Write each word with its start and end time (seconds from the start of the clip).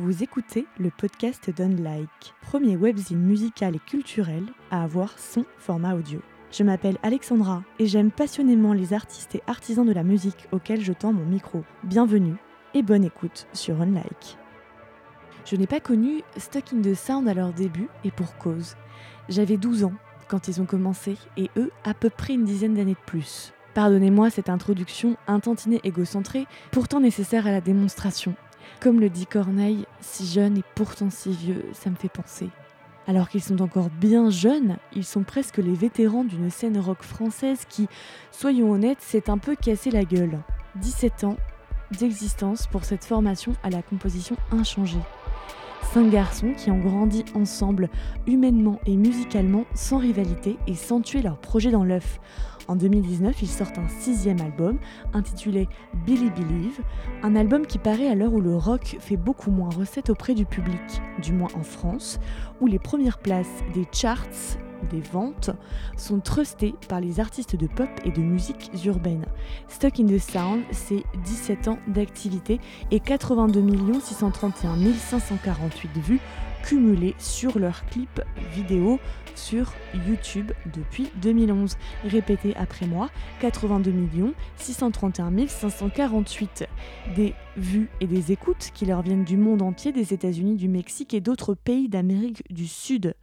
Vous 0.00 0.22
écoutez 0.22 0.64
le 0.78 0.90
podcast 0.90 1.50
d'Unlike, 1.50 2.32
premier 2.40 2.76
webzine 2.76 3.18
musical 3.18 3.74
et 3.74 3.80
culturel 3.80 4.44
à 4.70 4.84
avoir 4.84 5.18
son 5.18 5.44
format 5.58 5.96
audio. 5.96 6.20
Je 6.52 6.62
m'appelle 6.62 6.98
Alexandra 7.02 7.64
et 7.80 7.86
j'aime 7.86 8.12
passionnément 8.12 8.74
les 8.74 8.92
artistes 8.92 9.34
et 9.34 9.42
artisans 9.48 9.84
de 9.84 9.92
la 9.92 10.04
musique 10.04 10.46
auxquels 10.52 10.82
je 10.82 10.92
tends 10.92 11.12
mon 11.12 11.24
micro. 11.24 11.64
Bienvenue 11.82 12.36
et 12.74 12.84
bonne 12.84 13.02
écoute 13.02 13.48
sur 13.52 13.82
Unlike. 13.82 14.38
Je 15.44 15.56
n'ai 15.56 15.66
pas 15.66 15.80
connu 15.80 16.22
Stuck 16.36 16.72
in 16.72 16.80
the 16.80 16.94
Sound 16.94 17.26
à 17.26 17.34
leur 17.34 17.52
début 17.52 17.88
et 18.04 18.12
pour 18.12 18.36
cause. 18.36 18.76
J'avais 19.28 19.56
12 19.56 19.82
ans 19.82 19.94
quand 20.28 20.46
ils 20.46 20.60
ont 20.60 20.66
commencé 20.66 21.16
et 21.36 21.50
eux 21.56 21.72
à 21.82 21.92
peu 21.92 22.08
près 22.08 22.34
une 22.34 22.44
dizaine 22.44 22.74
d'années 22.74 22.92
de 22.92 23.04
plus. 23.04 23.52
Pardonnez-moi 23.74 24.30
cette 24.30 24.48
introduction 24.48 25.16
un 25.26 25.40
tantinet 25.40 25.80
égocentrée, 25.82 26.46
pourtant 26.70 27.00
nécessaire 27.00 27.48
à 27.48 27.50
la 27.50 27.60
démonstration. 27.60 28.36
Comme 28.80 29.00
le 29.00 29.10
dit 29.10 29.26
Corneille, 29.26 29.86
si 30.00 30.26
jeune 30.26 30.58
et 30.58 30.64
pourtant 30.74 31.10
si 31.10 31.30
vieux, 31.32 31.64
ça 31.72 31.90
me 31.90 31.96
fait 31.96 32.08
penser. 32.08 32.48
Alors 33.06 33.30
qu'ils 33.30 33.42
sont 33.42 33.62
encore 33.62 33.88
bien 33.88 34.28
jeunes, 34.28 34.76
ils 34.94 35.04
sont 35.04 35.22
presque 35.22 35.56
les 35.56 35.72
vétérans 35.72 36.24
d'une 36.24 36.50
scène 36.50 36.78
rock 36.78 37.02
française 37.02 37.64
qui, 37.68 37.88
soyons 38.30 38.70
honnêtes, 38.70 39.00
s'est 39.00 39.30
un 39.30 39.38
peu 39.38 39.56
cassé 39.56 39.90
la 39.90 40.04
gueule. 40.04 40.38
17 40.76 41.24
ans 41.24 41.36
d'existence 41.98 42.66
pour 42.66 42.84
cette 42.84 43.04
formation 43.04 43.54
à 43.62 43.70
la 43.70 43.80
composition 43.80 44.36
inchangée. 44.52 45.00
Cinq 45.94 46.10
garçons 46.10 46.52
qui 46.54 46.70
ont 46.70 46.78
grandi 46.78 47.24
ensemble, 47.34 47.88
humainement 48.26 48.78
et 48.84 48.94
musicalement, 48.94 49.64
sans 49.74 49.96
rivalité 49.96 50.58
et 50.66 50.74
sans 50.74 51.00
tuer 51.00 51.22
leur 51.22 51.38
projet 51.38 51.70
dans 51.70 51.84
l'œuf. 51.84 52.20
En 52.68 52.76
2019, 52.76 53.40
ils 53.40 53.48
sortent 53.48 53.78
un 53.78 53.88
sixième 53.88 54.40
album 54.42 54.78
intitulé 55.14 55.68
Billy 56.04 56.30
Believe, 56.30 56.80
un 57.22 57.34
album 57.34 57.66
qui 57.66 57.78
paraît 57.78 58.08
à 58.08 58.14
l'heure 58.14 58.34
où 58.34 58.42
le 58.42 58.54
rock 58.56 58.98
fait 59.00 59.16
beaucoup 59.16 59.50
moins 59.50 59.70
recette 59.70 60.10
auprès 60.10 60.34
du 60.34 60.44
public, 60.44 60.80
du 61.22 61.32
moins 61.32 61.48
en 61.54 61.62
France, 61.62 62.20
où 62.60 62.66
les 62.66 62.78
premières 62.78 63.18
places 63.18 63.64
des 63.72 63.86
charts 63.90 64.26
des 64.90 65.00
ventes 65.00 65.50
sont 65.96 66.20
trustées 66.20 66.74
par 66.88 67.00
les 67.00 67.20
artistes 67.20 67.56
de 67.56 67.66
pop 67.66 67.88
et 68.04 68.10
de 68.10 68.20
musique 68.20 68.70
urbaine. 68.84 69.24
Stuck 69.68 69.98
in 69.98 70.06
the 70.06 70.18
Sound, 70.18 70.62
c'est 70.70 71.02
17 71.24 71.68
ans 71.68 71.78
d'activité 71.88 72.60
et 72.90 73.00
82 73.00 73.64
631 74.00 74.76
548 74.94 75.98
vues 75.98 76.20
cumulées 76.68 77.14
sur 77.18 77.58
leurs 77.58 77.86
clips 77.86 78.20
vidéo 78.54 79.00
sur 79.34 79.72
YouTube 80.06 80.52
depuis 80.74 81.08
2011. 81.22 81.78
Répétez 82.04 82.54
après 82.56 82.86
moi, 82.86 83.08
82 83.40 84.34
631 84.58 85.46
548 85.46 86.66
des 87.16 87.32
vues 87.56 87.88
et 88.02 88.06
des 88.06 88.32
écoutes 88.32 88.70
qui 88.74 88.84
leur 88.84 89.00
viennent 89.00 89.24
du 89.24 89.38
monde 89.38 89.62
entier, 89.62 89.92
des 89.92 90.12
États-Unis, 90.12 90.56
du 90.56 90.68
Mexique 90.68 91.14
et 91.14 91.22
d'autres 91.22 91.54
pays 91.54 91.88
d'Amérique 91.88 92.42
du 92.52 92.66
Sud. 92.66 93.14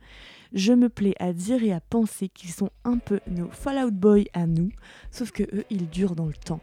Je 0.54 0.74
me 0.74 0.90
plais 0.90 1.14
à 1.20 1.32
dire 1.32 1.64
et 1.64 1.72
à 1.72 1.82
penser 1.82 2.30
qu'ils 2.30 2.52
sont 2.52 2.72
un 2.84 2.98
peu 2.98 3.20
nos 3.28 3.50
Fallout 3.52 3.92
Boys 3.92 4.24
à 4.34 4.48
nous, 4.48 4.72
sauf 5.12 5.30
que 5.30 5.44
eux, 5.56 5.66
ils 5.70 5.88
durent 5.88 6.16
dans 6.16 6.26
le 6.26 6.34
temps. 6.34 6.62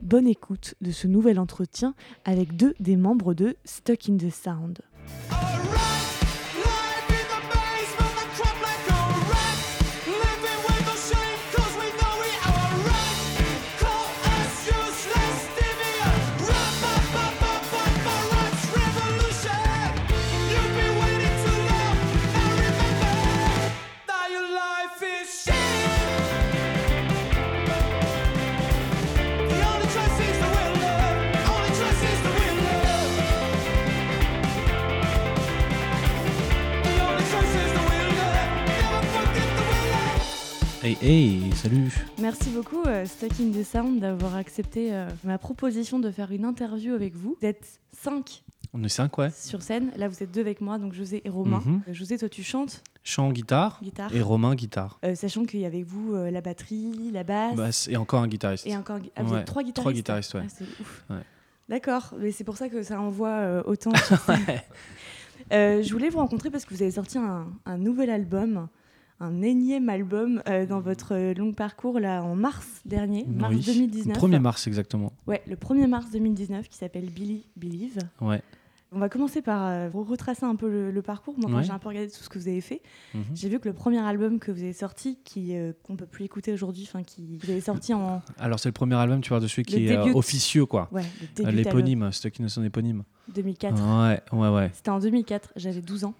Bonne 0.00 0.28
écoute 0.28 0.76
de 0.80 0.92
ce 0.92 1.08
nouvel 1.08 1.40
entretien 1.40 1.94
avec 2.24 2.54
deux 2.54 2.74
des 2.78 2.96
membres 2.96 3.34
de 3.34 3.56
Stuck 3.64 4.08
in 4.08 4.16
the 4.16 4.30
Sound. 4.30 4.78
Hey, 40.90 40.96
hey, 41.02 41.52
salut 41.54 41.88
Merci 42.20 42.50
beaucoup, 42.50 42.82
euh, 42.86 43.04
Stuck 43.04 43.30
in 43.40 43.52
the 43.52 43.62
Sound, 43.64 44.00
d'avoir 44.00 44.34
accepté 44.34 44.92
euh, 44.92 45.08
ma 45.22 45.38
proposition 45.38 46.00
de 46.00 46.10
faire 46.10 46.32
une 46.32 46.44
interview 46.44 46.94
avec 46.94 47.14
vous. 47.14 47.36
Vous 47.40 47.46
êtes 47.46 47.78
cinq 47.92 48.42
On 48.74 48.82
est 48.82 48.88
cinq, 48.88 49.16
ouais. 49.18 49.30
sur 49.30 49.62
scène. 49.62 49.92
Là, 49.96 50.08
vous 50.08 50.20
êtes 50.20 50.32
deux 50.32 50.40
avec 50.40 50.60
moi, 50.60 50.78
donc 50.78 50.92
José 50.92 51.22
et 51.24 51.28
Romain. 51.28 51.62
Mhm. 51.64 51.82
Euh, 51.88 51.92
José, 51.92 52.18
toi, 52.18 52.28
tu 52.28 52.42
chantes 52.42 52.82
Chant, 53.04 53.30
guitare, 53.30 53.78
guitare. 53.80 54.12
et 54.12 54.20
Romain, 54.20 54.56
guitare. 54.56 54.98
Euh, 55.04 55.14
sachant 55.14 55.44
qu'il 55.44 55.60
y 55.60 55.64
a 55.64 55.68
avec 55.68 55.84
vous 55.84 56.12
euh, 56.14 56.28
la 56.32 56.40
batterie, 56.40 57.10
la 57.12 57.22
basse 57.22 57.54
Basse 57.54 57.88
et 57.88 57.96
encore 57.96 58.22
un 58.22 58.28
guitariste. 58.28 58.66
et 58.66 58.76
encore. 58.76 58.98
Ah, 59.14 59.22
vous 59.22 59.34
Ouais, 59.34 59.40
êtes 59.40 59.46
trois 59.46 59.62
guitaristes 59.62 59.76
trois 59.84 59.92
guitaristes, 59.92 60.34
ouais. 60.34 60.42
Ah, 60.44 60.48
c'est 60.48 60.64
ouf. 60.82 61.04
Ouais. 61.08 61.22
D'accord, 61.68 62.14
mais 62.18 62.32
c'est 62.32 62.44
pour 62.44 62.56
ça 62.56 62.68
que 62.68 62.82
ça 62.82 63.00
envoie 63.00 63.28
euh, 63.28 63.62
autant. 63.66 63.92
Ouais. 64.28 64.64
Je 65.82 65.92
voulais 65.92 66.08
vous 66.08 66.18
rencontrer 66.18 66.50
parce 66.50 66.64
que 66.64 66.74
vous 66.74 66.82
avez 66.82 66.90
sorti 66.90 67.16
un, 67.16 67.46
un 67.64 67.78
nouvel 67.78 68.10
album, 68.10 68.66
un 69.20 69.42
énième 69.42 69.88
album 69.90 70.42
euh, 70.48 70.66
dans 70.66 70.80
votre 70.80 71.34
long 71.38 71.52
parcours 71.52 72.00
là 72.00 72.22
en 72.22 72.34
mars 72.34 72.80
dernier, 72.86 73.26
mars 73.28 73.54
Oui. 73.54 73.62
2019. 73.66 74.16
1er 74.16 74.38
mars, 74.40 74.66
exactement. 74.66 75.12
Ouais, 75.26 75.42
le 75.46 75.56
1er 75.56 75.86
mars 75.86 76.10
2019 76.10 76.68
qui 76.68 76.76
s'appelle 76.78 77.10
Billy 77.10 77.44
Believe. 77.56 77.98
Ouais. 78.20 78.40
On 78.92 78.98
va 78.98 79.08
commencer 79.08 79.40
par 79.40 79.66
euh, 79.68 79.88
retracer 79.92 80.44
un 80.44 80.56
peu 80.56 80.68
le, 80.68 80.90
le 80.90 81.00
parcours. 81.02 81.34
Moi, 81.38 81.48
quand 81.48 81.58
Ouais. 81.58 81.62
j'ai 81.62 81.70
un 81.70 81.78
peu 81.78 81.88
regardé 81.90 82.10
tout 82.10 82.24
ce 82.24 82.28
que 82.28 82.40
vous 82.40 82.48
avez 82.48 82.60
fait, 82.60 82.82
Mhm. 83.14 83.22
j'ai 83.34 83.48
vu 83.48 83.60
que 83.60 83.68
le 83.68 83.74
premier 83.74 83.98
album 84.00 84.40
que 84.40 84.50
vous 84.50 84.62
avez 84.64 84.72
sorti, 84.72 85.16
qui 85.22 85.54
euh, 85.56 85.72
qu'on 85.84 85.94
peut 85.94 86.06
plus 86.06 86.24
écouter 86.24 86.52
aujourd'hui, 86.52 86.88
enfin 86.88 87.04
qui 87.04 87.38
vous 87.40 87.50
avez 87.50 87.60
sorti 87.60 87.94
en 87.94 88.20
Alors, 88.38 88.58
c'est 88.58 88.68
le 88.68 88.72
premier 88.72 88.96
album, 88.96 89.20
tu 89.20 89.28
vois, 89.28 89.38
de 89.38 89.46
celui 89.46 89.62
qui 89.62 89.78
Le 89.78 89.92
est 89.92 89.96
euh, 89.96 90.12
officieux, 90.14 90.66
quoi. 90.66 90.88
ouais, 90.90 91.04
le 91.38 91.50
L'éponyme, 91.52 92.10
Stuck 92.10 92.40
in 92.40 92.48
son 92.48 92.64
éponyme. 92.64 93.04
2004. 93.32 93.74
Ouais, 93.80 94.20
ouais, 94.32 94.48
ouais. 94.48 94.70
C'était 94.74 94.90
en 94.90 94.98
2004. 94.98 95.52
J'avais 95.54 95.82
12 95.82 96.02
ans. 96.04 96.14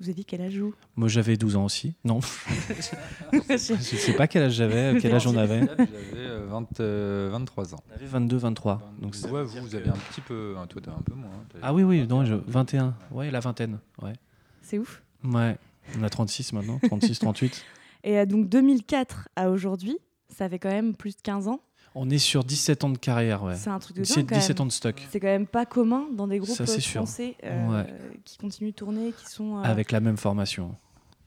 Vous 0.00 0.06
avez 0.06 0.14
dit 0.14 0.24
quel 0.24 0.40
âge 0.40 0.56
vous? 0.56 0.74
Moi, 0.96 1.08
j'avais 1.08 1.36
12 1.36 1.56
ans 1.56 1.64
aussi. 1.66 1.92
Non, 2.04 2.20
je 3.50 3.56
sais 3.56 4.12
pas 4.14 4.26
quel 4.26 4.44
âge 4.44 4.54
j'avais, 4.54 4.98
quel 5.00 5.14
âge 5.14 5.26
on 5.26 5.36
avait. 5.36 5.60
J'avais 5.60 5.88
euh, 6.16 6.46
20, 6.48 6.80
euh, 6.80 7.28
23 7.32 7.74
ans. 7.74 7.78
On 7.90 7.94
avait 7.94 8.06
22, 8.06 8.36
23. 8.38 8.92
Donc, 9.00 9.14
ouais, 9.30 9.42
vous, 9.44 9.60
vous 9.60 9.74
avez 9.74 9.88
un 9.90 9.96
petit 10.10 10.22
peu. 10.22 10.54
hein, 10.58 10.66
toi, 10.66 10.80
t'as 10.82 10.92
un 10.92 11.02
peu 11.04 11.14
moins. 11.14 11.28
hein, 11.30 11.58
Ah 11.62 11.74
oui, 11.74 11.82
oui, 11.82 12.06
non, 12.06 12.24
je- 12.24 12.34
21. 12.34 12.94
Ouais, 13.10 13.30
la 13.30 13.40
vingtaine. 13.40 13.78
Ouais. 14.02 14.14
C'est 14.62 14.78
ouf. 14.78 15.02
Ouais. 15.24 15.56
On 15.98 16.02
a 16.02 16.08
36 16.08 16.52
maintenant, 16.54 16.78
36, 16.82 17.18
38. 17.18 17.64
Et 18.04 18.18
euh, 18.18 18.24
donc 18.26 18.48
2004 18.48 19.28
à 19.36 19.50
aujourd'hui, 19.50 19.98
ça 20.28 20.48
fait 20.48 20.58
quand 20.58 20.70
même 20.70 20.94
plus 20.94 21.16
de 21.16 21.20
15 21.22 21.48
ans. 21.48 21.60
On 21.94 22.08
est 22.08 22.18
sur 22.18 22.44
17 22.44 22.84
ans 22.84 22.90
de 22.90 22.98
carrière, 22.98 23.42
ouais. 23.42 23.56
C'est 23.56 23.70
un 23.70 23.78
truc 23.80 23.96
de 23.96 24.02
dingue 24.04 24.26
quand 24.28 24.36
17 24.36 24.56
même. 24.58 24.62
ans 24.62 24.66
de 24.66 24.72
stock. 24.72 25.02
C'est 25.10 25.18
quand 25.18 25.26
même 25.26 25.46
pas 25.46 25.66
commun 25.66 26.06
dans 26.16 26.28
des 26.28 26.38
groupes 26.38 26.54
Ça, 26.56 26.64
français 26.64 27.34
euh, 27.44 27.68
Ouais. 27.82 27.86
qui 28.24 28.38
continuent 28.38 28.70
de 28.70 28.74
tourner, 28.74 29.12
qui 29.12 29.26
sont 29.28 29.58
euh, 29.58 29.62
Avec 29.62 29.90
la 29.90 29.98
même 30.00 30.16
formation. 30.16 30.74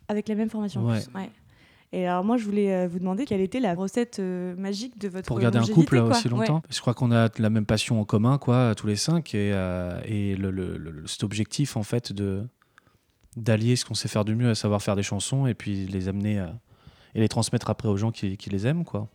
avec 0.07 0.27
la 0.29 0.35
même 0.35 0.49
formation. 0.49 0.81
en 0.85 0.91
Ouais. 0.91 1.01
plus. 1.01 1.13
Ouais. 1.13 1.29
Et 1.91 2.07
alors 2.07 2.23
moi, 2.23 2.37
je 2.37 2.45
voulais 2.45 2.73
euh, 2.73 2.87
vous 2.87 2.97
demander 2.99 3.25
quelle 3.25 3.41
était 3.41 3.59
la 3.59 3.75
recette 3.75 4.17
euh, 4.19 4.55
magique 4.55 4.97
de 4.97 5.09
votre 5.09 5.27
pour 5.27 5.37
garder 5.39 5.59
un 5.59 5.65
couple 5.65 5.99
quoi. 5.99 6.09
aussi 6.09 6.27
longtemps. 6.29 6.63
Je 6.69 6.79
crois 6.81 6.93
qu'on 6.93 7.11
a 7.11 7.29
la 7.37 7.49
même 7.51 7.65
passion 7.65 7.99
en 7.99 8.05
commun, 8.05 8.37
quoi, 8.39 8.73
tous 8.73 8.87
les 8.87 8.95
cinq, 8.95 9.35
et, 9.35 9.51
euh, 9.53 9.99
et 10.05 10.35
le, 10.35 10.49
le- 10.49 10.77
le- 10.77 11.05
cet 11.07 11.23
objectif 11.23 11.75
en 11.77 11.83
fait 11.83 12.11
de 12.13 12.47
d'allier 13.35 13.75
ce 13.75 13.83
qu'on 13.85 13.93
sait 13.95 14.07
faire 14.07 14.25
du 14.25 14.35
mieux, 14.35 14.49
à 14.49 14.55
savoir 14.55 14.81
faire 14.81 14.95
des 14.95 15.03
chansons, 15.03 15.45
et 15.47 15.53
puis 15.55 15.85
les 15.87 16.07
amener 16.07 16.39
à- 16.39 16.55
et 17.15 17.19
les 17.19 17.29
transmettre 17.29 17.69
après 17.69 17.87
aux 17.87 17.97
gens 17.97 18.11
qui, 18.11 18.37
les 18.49 18.67
aiment, 18.67 18.85
quoi. 18.85 19.07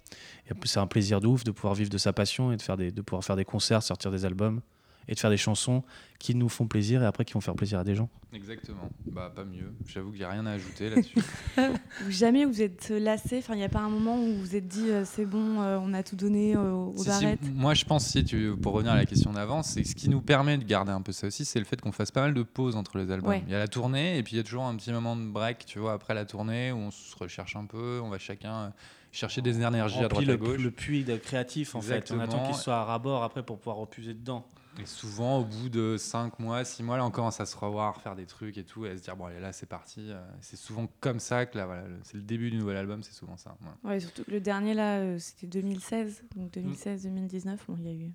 C'est 0.64 0.81
un 0.81 0.86
plaisir 0.86 1.20
de 1.20 1.26
ouf 1.26 1.44
de 1.44 1.50
pouvoir 1.50 1.75
vivre 1.75 1.91
de 1.91 1.98
sa 1.98 2.12
passion 2.12 2.53
et 2.53 2.56
de 2.56 2.62
faire 2.62 2.76
des, 2.76 2.91
de 2.91 3.03
pouvoir 3.03 3.25
faire 3.25 3.36
des 3.36 3.44
concerts, 3.44 3.82
sortir 3.82 4.10
des 4.10 4.25
albums 4.25 4.60
et 5.09 5.15
de 5.15 5.19
faire 5.19 5.31
des 5.31 5.37
chansons 5.37 5.83
qui 6.19 6.35
nous 6.35 6.49
font 6.49 6.67
plaisir 6.67 7.03
et 7.03 7.07
après 7.07 7.25
qui 7.25 7.34
vont 7.34 7.41
faire 7.41 7.55
plaisir 7.55 7.78
à 7.78 7.84
des 7.84 7.95
gens. 7.95 8.09
Exactement. 8.33 8.91
Bah, 9.07 9.33
pas 9.34 9.45
mieux. 9.45 9.72
J'avoue 9.87 10.10
qu'il 10.10 10.19
n'y 10.19 10.25
a 10.25 10.31
rien 10.31 10.45
à 10.47 10.53
ajouter 10.53 10.91
là-dessus. 10.91 11.19
Jamais 12.09 12.45
vous 12.45 12.60
êtes 12.60 12.91
lassé. 12.91 13.39
Enfin, 13.39 13.55
il 13.55 13.59
n'y 13.59 13.65
a 13.65 13.69
pas 13.69 13.81
un 13.81 13.89
moment 13.89 14.21
où 14.21 14.34
vous 14.34 14.41
vous 14.41 14.57
êtes 14.57 14.66
dit 14.66 14.91
euh, 14.91 15.05
c'est 15.05 15.25
bon, 15.25 15.63
euh, 15.63 15.78
on 15.81 15.95
a 15.95 16.03
tout 16.03 16.16
donné 16.16 16.57
euh, 16.57 16.72
aux 16.72 16.97
Si, 16.97 17.39
moi, 17.55 17.75
je 17.75 17.84
pense, 17.84 18.07
si 18.07 18.25
tu, 18.25 18.55
pour 18.60 18.72
revenir 18.72 18.93
à 18.93 18.97
la 18.97 19.07
question 19.07 19.33
d'avant, 19.33 19.63
c'est 19.63 19.84
ce 19.84 19.95
qui 19.95 20.09
nous 20.09 20.21
permet 20.21 20.59
de 20.59 20.65
garder 20.65 20.93
un 20.93 21.03
peu 21.03 21.13
ça 21.13 21.28
aussi, 21.28 21.45
c'est 21.45 21.59
le 21.59 21.65
fait 21.65 21.81
qu'on 21.81 21.93
fasse 21.93 22.11
pas 22.11 22.22
mal 22.22 22.34
de 22.34 22.43
pauses 22.43 22.77
entre 22.77 22.99
les 22.99 23.11
albums. 23.11 23.31
Ouais. 23.31 23.43
Il 23.47 23.53
y 23.53 23.54
a 23.54 23.59
la 23.59 23.69
tournée, 23.69 24.19
et 24.19 24.22
puis 24.22 24.34
il 24.34 24.37
y 24.37 24.41
a 24.41 24.45
toujours 24.45 24.65
un 24.65 24.77
petit 24.77 24.93
moment 24.93 25.16
de 25.16 25.25
break, 25.25 25.65
tu 25.66 25.78
vois, 25.78 25.93
après 25.93 26.15
la 26.15 26.25
tournée, 26.25 26.72
où 26.72 26.77
on 26.77 26.91
se 26.91 27.16
recherche 27.16 27.57
un 27.57 27.65
peu, 27.65 28.01
on 28.03 28.09
va 28.09 28.19
chacun 28.19 28.72
chercher 29.13 29.41
des 29.41 29.57
énergies 29.57 30.04
à 30.04 30.09
droite 30.09 30.28
à 30.28 30.37
gauche. 30.37 30.69
puits 30.69 31.04
créatif 31.22 31.75
en 31.75 31.81
fait. 31.81 32.13
On 32.13 32.21
attend 32.21 32.47
qu'il 32.47 32.54
soit 32.54 32.77
à 32.77 32.84
rabord 32.84 33.22
après 33.22 33.43
pour 33.43 33.59
pouvoir 33.59 33.77
repuser 33.77 34.15
dedans. 34.15 34.47
Et 34.80 34.86
souvent, 34.86 35.39
au 35.41 35.45
bout 35.45 35.69
de 35.69 35.97
5 35.98 36.39
mois, 36.39 36.65
6 36.65 36.83
mois, 36.84 36.97
là, 36.97 37.04
on 37.04 37.10
commence 37.10 37.41
à 37.41 37.47
se 37.47 37.57
revoir, 37.57 38.01
faire 38.01 38.15
des 38.15 38.27
trucs 38.27 38.57
et 38.59 38.65
tout, 38.65 38.86
et 38.86 38.91
à 38.91 38.97
se 38.97 39.03
dire, 39.03 39.16
bon, 39.16 39.27
allez, 39.27 39.41
là, 39.41 39.53
c'est 39.53 39.66
parti. 39.66 40.01
Euh, 40.10 40.21
C'est 40.41 40.57
souvent 40.57 40.89
comme 41.01 41.19
ça 41.19 41.47
que 41.47 41.59
là, 41.59 41.66
voilà, 41.66 41.84
c'est 42.04 42.16
le 42.16 42.22
début 42.22 42.51
du 42.51 42.59
nouvel 42.59 42.77
album, 42.77 43.03
c'est 43.03 43.13
souvent 43.13 43.36
ça. 43.36 43.57
voilà. 43.60 43.77
Ouais, 43.83 43.98
surtout 44.01 44.22
que 44.25 44.30
le 44.30 44.41
dernier 44.41 44.75
là, 44.75 44.98
euh, 44.98 45.19
c'était 45.19 45.47
2016, 45.48 46.22
donc 46.36 46.53
2016-2019. 46.53 47.59
Bon, 47.69 47.77
il 47.78 47.86
y 47.86 47.89
a 47.89 47.92
eu 47.92 48.13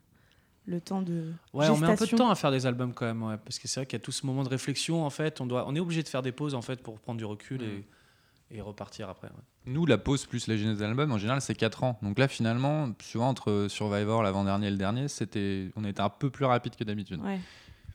le 0.65 0.79
temps 0.79 1.01
de 1.01 1.33
Ouais, 1.53 1.67
on 1.67 1.77
met 1.77 1.87
un 1.87 1.95
peu 1.97 2.05
de 2.05 2.15
temps 2.15 2.29
à 2.29 2.35
faire 2.35 2.51
des 2.51 2.65
albums 2.65 2.93
quand 2.93 3.05
même, 3.05 3.21
ouais, 3.23 3.37
parce 3.37 3.59
que 3.59 3.67
c'est 3.67 3.81
vrai 3.81 3.85
qu'il 3.85 3.99
y 3.99 4.01
a 4.01 4.03
tout 4.03 4.13
ce 4.13 4.25
moment 4.25 4.43
de 4.43 4.49
réflexion 4.49 5.05
en 5.05 5.09
fait. 5.09 5.41
On 5.41 5.45
doit, 5.45 5.65
on 5.67 5.75
est 5.75 5.79
obligé 5.81 6.01
de 6.03 6.07
faire 6.07 6.21
des 6.21 6.31
pauses 6.31 6.55
en 6.55 6.61
fait 6.61 6.81
pour 6.81 6.97
prendre 7.01 7.17
du 7.17 7.25
recul 7.25 7.61
et, 7.61 7.85
et 8.51 8.61
repartir 8.61 9.09
après. 9.09 9.27
ouais. 9.27 9.43
Nous, 9.65 9.85
la 9.85 9.97
pause 9.97 10.25
plus 10.25 10.47
la 10.47 10.57
genèse 10.57 10.77
de 10.77 10.83
l'album, 10.83 11.11
en 11.11 11.17
général, 11.17 11.39
c'est 11.41 11.55
4 11.55 11.83
ans. 11.83 11.97
Donc 12.01 12.19
là, 12.19 12.27
finalement, 12.27 12.89
souvent 13.01 13.29
entre 13.29 13.67
Survivor, 13.69 14.21
l'avant-dernier 14.21 14.67
et 14.67 14.71
le 14.71 14.77
dernier, 14.77 15.07
c'était, 15.07 15.69
on 15.75 15.85
était 15.85 16.01
un 16.01 16.09
peu 16.09 16.29
plus 16.29 16.45
rapide 16.45 16.75
que 16.75 16.83
d'habitude. 16.83 17.21
Ouais. 17.21 17.39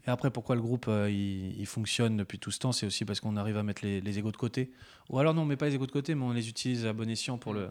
Et 0.07 0.11
après, 0.11 0.31
pourquoi 0.31 0.55
le 0.55 0.63
groupe 0.63 0.87
euh, 0.89 1.11
il, 1.11 1.61
il 1.61 1.67
fonctionne 1.67 2.17
depuis 2.17 2.39
tout 2.39 2.51
ce 2.51 2.59
temps, 2.59 2.73
c'est 2.73 2.87
aussi 2.87 3.05
parce 3.05 3.21
qu'on 3.21 3.37
arrive 3.37 3.59
à 3.59 3.63
mettre 3.63 3.85
les, 3.85 4.01
les 4.01 4.19
égos 4.19 4.33
de 4.33 4.39
côté. 4.39 4.73
Ou 5.11 5.19
alors 5.19 5.35
non, 5.35 5.43
on 5.43 5.45
met 5.45 5.57
pas 5.57 5.67
les 5.67 5.75
égos 5.75 5.87
de 5.87 5.93
côté, 5.93 6.15
mais 6.15 6.25
on 6.25 6.33
les 6.33 6.49
utilise 6.49 6.87
à 6.87 6.95
bon 6.95 7.09
escient 7.11 7.37
pour 7.37 7.53
le. 7.53 7.69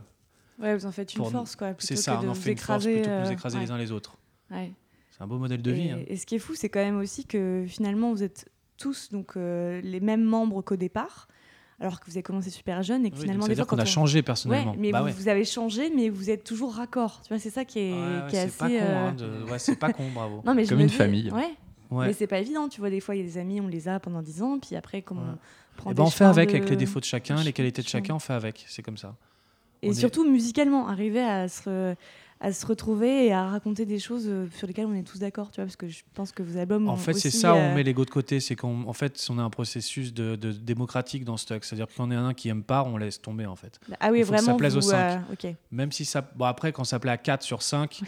Ouais, 0.60 0.76
vous 0.76 0.86
en 0.86 0.92
faites 0.92 1.14
une 1.16 1.22
Pour- 1.24 1.32
force, 1.32 1.56
quoi. 1.56 1.74
C'est 1.80 1.96
que 1.96 2.00
ça, 2.00 2.18
de 2.18 2.28
on 2.28 2.30
en 2.30 2.34
vous 2.34 2.40
fait 2.42 2.52
une 2.52 2.58
force 2.58 2.86
écraser, 2.86 2.94
plutôt 2.94 3.10
que 3.10 3.16
de 3.16 3.22
nous 3.22 3.28
euh, 3.28 3.32
écraser 3.32 3.58
ouais. 3.58 3.64
les 3.64 3.72
uns 3.72 3.78
les 3.78 3.92
autres. 3.92 4.18
Ouais. 4.52 4.72
C'est 5.10 5.24
un 5.24 5.28
beau 5.28 5.40
modèle 5.40 5.64
de 5.64 5.72
vie. 5.72 5.88
Et, 5.88 5.92
hein. 5.92 6.00
et 6.06 6.16
ce 6.18 6.28
qui 6.28 6.36
est 6.36 6.40
fou, 6.40 6.54
c'est 6.54 6.70
quand 6.70 6.80
même 6.84 6.98
aussi 7.00 7.26
que 7.26 7.66
finalement, 7.68 8.12
vous 8.12 8.22
êtes 8.22 8.48
tous 8.78 9.10
donc 9.12 9.36
euh, 9.36 9.82
les 9.82 10.00
mêmes 10.00 10.24
membres 10.24 10.62
qu'au 10.62 10.76
départ, 10.76 11.28
alors 11.80 12.00
que 12.00 12.06
vous 12.08 12.14
avez 12.14 12.24
commencé 12.24 12.50
super 12.50 12.82
jeune 12.84 13.06
et 13.06 13.12
que 13.12 13.16
Oui, 13.16 13.22
finalement, 13.22 13.44
ça 13.44 13.48
des 13.50 13.54
veut 13.54 13.56
dire 13.58 13.66
fois, 13.68 13.78
qu'on 13.78 13.82
a 13.82 13.84
on- 13.84 13.86
changé 13.86 14.20
Ouais, 14.20 14.24
personnellement. 14.24 14.76
mais 14.78 14.92
Bah 14.92 15.02
vous, 15.02 15.06
ouais. 15.08 15.12
vous 15.12 15.28
avez 15.28 15.46
changé, 15.46 15.92
mais 15.96 16.10
vous 16.10 16.30
êtes 16.30 16.44
toujours 16.44 16.74
raccord. 16.74 17.22
Tu 17.22 17.30
vois, 17.30 17.40
c'est 17.40 17.50
ça 17.52 17.66
qui 17.66 17.80
est, 17.80 17.94
Ouais, 17.94 18.00
ouais, 18.00 18.30
qui 18.30 18.36
est 18.36 18.40
c'est 18.40 18.46
assez. 18.48 18.58
pas 18.58 18.68
con, 18.70 18.76
euh, 18.82 19.08
hein, 19.10 19.14
de- 19.14 19.52
ouais, 19.52 19.60
c'est 19.60 19.76
pas 19.76 19.94
con, 19.94 20.04
bravo. 20.14 20.42
Non, 20.46 20.54
mais 20.56 20.64
je 20.66 20.70
Comme 20.70 20.78
me 20.80 20.84
une 20.84 20.90
dis- 20.90 20.96
famille. 20.96 21.32
Ouais. 21.32 21.54
Ouais. 21.90 22.08
Mais 22.08 22.14
c'est 22.14 22.28
pas 22.28 22.40
évident, 22.40 22.68
tu 22.68 22.80
vois. 22.82 22.90
Des 22.90 23.00
fois, 23.00 23.16
il 23.16 23.20
y 23.20 23.22
a 23.22 23.26
des 23.26 23.38
amis, 23.38 23.62
on 23.62 23.68
les 23.68 23.88
a 23.88 24.00
pendant 24.00 24.22
10 24.22 24.42
ans, 24.42 24.60
puis 24.60 24.76
après, 24.76 25.02
comme 25.04 25.20
Ouais. 25.20 25.24
on 25.26 25.78
prend 25.78 25.92
Eh 25.92 25.94
des 25.94 25.98
ben, 25.98 26.04
on 26.04 26.10
fait 26.10 26.26
avec, 26.26 26.50
de- 26.52 26.56
avec 26.56 26.70
les 26.70 26.76
défauts 26.76 27.00
de 27.00 27.06
chacun, 27.06 27.42
les 27.44 27.54
qualités 27.54 27.82
de 27.82 27.88
chacun, 27.88 28.16
on 28.16 28.20
fait 28.20 28.34
avec. 28.34 28.66
C'est 28.68 28.82
comme 28.84 28.98
ça. 28.98 29.16
Et 29.84 29.88
On 29.90 29.92
est- 29.92 29.94
surtout 29.94 30.30
musicalement, 30.30 30.88
arriver 30.90 31.22
à 31.22 31.48
se, 31.48 31.96
à 32.40 32.52
se 32.54 32.66
retrouver 32.66 33.26
et 33.26 33.34
à 33.34 33.48
raconter 33.48 33.86
des 33.86 33.98
choses 34.00 34.26
euh, 34.28 34.48
sur 34.56 34.68
lesquelles 34.68 34.86
on 34.86 34.94
est 34.94 35.04
tous 35.04 35.18
d'accord, 35.20 35.50
tu 35.50 35.56
vois, 35.56 35.66
parce 35.66 35.76
que 35.76 35.88
je 35.88 36.04
pense 36.14 36.32
que 36.32 36.44
vos 36.44 36.58
albums. 36.58 36.88
En 36.88 36.96
fait, 36.98 37.14
c'est 37.14 37.32
ça, 37.32 37.54
euh, 37.56 37.72
on 37.72 37.76
met 37.76 37.84
l'ego 37.84 38.06
de 38.06 38.10
côté. 38.12 38.40
C'est 38.40 38.56
qu'en 38.56 38.84
en 38.88 38.94
fait, 38.94 39.26
on 39.30 39.40
a 39.40 39.42
un 39.42 39.50
processus 39.50 40.14
de, 40.14 40.36
de 40.36 40.52
démocratique 40.52 41.24
dans 41.26 41.38
Stock. 41.38 41.64
C'est-à-dire 41.66 41.88
que 41.88 41.94
quand 41.98 42.08
on 42.08 42.12
est 42.12 42.16
un 42.16 42.34
qui 42.34 42.50
aime 42.50 42.64
pas, 42.64 42.84
on 42.84 42.98
laisse 42.98 43.22
tomber, 43.22 43.46
en 43.48 43.56
fait. 43.56 43.80
Ah 44.00 44.12
oui, 44.12 44.20
que 44.22 44.26
ça 44.28 44.34
vraiment. 44.38 44.56
plaise 44.58 44.78
aux 44.78 44.82
vous, 44.82 44.90
cinq. 44.90 45.20
euh, 45.32 45.34
ok. 45.34 45.56
Même 45.72 45.92
si 45.92 46.06
ça. 46.06 46.22
Bon, 46.36 46.46
après, 46.46 46.72
quand 46.72 46.84
ça 46.84 47.00
plaît 47.00 47.12
à 47.12 47.18
4 47.18 47.42
sur 47.42 47.62
5, 47.64 48.02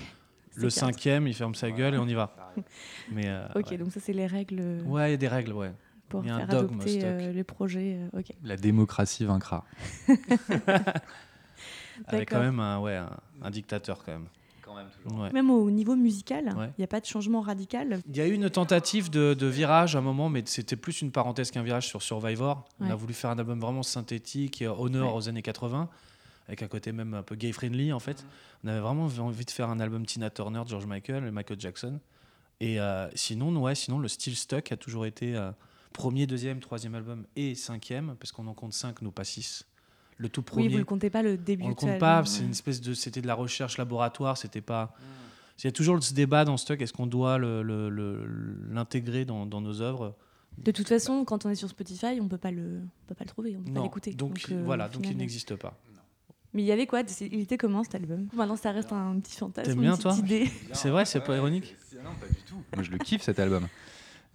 c'est 0.51 0.61
le 0.61 0.69
cinquième, 0.69 1.27
il 1.27 1.33
ferme 1.33 1.55
sa 1.55 1.71
gueule 1.71 1.95
et 1.95 1.97
on 1.97 2.07
y 2.07 2.13
va. 2.13 2.35
Mais. 3.11 3.23
euh, 3.27 3.47
Ok, 3.55 3.71
ouais. 3.71 3.77
donc 3.77 3.91
ça, 3.91 3.99
c'est 3.99 4.13
les 4.13 4.27
règles 4.27 4.59
euh, 4.59 4.83
Ouais, 4.83 5.09
il 5.09 5.11
y 5.11 5.13
a 5.15 5.17
des 5.17 5.27
règles, 5.27 5.53
ouais. 5.53 5.71
pour 6.07 6.23
il 6.23 6.27
y 6.27 6.29
a 6.29 6.35
un 6.35 6.39
faire 6.39 6.47
dogme, 6.49 6.75
adopter 6.81 6.99
euh, 7.03 7.31
les 7.31 7.43
projets. 7.43 7.97
euh, 8.13 8.19
ok. 8.19 8.31
La 8.43 8.57
démocratie 8.57 9.25
vaincra. 9.25 9.65
Avec 12.07 12.29
quand 12.29 12.39
même 12.39 12.59
un, 12.59 12.79
ouais, 12.79 12.95
un, 12.95 13.09
un 13.41 13.49
dictateur, 13.51 14.03
quand 14.03 14.11
même. 14.13 14.27
Quand 14.61 14.75
même, 14.75 14.87
Ouais. 15.19 15.31
Même 15.31 15.49
au 15.49 15.69
niveau 15.71 15.95
musical, 15.95 16.49
il 16.53 16.57
Ouais. 16.59 16.69
n'y 16.77 16.83
a 16.83 16.87
pas 16.87 16.99
de 16.99 17.05
changement 17.05 17.41
radical? 17.41 18.01
Il 18.07 18.15
y 18.17 18.21
a 18.21 18.27
eu 18.27 18.33
une 18.33 18.49
tentative 18.49 19.09
de, 19.09 19.33
de 19.33 19.47
virage 19.47 19.95
à 19.95 19.99
un 19.99 20.01
moment, 20.01 20.29
mais 20.29 20.43
c'était 20.45 20.75
plus 20.75 21.01
une 21.01 21.11
parenthèse 21.11 21.49
qu'un 21.51 21.63
virage 21.63 21.87
sur 21.87 22.01
Survivor. 22.03 22.67
On 22.79 22.89
a 22.89 22.95
voulu 22.95 23.13
faire 23.13 23.31
un 23.31 23.39
album 23.39 23.59
vraiment 23.59 23.81
synthétique 23.83 24.61
et 24.61 24.67
honneur 24.67 25.07
Ouais. 25.09 25.17
aux 25.17 25.27
années 25.29 25.41
80, 25.41 25.89
avec 26.47 26.61
un 26.61 26.67
côté 26.67 26.91
même 26.91 27.13
un 27.15 27.23
peu 27.23 27.35
gay-friendly 27.35 27.91
en 27.93 27.99
fait. 27.99 28.21
Mm. 28.21 28.25
On 28.63 28.67
avait 28.67 28.79
vraiment 28.79 29.05
envie 29.05 29.45
de 29.45 29.51
faire 29.51 29.69
un 29.69 29.79
album 29.79 30.05
Tina 30.05 30.29
Turner, 30.29 30.61
George 30.67 30.85
Michael 30.85 31.25
et 31.25 31.31
Michael 31.31 31.59
Jackson. 31.59 31.99
Et 32.59 32.79
euh, 32.79 33.07
sinon, 33.15 33.55
ouais, 33.61 33.73
sinon, 33.73 33.97
le 33.99 34.07
style 34.09 34.35
Stuck 34.35 34.71
a 34.71 34.77
toujours 34.77 35.05
été 35.05 35.35
euh, 35.35 35.51
premier, 35.93 36.27
deuxième, 36.27 36.59
troisième 36.59 36.93
album 36.93 37.25
et 37.37 37.55
cinquième, 37.55 38.15
parce 38.19 38.31
qu'on 38.33 38.45
en 38.47 38.53
compte 38.53 38.73
cinq, 38.73 39.01
nous 39.01 39.11
pas 39.11 39.23
six. 39.23 39.63
Le 40.19 40.29
tout 40.29 40.41
premier. 40.43 40.67
Oui, 40.67 40.73
vous 40.73 40.79
ne 40.79 40.83
comptez 40.83 41.09
pas 41.09 41.23
le 41.23 41.37
début 41.37 41.63
On 41.63 41.69
le 41.69 41.73
de 41.73 41.79
compte 41.79 41.97
pas, 41.97 42.23
c'est 42.25 42.43
une 42.43 42.51
espèce 42.51 42.81
de, 42.81 42.93
c'était 42.93 43.21
de 43.21 43.27
la 43.27 43.33
recherche 43.35 43.77
laboratoire, 43.77 44.37
c'était 44.37 44.61
pas. 44.61 44.93
Il 45.57 45.65
y 45.65 45.67
a 45.67 45.71
toujours 45.71 46.01
ce 46.03 46.13
débat 46.13 46.45
dans 46.45 46.57
Stock, 46.57 46.79
est-ce 46.81 46.93
qu'on 46.93 47.07
doit 47.07 47.37
le- 47.37 47.63
le- 47.63 47.89
le- 47.89 48.25
l'intégrer 48.69 49.25
dans, 49.25 49.45
dans 49.45 49.61
nos 49.61 49.81
œuvres? 49.81 50.15
De 50.57 50.71
toute 50.71 50.87
façon, 50.87 51.23
quand 51.25 51.45
on 51.45 51.49
est 51.49 51.55
sur 51.55 51.69
Spotify, 51.69 52.19
on 52.21 52.27
peut 52.27 52.37
pas 52.37 52.51
le, 52.51 52.81
on 52.83 53.07
peut 53.07 53.15
pas 53.15 53.23
le 53.23 53.29
trouver, 53.29 53.55
on 53.57 53.63
peut 53.63 53.73
pas 53.73 53.81
l'écouter. 53.81 54.13
Donc, 54.13 54.45
euh, 54.51 54.61
voilà, 54.65 54.87
donc 54.89 55.09
il 55.09 55.15
n'existe 55.17 55.55
pas. 55.55 55.77
Mais 56.53 56.63
il 56.63 56.65
y 56.65 56.71
avait 56.71 56.87
quoi? 56.87 57.01
Il 57.31 57.41
était 57.41 57.57
comment 57.57 57.83
cet 57.83 57.95
album? 57.95 58.27
Maintenant, 58.33 58.55
ça 58.55 58.71
reste 58.71 58.91
un 58.91 59.19
petit 59.19 59.35
fantasme, 59.37 59.67
T'aimes 59.69 59.77
une 59.77 59.81
bien, 59.83 59.91
petite 59.91 60.01
toi? 60.03 60.15
idée. 60.17 60.49
C'est 60.73 60.89
vrai, 60.89 61.05
c'est 61.05 61.19
pas 61.21 61.35
ironique? 61.37 61.75
Non, 62.03 62.09
pas 62.19 62.27
du 62.27 62.41
tout. 62.45 62.61
Moi, 62.73 62.83
je 62.83 62.91
le 62.91 62.97
kiffe 62.97 63.21
cet 63.21 63.39
album. 63.39 63.67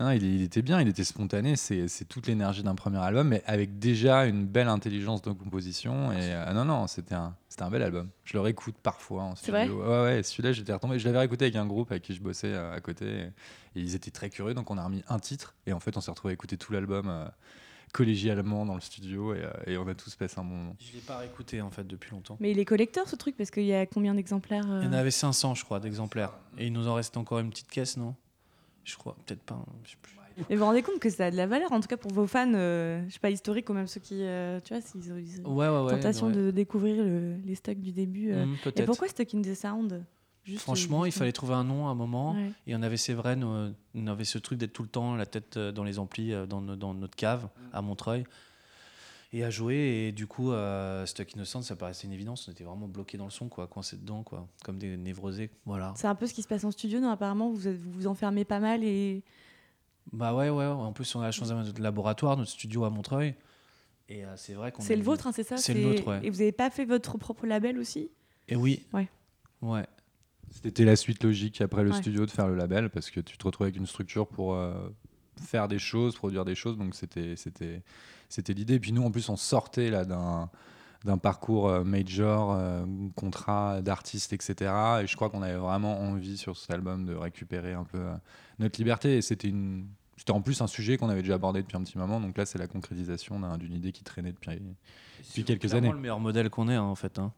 Non, 0.00 0.11
il, 0.11 0.25
il 0.25 0.43
était 0.43 0.61
bien, 0.62 0.81
il 0.81 0.88
était 0.88 1.05
spontané, 1.05 1.55
c'est 1.55 1.87
toute 2.08 2.26
l'énergie 2.26 2.64
d'un 2.64 2.75
premier 2.75 2.99
album, 2.99 3.29
mais 3.29 3.43
avec 3.46 3.79
déjà 3.79 4.26
une 4.26 4.44
belle 4.44 4.67
intelligence 4.67 5.23
de 5.23 5.31
composition. 5.31 6.11
Et 6.11 6.17
euh, 6.35 6.52
non, 6.52 6.64
non, 6.64 6.87
c'était 6.88 7.14
un, 7.14 7.37
c'était 7.49 7.62
un 7.62 7.70
bel 7.70 7.82
album. 7.82 8.08
Je 8.25 8.32
le 8.32 8.41
réécoute 8.41 8.75
parfois 8.82 9.23
en 9.23 9.35
C'est 9.37 9.52
studio. 9.52 9.82
ouais, 9.82 10.02
ouais, 10.02 10.23
celui-là, 10.25 10.50
j'étais 10.52 10.73
retombé. 10.73 10.99
Je 10.99 11.05
l'avais 11.06 11.19
réécouté 11.19 11.44
avec 11.44 11.55
un 11.56 11.67
groupe 11.67 11.93
avec 11.93 12.02
qui 12.02 12.12
je 12.14 12.20
bossais 12.20 12.52
euh, 12.52 12.75
à 12.75 12.81
côté. 12.81 13.05
Et, 13.06 13.20
et 13.76 13.81
ils 13.82 13.94
étaient 13.94 14.11
très 14.11 14.31
curieux, 14.31 14.55
donc 14.55 14.69
on 14.70 14.79
a 14.79 14.85
remis 14.85 15.05
un 15.08 15.20
titre. 15.20 15.55
Et 15.67 15.73
en 15.73 15.79
fait, 15.81 15.96
on 15.96 16.00
s'est 16.00 16.11
retrouvé 16.11 16.32
à 16.32 16.35
écouter 16.35 16.56
tout 16.56 16.73
l'album 16.73 17.06
euh, 17.08 17.26
collégialement 17.93 18.67
dans 18.67 18.75
le 18.75 18.81
studio. 18.81 19.35
Et, 19.35 19.44
euh, 19.44 19.50
et 19.67 19.76
on 19.79 19.87
a 19.87 19.94
tous 19.94 20.14
passé 20.17 20.38
un 20.38 20.44
bon 20.44 20.56
moment. 20.56 20.76
Je 20.81 20.93
l'ai 20.93 21.00
pas 21.00 21.19
réécouté 21.19 21.61
en 21.62 21.70
fait 21.70 21.87
depuis 21.87 22.11
longtemps. 22.11 22.37
Mais 22.41 22.50
il 22.50 22.58
est 22.58 22.64
collecteur 22.64 23.08
ce 23.08 23.17
truc 23.17 23.37
parce 23.37 23.50
qu'il 23.52 23.64
y 23.64 23.75
a 23.75 23.87
combien 23.87 24.14
d'exemplaires 24.14 24.64
euh, 24.69 24.81
Il 24.82 24.87
y 24.87 24.88
en 24.88 24.93
avait 24.93 25.11
500, 25.12 25.55
je 25.55 25.64
crois, 25.64 25.79
d'exemplaires. 25.81 26.32
Et 26.58 26.67
il 26.67 26.73
nous 26.73 26.88
en 26.88 26.94
reste 26.94 27.17
encore 27.17 27.38
une 27.38 27.50
petite 27.50 27.70
caisse, 27.70 27.96
non? 27.96 28.14
Je 28.85 28.97
crois, 28.97 29.17
peut-être 29.27 29.43
pas. 29.43 29.55
hein, 29.55 29.65
je 29.85 29.91
sais 29.91 29.97
plus. 30.03 30.15
Mais 30.51 30.57
vous 30.57 30.61
vous 30.61 30.65
rendez 30.67 30.83
compte 30.83 30.99
que 30.99 31.11
ça 31.11 31.27
a 31.27 31.31
de 31.31 31.37
la 31.37 31.47
valeur, 31.47 31.71
en 31.73 31.81
tout 31.81 31.87
cas 31.87 31.97
pour 31.97 32.11
vos 32.13 32.27
fans, 32.27 32.53
euh, 32.55 33.05
je 33.09 33.13
sais 33.15 33.21
pas, 33.21 33.31
historiques 33.31 33.71
ou 33.71 33.73
même 33.73 33.87
ceux 33.87 34.01
qui, 34.01 34.23
euh, 34.23 34.59
tu 34.65 34.75
vois, 34.75 34.83
s'ils 34.83 35.13
ont 35.45 35.49
ont 35.49 35.55
Ouais, 35.55 35.91
tentation 35.93 36.27
ouais. 36.27 36.33
de 36.33 36.51
découvrir 36.51 37.05
le- 37.05 37.37
les 37.45 37.55
stocks 37.55 37.79
du 37.79 37.93
début. 37.93 38.33
euh. 38.33 38.45
Hmm, 38.47 38.57
Et 38.77 38.83
pourquoi 38.83 39.07
Stock 39.09 39.33
in 39.35 39.43
the 39.43 39.55
Sound? 39.55 40.05
Juste, 40.43 40.61
Franchement, 40.63 41.05
euh, 41.05 41.09
il 41.09 41.13
fallait 41.13 41.33
trouver 41.33 41.55
un 41.55 41.65
nom 41.65 41.87
à 41.87 41.91
un 41.91 41.95
moment. 41.95 42.37
Et 42.67 42.75
on 42.77 42.83
avait 42.83 42.97
Séverine, 42.99 43.45
euh, 43.45 43.71
on 43.95 44.07
avait 44.09 44.25
ce 44.25 44.39
truc 44.39 44.59
d'être 44.59 44.73
tout 44.73 44.83
le 44.83 44.89
temps 44.89 45.15
la 45.15 45.25
tête 45.25 45.57
dans 45.57 45.85
les 45.85 45.99
amplis, 46.01 46.35
dans 46.49 46.61
notre 46.61 47.17
cave 47.17 47.49
à 47.73 47.81
Montreuil, 47.81 48.25
et 49.37 49.45
à 49.45 49.51
jouer. 49.51 50.07
Et 50.09 50.13
du 50.13 50.27
coup, 50.27 50.53
euh, 50.53 51.05
Stuck 51.07 51.33
Innocent, 51.35 51.63
ça 51.63 51.77
paraissait 51.77 52.07
une 52.07 52.13
évidence. 52.13 52.47
On 52.49 52.53
était 52.53 52.65
vraiment 52.65 52.89
bloqué 52.89 53.19
dans 53.19 53.25
le 53.25 53.31
son, 53.31 53.49
quoi, 53.49 53.67
coincé 53.67 53.97
dedans, 53.97 54.23
quoi, 54.23 54.47
comme 54.65 54.79
des 54.79 54.97
névrosés. 54.97 55.51
Voilà. 55.67 55.93
C'est 55.97 56.07
un 56.07 56.15
peu 56.15 56.27
ce 56.27 56.35
qui 56.35 56.43
se 56.43 56.49
passe 56.49 56.65
en 56.65 56.71
studio, 56.71 57.01
non 57.01 57.11
Apparemment, 57.11 57.51
vous 57.51 57.69
êtes- 57.69 57.77
vous 57.77 57.91
vous 57.93 58.07
enfermez 58.07 58.45
pas 58.45 58.61
mal 58.61 58.83
et 58.85 59.23
Bah 60.13 60.35
ouais, 60.35 60.49
ouais. 60.51 60.57
ouais. 60.59 60.65
En 60.67 60.93
plus, 60.93 61.15
on 61.17 61.21
a 61.21 61.25
la 61.25 61.33
chance 61.33 61.49
d'avoir 61.49 61.65
notre 61.67 61.83
laboratoire, 61.83 62.37
notre 62.37 62.51
studio 62.51 62.85
à 62.85 62.91
Montreuil. 62.91 63.35
Et 64.09 64.25
euh, 64.25 64.35
c'est 64.37 64.53
vrai 64.55 64.71
qu'on. 64.71 64.83
c'est 64.83 64.97
le 64.97 65.03
vôtre, 65.03 65.27
hein, 65.27 65.33
c'est 65.33 65.43
ça? 65.45 65.57
C'est 65.57 65.73
le 65.75 65.81
nôtre, 65.83 66.07
ouais. 66.07 66.21
Et 66.23 66.31
vous 66.31 66.41
avez 66.43 66.53
pas 66.53 66.69
fait 66.71 66.85
votre 66.85 67.17
propre 67.19 67.47
label 67.47 67.79
aussi? 67.79 68.11
Et 68.49 68.57
oui. 68.57 68.85
Ouais. 68.93 69.09
Ouais. 69.63 69.87
C'était 70.63 70.85
la 70.85 70.95
suite 70.95 71.25
logique 71.25 71.61
après 71.63 71.83
le 71.83 71.91
Ouais. 71.91 71.97
studio 71.97 72.27
de 72.27 72.31
faire 72.31 72.47
le 72.47 72.55
label 72.55 72.91
parce 72.91 73.11
que 73.11 73.19
tu 73.21 73.37
te 73.39 73.45
retrouvais 73.45 73.69
avec 73.69 73.77
une 73.81 73.87
structure 73.87 74.29
pour 74.29 74.55
euh, 74.55 74.75
faire 75.41 75.67
des 75.69 75.79
choses, 75.79 76.15
produire 76.17 76.45
des 76.45 76.55
choses. 76.55 76.77
Donc 76.77 76.94
c'était 76.94 77.35
c'était 77.37 77.82
c'était 78.34 78.53
l'idée. 78.55 78.79
Puis 78.81 78.93
nous 78.93 79.03
en 79.05 79.10
plus 79.10 79.29
on 79.29 79.36
sortait 79.36 79.91
là 79.91 80.05
d'un 80.05 80.50
d'un 81.05 81.19
parcours 81.19 81.69
euh, 81.69 81.84
major, 81.84 82.53
euh, 82.55 82.86
contrat 83.14 83.82
d'artiste, 83.82 84.32
etc. 84.32 84.72
Et 85.03 85.06
je 85.06 85.14
crois 85.17 85.29
qu'on 85.29 85.43
avait 85.43 85.56
vraiment 85.58 86.00
envie 86.00 86.38
sur 86.38 86.56
cet 86.56 86.70
album 86.70 87.05
de 87.05 87.14
récupérer 87.14 87.74
un 87.74 87.84
peu 87.84 87.98
euh, 87.98 88.14
notre 88.58 88.79
liberté. 88.81 89.19
Et 89.19 89.22
c'était 89.22 89.48
une 89.48 89.86
c'était 90.17 90.31
en 90.32 90.41
plus 90.41 90.62
un 90.62 90.67
sujet 90.67 90.96
qu'on 90.96 91.10
avait 91.10 91.20
déjà 91.22 91.34
abordé 91.34 91.60
depuis 91.60 91.76
un 91.76 91.82
petit 91.82 91.98
moment. 91.98 92.20
Donc 92.20 92.38
là 92.38 92.46
c'est 92.46 92.58
la 92.58 92.67
concrétisation 92.69 93.38
d'un- 93.38 93.58
d'une 93.58 93.74
idée 93.74 93.93
qui 93.93 94.03
traînait 94.03 94.32
depuis 94.32 94.58
C'est 95.22 95.43
quelques 95.43 95.74
années. 95.74 95.91
le 95.91 95.98
meilleur 95.98 96.20
modèle 96.20 96.48
qu'on 96.50 96.69
ait, 96.70 96.74
hein, 96.74 96.82
en 96.82 96.94
fait. 96.94 97.19
hein. 97.19 97.32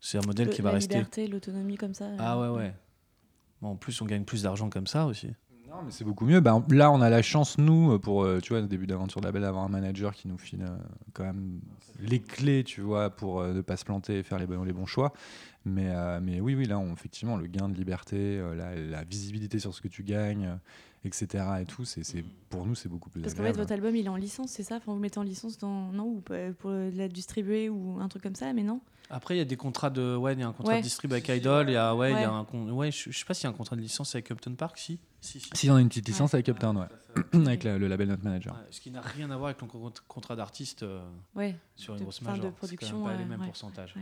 C'est 0.00 0.18
un 0.18 0.26
modèle 0.26 0.48
Le- 0.48 0.52
qui 0.52 0.60
va 0.60 0.68
La 0.70 0.74
rester. 0.74 0.94
liberté, 0.96 1.26
l'autonomie 1.26 1.76
comme 1.76 1.94
ça. 1.94 2.10
Ah 2.18 2.38
ouais, 2.38 2.48
ouais. 2.48 2.74
Bon, 3.62 3.70
en 3.70 3.76
plus, 3.76 3.98
on 4.02 4.04
gagne 4.04 4.24
plus 4.24 4.42
d'argent 4.42 4.68
comme 4.68 4.86
ça 4.86 5.06
aussi. 5.06 5.30
Non, 5.74 5.82
mais 5.82 5.90
c'est 5.90 6.04
beaucoup 6.04 6.24
mieux. 6.24 6.38
Ben, 6.38 6.64
là, 6.70 6.92
on 6.92 7.00
a 7.00 7.10
la 7.10 7.20
chance, 7.20 7.58
nous, 7.58 7.98
pour, 7.98 8.22
euh, 8.22 8.38
tu 8.38 8.52
vois, 8.52 8.62
au 8.62 8.66
début 8.66 8.86
d'aventure 8.86 9.20
de 9.20 9.26
label, 9.26 9.42
d'avoir 9.42 9.64
un 9.64 9.68
manager 9.68 10.14
qui 10.14 10.28
nous 10.28 10.38
file 10.38 10.62
euh, 10.62 10.76
quand 11.14 11.24
même 11.24 11.58
les 11.98 12.20
clés, 12.20 12.62
tu 12.62 12.80
vois, 12.80 13.10
pour 13.10 13.40
euh, 13.40 13.52
ne 13.52 13.60
pas 13.60 13.76
se 13.76 13.84
planter 13.84 14.20
et 14.20 14.22
faire 14.22 14.38
les 14.38 14.46
bons, 14.46 14.62
les 14.62 14.72
bons 14.72 14.86
choix. 14.86 15.12
Mais, 15.64 15.92
mais 16.20 16.40
oui, 16.40 16.54
oui, 16.54 16.66
là, 16.66 16.78
on, 16.78 16.92
effectivement, 16.92 17.36
le 17.36 17.46
gain 17.46 17.70
de 17.70 17.74
liberté, 17.74 18.38
la, 18.54 18.76
la 18.76 19.02
visibilité 19.02 19.58
sur 19.58 19.74
ce 19.74 19.80
que 19.80 19.88
tu 19.88 20.04
gagnes, 20.04 20.58
etc. 21.04 21.44
et 21.60 21.64
tout, 21.64 21.84
c'est, 21.84 22.02
c'est, 22.04 22.24
pour 22.50 22.66
nous, 22.66 22.74
c'est 22.74 22.88
beaucoup 22.88 23.10
plus 23.10 23.20
Parce 23.22 23.34
qu'en 23.34 23.42
fait, 23.42 23.52
votre 23.56 23.72
album, 23.72 23.94
il 23.96 24.06
est 24.06 24.08
en 24.08 24.16
licence, 24.16 24.50
c'est 24.50 24.62
ça? 24.62 24.76
Enfin, 24.76 24.92
vous 24.92 24.98
mettez 24.98 25.18
en 25.18 25.22
licence 25.22 25.58
dans 25.58 25.92
non 25.92 26.04
ou 26.06 26.22
pour 26.58 26.70
la 26.70 27.08
distribuer 27.08 27.68
ou 27.68 27.98
un 28.00 28.08
truc 28.08 28.22
comme 28.22 28.34
ça, 28.34 28.52
mais 28.52 28.62
non? 28.62 28.80
Après, 29.10 29.34
il 29.34 29.38
y 29.38 29.42
a 29.42 29.44
des 29.44 29.56
contrats 29.56 29.90
de. 29.90 30.16
Ouais, 30.16 30.32
il 30.32 30.40
y 30.40 30.42
a 30.42 30.48
un 30.48 30.52
contrat 30.54 30.72
Ouais. 30.72 30.78
de 30.78 30.84
distrib 30.84 31.12
avec 31.12 31.28
Idol. 31.28 31.68
Il 31.68 31.74
y 31.74 31.76
a, 31.76 31.94
ouais, 31.94 32.10
il 32.10 32.14
y 32.20 32.24
a 32.24 32.30
Ouais. 32.32 32.38
un. 32.38 32.44
con- 32.44 32.70
Ouais, 32.70 32.90
je, 32.90 33.10
je 33.10 33.18
sais 33.18 33.26
pas 33.26 33.34
s'il 33.34 33.44
y 33.44 33.46
a 33.46 33.50
un 33.50 33.52
contrat 33.52 33.76
de 33.76 33.82
licence 33.82 34.14
avec 34.14 34.30
Upton 34.30 34.54
Park, 34.54 34.78
si? 34.78 34.98
Si, 35.20 35.40
si. 35.40 35.50
Si, 35.52 35.70
on 35.70 35.76
a 35.76 35.80
une 35.80 35.88
petite 35.88 36.08
licence 36.08 36.32
avec 36.32 36.48
Uptown, 36.48 36.78
ouais. 36.78 36.86
avec 37.46 37.64
la- 37.64 37.76
le 37.76 37.86
label 37.86 38.08
Notre 38.08 38.24
Manager. 38.24 38.54
Ouais, 38.54 38.60
ce 38.70 38.80
qui 38.80 38.90
n'a 38.90 39.02
rien 39.02 39.30
à 39.30 39.36
voir 39.36 39.50
avec 39.50 39.60
le 39.60 39.68
con- 39.68 39.92
contrat 40.08 40.36
d'artiste 40.36 40.84
euh, 40.84 41.02
Ouais. 41.34 41.54
sur 41.76 41.92
une 41.92 41.98
De- 42.00 42.04
grosse 42.04 42.20
de 42.20 42.24
major. 42.24 42.44
C'est 42.46 42.56
production, 42.56 43.02
quand 43.02 43.04
même 43.04 43.04
pas 43.04 43.12
les 43.18 43.24
ouais, 43.24 43.28
mêmes 43.30 43.40
ouais, 43.40 43.46
pourcentages. 43.46 43.94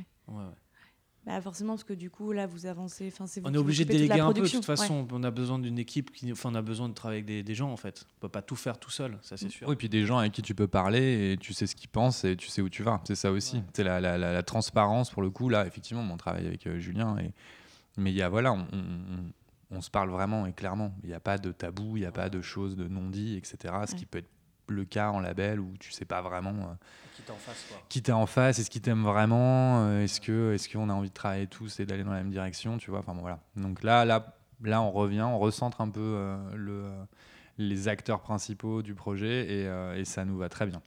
Bah 1.25 1.41
forcément, 1.41 1.75
parce 1.75 1.85
que 1.85 1.93
du 1.93 2.11
coup, 2.11 2.33
là, 2.33 2.47
vous 2.49 2.67
avancez. 2.67 3.07
Enfin, 3.13 3.29
c'est 3.29 3.41
vous 3.41 3.47
On 3.47 3.51
est 3.51 3.53
qui 3.53 3.59
obligé 3.59 3.85
de 3.85 3.91
déléguer 3.91 4.17
la 4.17 4.25
un 4.27 4.33
peu. 4.33 4.41
De 4.41 4.49
toute 4.49 4.65
façon, 4.65 5.07
on 5.13 5.23
a 5.23 5.31
besoin 5.31 5.61
d'une 5.61 5.79
équipe. 5.79 6.11
Qui... 6.13 6.33
Enfin, 6.33 6.51
on 6.51 6.55
a 6.57 6.63
besoin 6.63 6.89
de 6.89 6.95
travailler 6.95 7.19
avec 7.19 7.27
des, 7.27 7.43
des 7.45 7.55
gens, 7.55 7.71
en 7.71 7.77
fait. 7.77 8.05
On 8.17 8.21
peut 8.23 8.29
pas 8.29 8.43
tout 8.43 8.57
faire 8.57 8.77
tout 8.79 8.91
seul, 8.91 9.17
ça 9.23 9.37
c'est 9.37 9.49
sûr. 9.49 9.69
Oui, 9.69 9.77
puis 9.77 9.89
des 9.89 10.05
gens 10.05 10.19
avec 10.19 10.33
qui 10.33 10.43
tu 10.43 10.55
peux 10.55 10.67
parler 10.67 11.33
et 11.33 11.37
tu 11.37 11.53
sais 11.55 11.69
ce 11.69 11.77
qu'ils 11.77 11.89
pensent 11.91 12.25
et 12.25 12.37
tu 12.37 12.49
sais 12.49 12.61
où 12.61 12.69
tu 12.69 12.83
vas. 12.83 13.01
C'est 13.05 13.15
ça 13.15 13.31
aussi. 13.31 13.63
C'est 13.73 13.85
la, 13.85 14.01
la- 14.01 14.19
la- 14.19 14.33
la 14.33 14.43
transparence 14.43 15.11
pour 15.11 15.23
le 15.23 15.31
coup. 15.31 15.49
Là, 15.49 15.65
effectivement, 15.67 16.03
on 16.03 16.17
travaille 16.17 16.47
avec 16.47 16.67
euh, 16.67 16.81
Julien. 16.81 17.17
Et... 17.19 17.31
Mais 17.97 18.11
il 18.11 18.17
y 18.17 18.23
a, 18.23 18.29
voilà, 18.29 18.53
on, 18.53 18.67
on- 18.73 19.33
on 19.77 19.81
se 19.81 19.91
parle 19.91 20.11
vraiment 20.11 20.45
et 20.47 20.53
clairement. 20.53 20.93
Il 21.05 21.09
n'y 21.09 21.15
a 21.15 21.21
pas 21.21 21.39
de 21.39 21.53
tabou, 21.53 21.97
il 21.97 22.01
n'y 22.01 22.07
a 22.07 22.13
pas 22.13 22.29
de 22.31 22.43
choses 22.43 22.77
de 22.77 22.89
non-dit, 22.89 23.37
etc. 23.37 23.57
Ce 23.87 23.93
Ouais. 23.93 23.99
qui 24.01 24.07
peut 24.07 24.19
être 24.19 24.29
le 24.69 24.85
cas 24.85 25.11
en 25.11 25.21
label 25.21 25.61
où 25.61 25.75
tu 25.79 25.93
sais 25.93 26.05
pas 26.05 26.23
vraiment 26.23 26.51
euh, 26.51 26.75
Qui 27.17 27.23
t'en 27.23 27.35
face, 27.37 27.65
quoi. 27.69 27.83
qui 27.89 28.03
t'es 28.03 28.13
en 28.13 28.27
face, 28.27 28.59
est-ce 28.59 28.71
qu'ils 28.71 28.83
t'aiment 28.83 29.05
vraiment, 29.05 29.85
euh, 29.87 30.03
est-ce 30.05 30.21
que 30.21 30.55
est-ce 30.55 30.69
qu'on 30.69 30.89
a 30.89 30.93
envie 30.93 31.09
de 31.11 31.15
travailler 31.15 31.47
tous 31.47 31.81
et 31.81 31.87
d'aller 31.87 32.05
dans 32.05 32.13
la 32.13 32.19
même 32.19 32.31
direction, 32.31 32.79
tu 32.79 32.91
vois. 32.91 33.01
Enfin 33.01 33.15
bon, 33.15 33.21
voilà. 33.21 33.41
Donc 33.57 33.83
là, 33.83 34.05
là, 34.05 34.35
là, 34.63 34.81
on 34.83 34.91
revient, 34.91 35.23
on 35.23 35.39
recentre 35.39 35.81
un 35.81 35.89
peu 35.91 36.01
euh, 36.01 36.37
le, 36.55 36.91
les 37.59 37.89
acteurs 37.89 38.21
principaux 38.21 38.83
du 38.83 38.95
projet 38.95 39.45
et, 39.53 39.67
euh, 39.67 39.97
et 39.99 40.05
ça 40.05 40.25
nous 40.25 40.39
va 40.39 40.49
très 40.49 40.67
bien. 40.67 40.81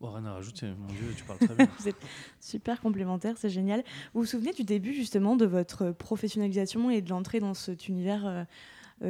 Bon, 0.00 0.10
rien 0.10 0.26
à 0.26 0.34
rajouter, 0.34 0.66
mon 0.78 0.88
Dieu, 0.88 1.14
tu 1.16 1.24
parles 1.24 1.38
très 1.38 1.54
bien. 1.54 1.68
Vous 1.78 1.88
êtes 1.88 1.96
super 2.38 2.80
complémentaires, 2.82 3.36
c'est 3.38 3.48
génial. 3.48 3.82
Vous 4.12 4.20
vous 4.20 4.26
souvenez 4.26 4.52
du 4.52 4.62
début 4.62 4.92
justement 4.92 5.36
de 5.36 5.46
votre 5.46 5.90
professionnalisation 5.90 6.90
et 6.90 7.00
de 7.00 7.08
l'entrée 7.08 7.40
dans 7.40 7.54
cet 7.54 7.88
univers 7.88 8.46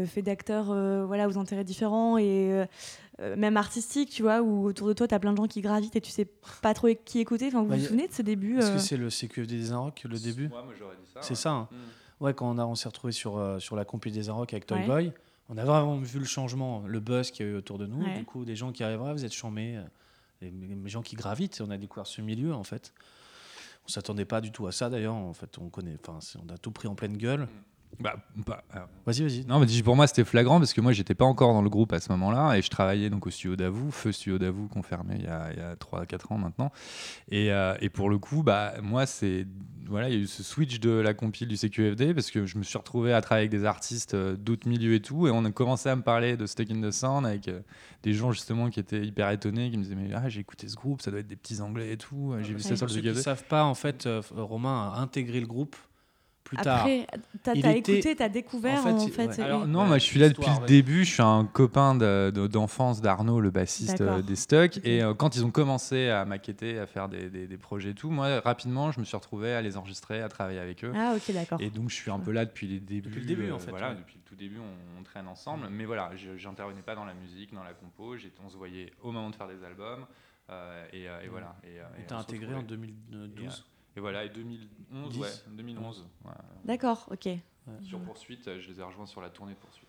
fait 0.07 0.23
d'acteurs 0.23 0.71
euh, 0.71 1.05
voilà, 1.07 1.29
aux 1.29 1.39
intérêts 1.39 1.65
différents 1.65 2.19
et 2.19 2.53
euh, 2.53 2.67
euh, 3.21 3.37
même 3.37 3.57
artistiques, 3.57 4.11
tu 4.11 4.23
vois, 4.23 4.43
où 4.43 4.65
autour 4.67 4.89
de 4.89 4.93
toi, 4.93 5.07
tu 5.07 5.15
as 5.15 5.19
plein 5.19 5.33
de 5.33 5.37
gens 5.37 5.47
qui 5.47 5.61
gravitent 5.61 5.97
et 5.97 6.01
tu 6.01 6.11
sais 6.11 6.27
pas 6.63 6.75
trop 6.75 6.89
qui 7.05 7.21
écouter. 7.21 7.47
Enfin, 7.49 7.63
vous 7.63 7.69
Bah, 7.69 7.77
vous 7.77 7.85
a- 7.85 7.87
souvenez 7.89 8.09
de 8.09 8.13
ce 8.13 8.23
début 8.23 8.59
Est-ce 8.59 8.71
euh, 8.71 8.75
que 8.75 8.79
c'est 8.81 8.97
le 8.97 9.11
CQFD 9.11 9.57
des 9.57 9.73
Inrocks, 9.73 10.05
le 10.09 10.19
début 10.19 10.49
moi 10.49 10.65
j'aurais 10.79 10.97
dit 10.97 11.11
ça. 11.13 11.23
C'est 11.23 11.35
ça. 11.37 11.51
hein. 11.53 11.69
Mm. 11.71 12.25
Ouais, 12.25 12.35
quand 12.35 12.51
on, 12.51 12.59
a, 12.59 12.65
on 12.67 12.75
s'est 12.75 12.89
retrouvé 12.89 13.13
sur, 13.13 13.37
euh, 13.39 13.59
sur 13.59 13.77
la 13.77 13.85
compil 13.85 14.13
des 14.13 14.29
Inrocks 14.29 14.53
avec 14.53 14.67
Toy 14.67 14.79
Ouais. 14.79 14.87
Boy, 14.87 15.13
on 15.49 15.57
a 15.59 15.65
vraiment 15.65 15.97
vu 15.99 16.19
le 16.19 16.25
changement, 16.25 16.83
le 16.87 16.99
buzz 16.99 17.31
qu'il 17.31 17.47
y 17.47 17.49
a 17.49 17.53
eu 17.53 17.57
autour 17.57 17.79
de 17.79 17.87
nous. 17.87 18.03
Ouais. 18.05 18.19
Du 18.19 18.25
coup, 18.25 18.45
des 18.45 18.57
gens 18.57 18.73
qui 18.73 18.83
arrivent, 18.83 19.03
Ah, 19.07 19.13
vous 19.13 19.25
êtes 19.25 19.35
chambés, 19.35 19.77
euh, 19.77 19.83
les, 20.43 20.51
les 20.51 20.89
gens 20.91 21.03
qui 21.03 21.15
gravitent. 21.15 21.63
On 21.65 21.71
a 21.71 21.77
découvert 21.77 22.07
ce 22.07 22.21
milieu, 22.23 22.53
en 22.55 22.65
fait. 22.65 22.93
On 23.85 23.89
s'attendait 23.89 24.25
pas 24.25 24.41
du 24.41 24.51
tout 24.51 24.67
à 24.67 24.73
ça, 24.73 24.91
d'ailleurs. 24.91 25.15
En 25.15 25.33
fait, 25.35 25.59
on 25.59 25.69
connaît, 25.69 25.97
enfin, 26.03 26.19
c'est- 26.21 26.39
on 26.45 26.53
a 26.53 26.59
tout 26.59 26.73
pris 26.73 26.89
en 26.89 26.95
pleine 26.97 27.17
gueule. 27.17 27.47
Bah, 28.01 28.17
bah, 28.47 28.63
Vas-y, 29.07 29.23
vas-y. 29.23 29.45
Non, 29.47 29.59
mais 29.61 29.67
pour 29.83 29.97
moi, 29.97 30.07
c'était 30.07 30.25
flagrant 30.25 30.59
parce 30.59 30.73
que 30.75 30.81
moi, 30.81 30.93
j'étais 30.93 31.15
pas 31.15 31.25
encore 31.25 31.53
dans 31.53 31.63
le 31.63 31.71
groupe 31.71 31.93
à 31.93 32.01
ce 32.01 32.11
moment-là 32.13 32.57
et 32.57 32.63
je 32.63 32.69
travaillais 32.69 33.09
donc 33.11 33.27
au 33.27 33.31
studio 33.31 33.57
d'Avou, 33.57 33.91
Feu 33.91 34.13
Studio 34.13 34.39
d'Avou, 34.39 34.69
qu'on 34.69 34.83
fermait 34.83 35.17
il 35.19 35.25
y 35.25 35.29
a, 35.29 35.53
il 35.53 35.59
y 35.59 35.63
a 35.63 35.75
3-4 35.77 36.33
ans 36.35 36.39
maintenant. 36.39 36.73
Et, 37.31 37.53
euh, 37.53 37.75
et 37.81 37.89
pour 37.89 38.11
le 38.11 38.19
coup, 38.19 38.43
bah, 38.43 38.75
moi, 38.83 39.07
c'est. 39.07 39.47
Voilà, 39.89 40.09
il 40.09 40.15
y 40.17 40.19
a 40.19 40.21
eu 40.21 40.27
ce 40.27 40.43
switch 40.43 40.81
de 40.81 40.91
la 40.91 41.15
compile 41.15 41.47
du 41.47 41.57
CQFD 41.57 42.13
parce 42.13 42.33
que 42.33 42.45
je 42.45 42.59
me 42.59 42.65
suis 42.65 42.77
retrouvé 42.77 43.13
à 43.13 43.21
travailler 43.21 43.47
avec 43.47 43.53
des 43.53 43.65
artistes 43.65 44.15
euh, 44.15 44.35
d'autres 44.37 44.69
milieux 44.69 44.95
et 44.95 45.01
tout. 45.01 45.29
Et 45.29 45.31
on 45.31 45.45
a 45.45 45.51
commencé 45.53 45.89
à 45.89 45.95
me 45.95 46.03
parler 46.03 46.37
de 46.37 46.45
Stuck 46.47 46.69
in 46.73 46.81
the 46.81 46.91
Sound 46.91 47.25
avec 47.25 47.47
euh, 47.47 47.61
des 48.03 48.13
gens 48.13 48.33
justement 48.33 48.69
qui 48.69 48.81
étaient 48.81 49.05
hyper 49.07 49.31
étonnés, 49.31 49.71
qui 49.71 49.79
me 49.79 49.85
disaient 49.85 49.95
Mais 49.95 50.11
ah, 50.13 50.29
j'ai 50.29 50.41
écouté 50.41 50.67
ce 50.69 50.75
groupe, 50.75 51.03
ça 51.03 51.13
doit 51.13 51.21
être 51.21 51.29
des 51.29 51.37
petits 51.37 51.61
anglais 51.61 51.93
et 51.93 51.97
tout. 51.97 52.35
J'ai 52.43 52.53
vu 52.53 52.61
ça 52.61 52.71
Ouais. 52.71 52.77
sur 52.77 52.87
le 52.87 52.93
ceux 52.93 53.01
qui 53.01 53.07
ne 53.07 53.13
CQFD. 53.13 53.23
savent 53.23 53.45
pas, 53.45 53.63
en 53.65 53.75
fait, 53.75 54.07
euh, 54.07 54.21
Romain 54.35 54.91
a 54.93 54.99
intégré 55.01 55.39
le 55.41 55.47
groupe 55.47 55.77
plus 56.47 56.57
tard. 56.57 56.79
Après, 56.81 57.07
t'as 57.43 57.53
Il 57.55 57.63
t'as 57.63 57.73
était- 57.73 57.93
écouté, 57.95 58.17
t'as 58.17 58.29
découvert 58.29 58.81
En 58.81 58.83
fait, 58.83 58.91
en 58.93 59.09
fait. 59.09 59.27
ouais. 59.29 59.37
et- 59.39 59.43
Alors 59.43 59.67
non, 59.67 59.81
Ouais, 59.83 59.87
moi 59.89 59.99
je 59.99 60.05
suis 60.05 60.19
là 60.19 60.29
depuis 60.31 60.49
le 60.61 60.67
début. 60.67 61.05
Je 61.05 61.13
suis 61.13 61.23
un 61.23 61.45
copain 61.45 61.95
de- 61.95 62.33
de- 62.35 62.47
d'enfance 62.47 63.01
d'Arnaud, 63.01 63.41
le 63.41 63.51
bassiste 63.51 64.01
euh, 64.01 64.23
des 64.23 64.37
Stuck. 64.37 64.77
Ok. 64.79 64.81
Et 64.87 65.03
euh, 65.03 65.13
quand 65.15 65.37
ils 65.37 65.45
ont 65.45 65.51
commencé 65.51 66.09
à 66.09 66.25
maqueter, 66.25 66.79
à 66.79 66.87
faire 66.87 67.09
des, 67.09 67.29
des- 67.29 67.47
des 67.47 67.57
projets 67.59 67.91
et 67.91 67.95
tout, 67.95 68.09
moi 68.11 68.41
rapidement 68.41 68.91
je 68.93 69.01
me 69.01 69.05
suis 69.05 69.17
retrouvé 69.17 69.53
à 69.55 69.61
les 69.61 69.77
enregistrer, 69.77 70.23
à 70.23 70.29
travailler 70.29 70.61
avec 70.61 70.85
eux. 70.85 70.93
Ah 70.97 71.15
ok, 71.17 71.33
d'accord. 71.35 71.61
Et 71.61 71.69
donc 71.71 71.91
je 71.91 71.95
suis 71.95 72.11
un 72.11 72.19
peu 72.21 72.33
là 72.33 72.45
depuis 72.47 72.67
les 72.67 72.81
débuts. 72.81 73.09
Depuis 73.11 73.21
le 73.21 73.27
début, 73.27 73.49
euh, 73.51 73.55
en 73.55 73.59
fait, 73.59 73.71
Voilà, 73.71 73.91
ouais. 73.91 73.97
depuis 73.97 74.17
le 74.17 74.23
tout 74.29 74.35
début, 74.37 74.59
on, 74.59 75.01
on 75.01 75.03
traîne 75.03 75.29
ensemble. 75.29 75.67
Mais 75.71 75.85
voilà, 75.85 76.11
je- 76.17 76.37
j'intervenais 76.37 76.83
pas 76.83 76.95
dans 76.95 77.05
la 77.05 77.15
musique, 77.15 77.53
dans 77.53 77.65
la 77.65 77.73
compo. 77.73 78.17
j'étais- 78.17 78.41
On 78.47 78.49
se 78.51 78.57
voyait 78.57 78.93
au 79.03 79.11
moment 79.13 79.31
de 79.31 79.35
faire 79.35 79.49
des 79.49 79.63
albums. 79.65 80.07
euh, 80.49 80.85
et, 80.93 81.09
euh, 81.09 81.23
et 81.25 81.29
voilà. 81.29 81.57
Et, 81.65 81.81
euh, 81.81 81.85
t'as 82.07 82.19
intégré 82.19 82.55
en 82.55 82.59
retrouvait. 82.61 82.77
2012. 83.11 83.65
Et 83.97 84.01
voilà, 84.01 84.25
et 84.25 84.29
2011, 84.29 85.13
10. 85.13 85.21
ouais, 85.21 85.31
2011. 85.57 86.07
ouais. 86.25 86.31
D'accord, 86.65 87.09
ok. 87.11 87.29
Sur 87.83 88.01
Poursuite, 88.01 88.47
euh, 88.47 88.61
je 88.61 88.69
les 88.69 88.79
ai 88.79 88.83
rejoints 88.83 89.07
sur 89.07 89.21
la 89.21 89.31
tournée 89.31 89.55
de 89.55 89.59
Poursuite. 89.59 89.89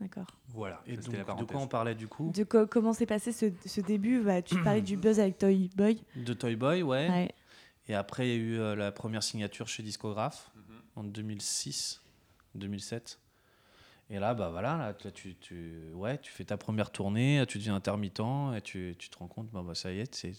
D'accord. 0.00 0.26
Voilà. 0.48 0.82
Et 0.86 0.96
donc, 0.96 1.14
la 1.14 1.22
de 1.34 1.44
quoi 1.44 1.60
on 1.60 1.68
parlait 1.68 1.94
du 1.94 2.08
coup 2.08 2.30
De 2.34 2.42
co- 2.44 2.66
comment 2.66 2.92
s'est 2.92 3.06
passé 3.06 3.32
ce, 3.32 3.46
ce 3.64 3.80
début? 3.80 4.20
Bah, 4.22 4.42
Tu 4.42 4.60
parlais 4.62 4.82
du 4.82 4.96
buzz 4.96 5.20
avec 5.20 5.38
Toy 5.38 5.70
Boy. 5.76 6.02
De 6.16 6.34
Toy 6.34 6.56
Boy, 6.56 6.82
ouais. 6.82 7.08
Ouais. 7.08 7.34
Et 7.88 7.94
après, 7.94 8.28
il 8.28 8.30
y 8.30 8.34
a 8.34 8.36
eu 8.36 8.58
euh, 8.58 8.74
la 8.74 8.90
première 8.92 9.22
signature 9.22 9.68
chez 9.68 9.82
Discographe 9.82 10.50
Mhm. 10.56 10.80
en 10.96 11.04
2006, 11.04 12.02
2007. 12.56 13.20
Et 14.10 14.18
là, 14.18 14.34
bah 14.34 14.50
voilà, 14.50 14.76
là, 14.76 14.94
là, 15.02 15.10
tu, 15.12 15.36
tu, 15.36 15.90
ouais, 15.94 16.18
tu 16.18 16.30
fais 16.32 16.44
ta 16.44 16.56
première 16.58 16.90
tournée, 16.90 17.42
tu 17.48 17.58
deviens 17.58 17.74
intermittent 17.76 18.20
et 18.54 18.60
tu, 18.60 18.94
tu 18.98 19.08
te 19.08 19.16
rends 19.18 19.28
compte, 19.28 19.48
bah, 19.50 19.62
bah, 19.64 19.74
ça 19.74 19.90
y 19.92 20.00
est, 20.00 20.14
c'est, 20.14 20.32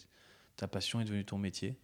ta 0.56 0.68
passion 0.68 1.00
est 1.00 1.04
devenue 1.04 1.24
ton 1.24 1.38
métier. 1.38 1.76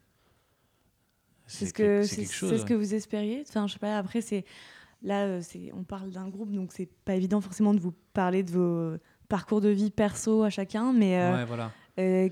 C'est 1.47 1.67
ce 1.67 1.73
que- 1.75 2.03
c'est 2.03 2.25
ce 2.27 2.65
que 2.65 2.75
vous 2.75 2.95
espériez? 2.95 3.45
Enfin, 3.49 3.67
je 3.67 3.75
sais 3.75 3.79
pas. 3.79 3.99
Après, 3.99 4.21
c'est 4.21 4.45
là, 5.03 5.25
euh, 5.27 5.43
on 5.75 5.83
parle 5.85 6.11
d'un 6.11 6.29
groupe, 6.29 6.51
donc 6.53 6.73
c'est 6.73 6.89
pas 7.05 7.15
évident 7.15 7.41
forcément 7.41 7.75
de 7.75 7.81
vous 7.81 7.93
parler 8.13 8.43
de 8.43 8.51
vos 8.53 8.97
parcours 9.29 9.61
de 9.61 9.69
vie 9.69 9.91
perso 9.91 10.43
à 10.43 10.51
chacun, 10.51 10.93
mais 10.93 11.19
euh, 11.21 11.35
Ouais, 11.37 11.45
voilà. 11.45 11.73
euh, 11.99 12.29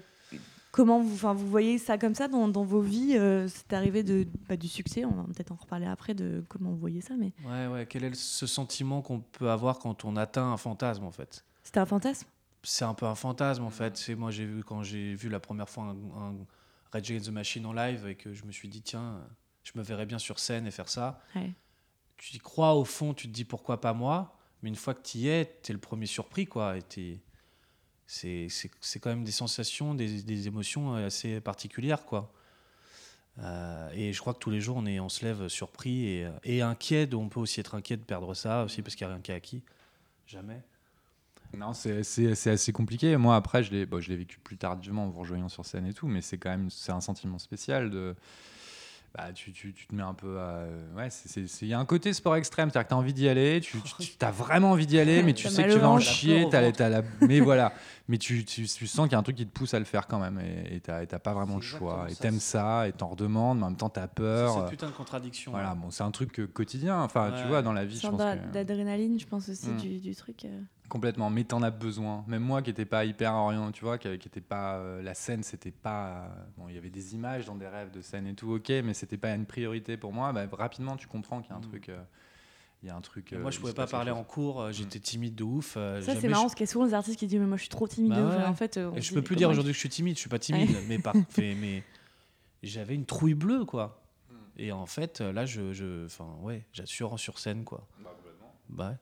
comment 0.70 1.00
vous, 1.00 1.16
vous 1.34 1.48
voyez 1.48 1.78
ça 1.78 1.98
comme 1.98 2.14
ça 2.14 2.28
dans, 2.28 2.46
dans 2.48 2.64
vos 2.64 2.80
vies? 2.80 3.16
Euh, 3.16 3.48
C'est 3.48 3.72
arrivé 3.72 4.02
de 4.02 4.26
bah, 4.48 4.56
du 4.56 4.68
succès. 4.68 5.04
On 5.04 5.10
va 5.10 5.24
peut-être 5.24 5.52
en 5.52 5.56
reparler 5.56 5.86
après 5.86 6.14
de 6.14 6.44
comment 6.48 6.70
vous 6.70 6.78
voyez 6.78 7.00
ça, 7.00 7.14
mais 7.18 7.32
Ouais, 7.44 7.66
ouais. 7.66 7.86
Quel 7.86 8.04
est 8.04 8.14
ce 8.14 8.46
sentiment 8.46 9.02
qu'on 9.02 9.20
peut 9.20 9.50
avoir 9.50 9.78
quand 9.78 10.04
on 10.04 10.16
atteint 10.16 10.52
un 10.52 10.56
fantasme, 10.56 11.04
en 11.04 11.10
fait? 11.10 11.44
C'était 11.62 11.80
un 11.80 11.86
fantasme? 11.86 12.26
c'est 12.62 12.84
un 12.84 12.92
peu 12.92 13.06
un 13.06 13.14
fantasme 13.14 13.64
en 13.64 13.70
fait. 13.70 13.96
C'est 13.96 14.14
moi 14.14 14.30
j'ai 14.30 14.44
vu 14.44 14.62
quand 14.62 14.82
j'ai 14.82 15.14
vu 15.14 15.30
la 15.30 15.40
première 15.40 15.66
fois 15.66 15.84
un, 15.84 15.90
un 16.20 16.34
Rage 16.92 17.11
Against 17.11 17.26
the 17.26 17.32
Machine 17.32 17.66
en 17.66 17.73
live 17.73 18.06
et 18.06 18.14
que 18.14 18.32
je 18.32 18.44
me 18.44 18.52
suis 18.52 18.68
dit 18.68 18.82
tiens, 18.82 19.20
je 19.62 19.73
me 19.76 19.82
verrais 19.82 20.06
bien 20.06 20.18
sur 20.18 20.38
scène 20.38 20.66
et 20.66 20.70
faire 20.70 20.88
ça. 20.88 21.23
Ouais. 21.35 21.52
Tu 22.16 22.37
y 22.37 22.38
crois 22.38 22.75
au 22.75 22.85
fond, 22.85 23.14
tu 23.14 23.28
te 23.28 23.32
dis 23.32 23.44
pourquoi 23.44 23.80
pas 23.80 23.92
moi, 23.92 24.38
mais 24.62 24.68
une 24.68 24.76
fois 24.76 24.94
que 24.94 25.02
tu 25.02 25.18
y 25.18 25.28
es, 25.28 25.59
tu 25.62 25.73
es 25.73 25.75
le 25.75 25.80
premier 25.80 26.06
surpris 26.06 26.47
quoi. 26.47 26.76
Et 26.76 27.20
c'est 28.06 28.99
quand 29.00 29.11
même 29.11 29.25
des 29.25 29.32
sensations, 29.32 29.94
des, 29.94 30.23
des 30.23 30.47
émotions 30.47 30.94
assez 30.94 31.40
particulières 31.40 32.04
quoi. 32.04 32.32
Euh, 33.38 33.90
et 33.94 34.12
je 34.12 34.20
crois 34.20 34.35
que 34.35 34.40
tous 34.40 34.50
les 34.50 34.61
jours 34.61 34.76
on 34.76 34.85
est 34.85 35.00
on 35.00 35.09
se 35.09 35.25
lève 35.25 35.49
surpris 35.49 36.06
et, 36.06 36.28
et 36.44 36.62
inquiet. 36.62 37.14
On 37.14 37.28
peut 37.28 37.40
aussi 37.40 37.61
être 37.61 37.75
inquiet 37.75 37.97
de 37.97 38.04
perdre 38.04 38.35
ça 38.35 38.64
aussi 38.64 38.82
parce 38.82 38.97
qu'il 38.97 39.06
n'y 39.06 39.12
a 39.12 39.14
rien 39.14 39.23
qui 39.23 39.30
est 39.30 39.35
acquis. 39.35 39.62
Jamais. 40.26 40.62
Non, 41.57 41.73
c'est 41.73 42.02
c'est- 42.04 42.35
c'est 42.35 42.50
assez 42.50 42.73
compliqué. 42.73 43.16
Moi, 43.16 43.35
après, 43.37 43.62
je 43.62 43.71
l'ai 43.73 43.87
bon, 43.87 44.00
je 44.00 44.09
l'ai 44.09 44.16
vécu 44.16 44.38
plus 44.38 44.57
tardivement 44.57 45.04
en 45.04 45.09
vous 45.09 45.21
rejoignant 45.21 45.49
sur 45.49 45.66
scène 45.66 45.87
et 45.87 45.92
tout, 45.95 46.07
mais 46.07 46.21
c'est 46.21 46.38
quand 46.38 46.50
même 46.50 46.71
c'est 46.71 46.92
un 46.92 47.00
sentiment 47.00 47.38
spécial 47.38 47.90
de. 47.90 48.14
Bah, 49.16 49.33
tu, 49.35 49.50
tu, 49.50 49.73
tu 49.73 49.88
te 49.88 49.95
mets 49.97 50.04
un 50.04 50.14
peu 50.14 50.38
à. 50.38 50.66
Ouais, 50.97 51.11
c'est- 51.11 51.28
c'est- 51.28 51.49
c'est- 51.49 51.66
il 51.66 51.69
y 51.71 51.75
a 51.75 51.80
un 51.80 51.85
côté 51.85 52.12
sport 52.12 52.37
extrême, 52.37 52.71
c'est-à-dire 52.71 52.85
que 52.87 52.90
tu 52.90 52.95
as 52.95 52.99
envie 52.99 53.12
d'y 53.12 53.28
aller, 53.28 53.61
tu, 53.61 53.78
tu 53.83 54.25
as 54.25 54.30
vraiment 54.30 54.71
envie 54.71 54.87
d'y 54.87 55.00
aller, 55.00 55.25
mais 55.25 55.35
tu 55.35 55.49
sais 55.64 55.64
que 55.66 55.73
tu 55.73 55.78
vas 55.80 55.88
en 55.90 55.99
chier, 55.99 56.45
au 56.45 56.49
t'as 56.49 56.61
la- 56.61 56.66
ventre. 56.69 56.78
t'as 56.78 56.88
la- 56.90 57.02
mais 57.26 57.40
voilà. 57.40 57.73
Mais 58.07 58.19
tu, 58.19 58.45
tu, 58.45 58.66
tu 58.69 58.87
sens 58.87 59.07
qu'il 59.07 59.12
y 59.12 59.14
a 59.16 59.19
un 59.19 59.23
truc 59.25 59.35
qui 59.35 59.47
te 59.47 59.52
pousse 59.52 59.75
à 59.75 59.80
le 59.80 59.85
faire 59.85 60.07
quand 60.07 60.21
même, 60.21 60.38
et 60.38 60.76
et 60.76 60.80
t'as 60.80 61.04
pas 61.19 61.35
vraiment 61.35 61.57
le 61.57 61.62
C'est 61.62 61.76
choix. 61.76 62.07
Et 62.09 62.14
t'aimes 62.14 62.35
c'est- 62.35 62.52
ça, 62.52 62.87
et 62.87 62.92
t'en 62.92 63.09
redemandes, 63.09 63.59
mais 63.59 63.64
en 63.64 63.71
même 63.71 63.76
temps 63.76 63.88
t'as 63.88 64.02
C'est 64.02 64.14
peur. 64.14 64.54
cette 64.61 64.71
putain 64.71 64.87
de 64.87 64.92
contradiction. 64.92 65.50
Voilà, 65.50 65.71
hein. 65.73 65.76
bon, 65.76 65.90
c'est 65.90 66.04
un 66.04 66.12
truc 66.12 66.38
euh, 66.38 66.47
quotidien. 66.47 67.00
Enfin, 67.02 67.33
tu 67.42 67.49
vois, 67.49 67.62
dans 67.62 67.73
la 67.73 67.85
vie, 67.85 67.95
Une 67.95 67.97
je 67.97 68.02
sorte 68.02 68.12
pense 68.16 68.21
d'a- 68.25 68.37
que... 68.37 68.52
d'adrénaline, 68.52 69.19
je 69.19 69.26
pense 69.26 69.49
aussi 69.49 69.71
Hmm. 69.71 69.76
du, 69.76 69.99
du 69.99 70.14
truc. 70.14 70.45
euh. 70.45 70.61
Complètement, 70.90 71.30
mais 71.30 71.44
t'en 71.44 71.62
as 71.62 71.70
besoin. 71.70 72.25
Même 72.26 72.42
moi 72.42 72.61
qui 72.61 72.68
n'étais 72.70 72.85
pas 72.85 73.04
hyper 73.06 73.32
orienté, 73.32 73.73
tu 73.78 73.85
vois, 73.85 73.97
qui, 73.97 74.18
qui 74.18 74.28
était 74.28 74.40
pas. 74.42 74.75
euh, 74.76 75.00
la 75.02 75.14
scène, 75.14 75.42
c'était 75.42 75.70
pas. 75.70 76.09
euh, 76.25 76.28
bon, 76.59 76.68
il 76.68 76.75
y 76.75 76.78
avait 76.78 76.90
des 76.90 77.14
images 77.14 77.47
dans 77.47 77.54
des 77.54 77.68
rêves 77.68 77.90
de 77.92 78.02
scène 78.02 78.26
et 78.26 78.35
tout, 78.35 78.52
ok, 78.52 78.68
mais 78.85 78.92
c'était 78.92 79.16
pas 79.16 79.32
une 79.35 79.47
priorité 79.47 79.97
pour 79.97 80.12
moi. 80.12 80.32
Bah, 80.32 80.47
rapidement, 80.52 80.97
tu 80.97 81.06
comprends 81.06 81.40
qu'il 81.40 81.50
y 81.50 81.54
a 81.54 81.56
un 81.56 81.61
Mm. 81.61 81.62
truc. 81.70 81.88
euh, 81.88 82.02
il 82.82 82.88
y 82.88 82.90
a 82.90 82.97
un 82.97 83.00
truc. 83.00 83.32
Euh, 83.35 83.38
moi, 83.40 83.50
je 83.50 83.61
pouvais 83.61 83.73
pas 83.75 83.87
parler 83.87 84.11
en 84.11 84.25
cours, 84.25 84.73
j'étais 84.73 84.99
timide 84.99 85.35
de 85.35 85.44
ouf. 85.44 85.75
euh, 85.76 86.00
Ça, 86.00 86.14
c'est 86.14 86.23
je- 86.23 86.26
marrant 86.28 86.42
parce 86.44 86.54
qu'il 86.54 86.64
y 86.66 86.68
a 86.68 86.73
souvent 86.73 86.87
des 86.87 86.94
artistes 86.94 87.18
qui 87.18 87.26
disent 87.26 87.38
Mais 87.38 87.47
moi, 87.47 87.56
je 87.56 87.62
suis 87.62 87.68
trop 87.68 87.87
timide. 87.87 88.11
Bah 88.11 88.16
de 88.23 88.26
ouf. 88.26 88.35
ouais. 88.37 88.44
En 88.44 88.54
fait, 88.54 88.78
on 88.78 88.94
Et 88.97 89.00
se 89.02 89.09
je 89.11 89.14
peux 89.14 89.23
plus 89.23 89.37
dire 89.37 89.49
aujourd'hui 89.50 89.70
que 89.73 89.75
je 89.76 89.80
suis 89.80 89.88
timide, 89.90 90.14
je 90.16 90.20
suis 90.20 90.30
pas 90.30 90.38
timide, 90.38 90.70
mais, 90.88 90.99
par, 90.99 91.14
mais, 91.38 91.85
j'avais 92.62 92.94
une 92.94 93.04
trouille 93.06 93.35
bleue, 93.35 93.64
quoi. 93.64 94.02
Mm. 94.30 94.35
Et 94.56 94.73
en 94.73 94.87
fait, 94.87 95.20
là, 95.20 95.44
je. 95.47 95.73
je- 95.73 96.06
Enfin, 96.06 96.37
ouais, 96.40 96.64
j'assure 96.73 97.16
sur 97.20 97.38
scène, 97.38 97.64
quoi. 97.64 97.87
Bah 98.70 98.88
ouais. 98.90 98.97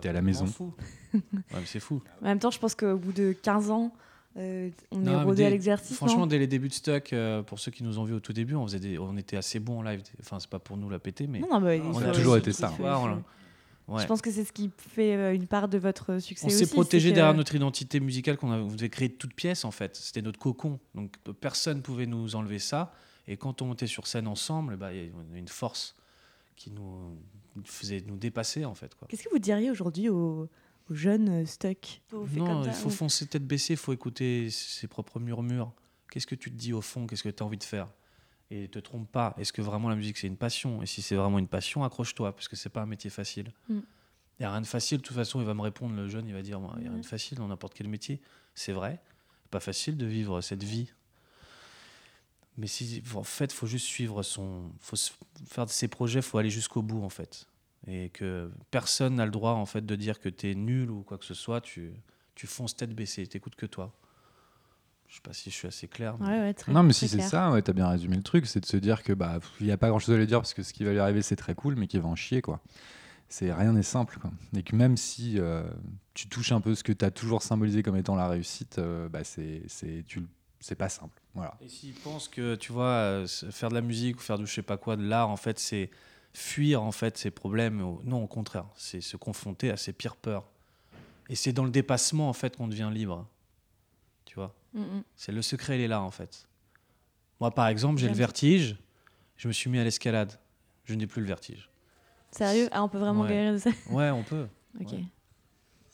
T'es 0.00 0.08
à 0.08 0.12
la 0.12 0.22
maison. 0.22 0.46
fou. 0.46 0.74
ouais, 1.14 1.20
mais 1.52 1.60
c'est 1.66 1.80
fou. 1.80 2.02
En 2.20 2.24
même 2.26 2.38
temps, 2.38 2.50
je 2.50 2.58
pense 2.58 2.74
qu'au 2.74 2.96
bout 2.96 3.12
de 3.12 3.32
15 3.32 3.70
ans, 3.70 3.92
euh, 4.36 4.70
on 4.92 4.98
Non, 4.98 5.20
est 5.20 5.24
rodé 5.24 5.36
dès- 5.42 5.46
à 5.46 5.50
l'exercice. 5.50 5.96
Franchement, 5.96 6.26
dès 6.26 6.38
les 6.38 6.46
débuts 6.46 6.68
de 6.68 6.72
Stuck, 6.74 7.12
euh, 7.12 7.42
pour 7.42 7.58
ceux 7.58 7.70
qui 7.70 7.82
nous 7.82 7.98
ont 7.98 8.04
vus 8.04 8.14
au 8.14 8.20
tout 8.20 8.32
début, 8.32 8.54
on, 8.54 8.64
faisait 8.66 8.80
des, 8.80 8.98
on 8.98 9.16
était 9.16 9.36
assez 9.36 9.58
bons 9.58 9.78
en 9.78 9.82
live. 9.82 10.02
Enfin, 10.20 10.38
c'est 10.40 10.50
pas 10.50 10.58
pour 10.58 10.76
nous 10.76 10.88
la 10.90 10.98
péter, 10.98 11.26
mais. 11.26 11.40
non, 11.40 11.48
non, 11.52 11.60
bah, 11.60 11.70
on 11.92 11.98
a 12.02 12.12
toujours 12.12 12.36
été 12.36 12.52
ça. 12.52 12.72
Ouais. 13.88 14.02
Je 14.02 14.06
pense 14.06 14.20
que 14.20 14.30
c'est 14.30 14.44
ce 14.44 14.52
qui 14.52 14.70
fait 14.76 15.16
euh, 15.16 15.34
une 15.34 15.46
part 15.46 15.66
de 15.66 15.78
votre 15.78 16.18
succès 16.18 16.44
On 16.44 16.48
aussi. 16.48 16.58
s'est 16.58 16.66
protégé 16.70 17.10
derrière 17.10 17.32
notre 17.32 17.54
identité 17.54 18.00
musicale 18.00 18.36
qu'on 18.36 18.50
avait- 18.52 18.88
créer 18.90 19.08
de 19.08 19.14
toutes 19.14 19.32
pièces 19.32 19.64
en 19.64 19.70
fait. 19.70 19.96
C'était 19.96 20.20
notre 20.20 20.38
cocon. 20.38 20.78
Donc 20.94 21.16
personne 21.40 21.80
pouvait 21.80 22.04
nous 22.06 22.36
enlever 22.36 22.58
ça. 22.58 22.92
Et 23.26 23.38
quand 23.38 23.62
on 23.62 23.66
montait 23.66 23.86
sur 23.86 24.06
scène 24.06 24.26
ensemble, 24.26 24.76
bah, 24.76 24.92
il 24.92 25.04
y 25.06 25.10
avait 25.30 25.38
une 25.38 25.48
force 25.48 25.96
qui 26.58 26.70
nous 26.70 27.16
faisait 27.64 28.02
nous 28.06 28.16
dépasser 28.16 28.64
en 28.64 28.74
fait. 28.74 28.94
Qu'est-ce 29.08 29.22
que 29.24 29.30
vous 29.30 29.38
diriez 29.38 29.70
aujourd'hui 29.70 30.08
aux, 30.08 30.48
aux 30.90 30.94
jeunes 30.94 31.28
euh, 31.42 31.46
stuck 31.46 32.02
Non, 32.12 32.62
il 32.64 32.72
faut 32.72 32.88
ou- 32.88 32.90
foncer 32.90 33.26
tête 33.26 33.46
baissée, 33.46 33.74
il 33.74 33.78
faut 33.78 33.92
écouter 33.92 34.50
ses 34.50 34.86
propres 34.88 35.20
murmures. 35.20 35.72
Qu'est-ce 36.10 36.26
que 36.26 36.34
tu 36.34 36.50
te 36.50 36.56
dis 36.56 36.72
au 36.72 36.80
fond? 36.80 37.06
Qu'est-ce 37.06 37.22
que 37.22 37.28
tu 37.28 37.42
as 37.42 37.46
envie 37.46 37.58
de 37.58 37.64
faire? 37.64 37.88
Et 38.50 38.68
te 38.68 38.78
trompe 38.78 39.10
pas. 39.10 39.34
Est-ce 39.38 39.52
que 39.52 39.60
vraiment 39.62 39.88
la 39.88 39.96
musique 39.96 40.16
c'est 40.18 40.26
une 40.26 40.36
passion? 40.36 40.82
Et 40.82 40.86
si 40.86 41.02
c'est 41.02 41.14
vraiment 41.16 41.38
une 41.38 41.48
passion, 41.48 41.84
accroche-toi, 41.84 42.32
parce 42.34 42.48
que 42.48 42.56
c'est 42.56 42.70
pas 42.70 42.80
un 42.82 42.86
métier 42.86 43.10
facile. 43.10 43.52
Il 43.68 43.74
Mm. 43.76 43.82
n'y 44.40 44.46
a 44.46 44.50
rien 44.52 44.60
de 44.62 44.66
facile. 44.66 44.98
De 44.98 45.02
toute 45.02 45.16
façon, 45.16 45.40
il 45.40 45.46
va 45.46 45.52
me 45.54 45.60
répondre, 45.60 45.94
le 45.94 46.08
jeune, 46.08 46.26
il 46.26 46.32
va 46.32 46.42
dire 46.42 46.58
il 46.76 46.82
n'y 46.82 46.88
a 46.88 46.90
rien 46.92 47.00
de 47.00 47.04
facile 47.06 47.36
dans 47.38 47.48
n'importe 47.48 47.74
quel 47.74 47.88
métier. 47.88 48.20
C'est 48.54 48.72
vrai. 48.72 49.00
Pas 49.50 49.60
facile 49.60 49.96
de 49.96 50.06
vivre 50.06 50.40
cette 50.40 50.62
vie. 50.64 50.90
Mais 52.58 52.66
si, 52.66 53.02
en 53.14 53.22
fait, 53.22 53.52
faut 53.52 53.66
juste 53.66 53.86
suivre 53.86 54.22
son. 54.22 54.70
faut 54.80 54.96
faire 55.46 55.64
de 55.64 55.70
ses 55.70 55.88
projets, 55.88 56.20
faut 56.20 56.36
aller 56.38 56.50
jusqu'au 56.50 56.82
bout, 56.82 57.02
en 57.02 57.08
fait. 57.08 57.46
Et 57.86 58.10
que 58.10 58.50
personne 58.70 59.14
n'a 59.14 59.24
le 59.24 59.30
droit, 59.30 59.52
en 59.52 59.64
fait, 59.64 59.86
de 59.86 59.94
dire 59.96 60.18
que 60.20 60.28
tu 60.28 60.50
es 60.50 60.54
nul 60.54 60.90
ou 60.90 61.02
quoi 61.02 61.16
que 61.18 61.24
ce 61.24 61.34
soit. 61.34 61.60
Tu, 61.60 61.92
tu 62.34 62.46
fonces 62.46 62.76
tête 62.76 62.94
baissée, 62.94 63.26
t'écoutes 63.26 63.54
que 63.56 63.66
toi. 63.66 63.94
Je 65.08 65.14
sais 65.14 65.20
pas 65.22 65.32
si 65.32 65.50
je 65.50 65.54
suis 65.54 65.68
assez 65.68 65.88
clair. 65.88 66.18
mais- 66.18 66.26
Ouais, 66.26 66.38
ouais, 66.40 66.54
très- 66.54 66.72
Non, 66.72 66.82
mais 66.82 66.92
très 66.92 67.06
si 67.06 67.08
c'est 67.08 67.16
ça, 67.30 67.50
ouais, 67.52 67.62
t'as 67.62 67.72
bien 67.72 67.88
résumé 67.88 68.16
le 68.16 68.22
truc, 68.22 68.46
c'est 68.46 68.60
de 68.60 68.66
se 68.66 68.76
dire 68.76 69.02
que 69.02 69.14
bah 69.14 69.38
il 69.60 69.64
n'y 69.66 69.72
a 69.72 69.78
pas 69.78 69.88
grand 69.88 69.98
chose 69.98 70.14
à 70.14 70.18
lui 70.18 70.26
dire 70.26 70.38
parce 70.40 70.52
que 70.52 70.62
ce 70.62 70.74
qui 70.74 70.84
va 70.84 70.90
lui 70.92 70.98
arriver 70.98 71.22
c'est 71.22 71.36
très 71.36 71.54
cool, 71.54 71.76
mais 71.76 71.86
qu'il 71.86 72.00
va 72.02 72.08
en 72.08 72.14
chier 72.16 72.42
quoi. 72.42 72.60
C'est 73.30 73.50
rien 73.52 73.72
n'est 73.72 73.82
simple 73.82 74.18
quoi. 74.20 74.30
Et 74.54 74.62
que 74.62 74.76
même 74.76 74.98
si 74.98 75.38
euh, 75.38 75.66
tu 76.12 76.28
touches 76.28 76.52
un 76.52 76.60
peu 76.60 76.74
ce 76.74 76.82
que 76.84 76.92
tu 76.92 77.04
as 77.06 77.10
toujours 77.10 77.42
symbolisé 77.42 77.82
comme 77.82 77.96
étant 77.96 78.16
la 78.16 78.28
réussite, 78.28 78.78
euh, 78.78 79.08
bah 79.08 79.24
c'est 79.24 79.62
c'est 79.66 80.04
tu 80.06 80.20
le- 80.20 80.28
c'est 80.60 80.74
pas 80.74 80.88
simple. 80.88 81.20
Voilà. 81.34 81.56
Et 81.60 81.68
s'ils 81.68 81.94
pensent 81.94 82.28
que, 82.28 82.54
tu 82.56 82.72
vois, 82.72 82.84
euh, 82.86 83.26
faire 83.26 83.68
de 83.68 83.74
la 83.74 83.80
musique 83.80 84.16
ou 84.16 84.20
faire 84.20 84.38
de 84.38 84.44
je 84.46 84.52
sais 84.52 84.62
pas 84.62 84.76
quoi, 84.76 84.96
de 84.96 85.02
l'art, 85.06 85.28
en 85.30 85.36
fait, 85.36 85.58
c'est 85.58 85.90
fuir 86.34 86.82
en 86.82 86.92
fait 86.92 87.16
ses 87.18 87.30
problèmes. 87.30 87.78
Non, 88.04 88.22
au 88.22 88.26
contraire, 88.26 88.66
c'est 88.76 89.00
se 89.00 89.16
confronter 89.16 89.70
à 89.70 89.76
ses 89.76 89.92
pires 89.92 90.16
peurs. 90.16 90.46
Et 91.28 91.34
c'est 91.36 91.52
dans 91.52 91.64
le 91.64 91.70
dépassement 91.70 92.28
en 92.28 92.32
fait 92.32 92.56
qu'on 92.56 92.68
devient 92.68 92.90
libre. 92.92 93.26
Tu 94.24 94.34
vois, 94.34 94.54
Mm, 94.74 94.80
mm. 94.82 95.02
c'est 95.16 95.32
le 95.32 95.40
secret, 95.42 95.78
il 95.78 95.82
est 95.82 95.88
là 95.88 96.02
en 96.02 96.10
fait. 96.10 96.46
Moi, 97.40 97.50
par 97.50 97.68
exemple, 97.68 97.98
j'ai 98.00 98.08
le 98.08 98.14
vertige. 98.14 98.76
Je 99.36 99.48
me 99.48 99.52
suis 99.52 99.70
mis 99.70 99.78
à 99.78 99.84
l'escalade. 99.84 100.38
Je 100.84 100.94
n'ai 100.94 101.06
plus 101.06 101.22
le 101.22 101.28
vertige. 101.28 101.70
Sérieux? 102.32 102.68
Ah, 102.72 102.82
on 102.82 102.88
peut 102.88 102.98
vraiment 102.98 103.22
Ouais. 103.22 103.28
guérir 103.28 103.52
de 103.54 103.58
ça? 103.58 103.70
Ouais, 103.90 104.10
on 104.10 104.22
peut. 104.24 104.46
Ok. 104.80 104.92
Ouais. 104.92 105.04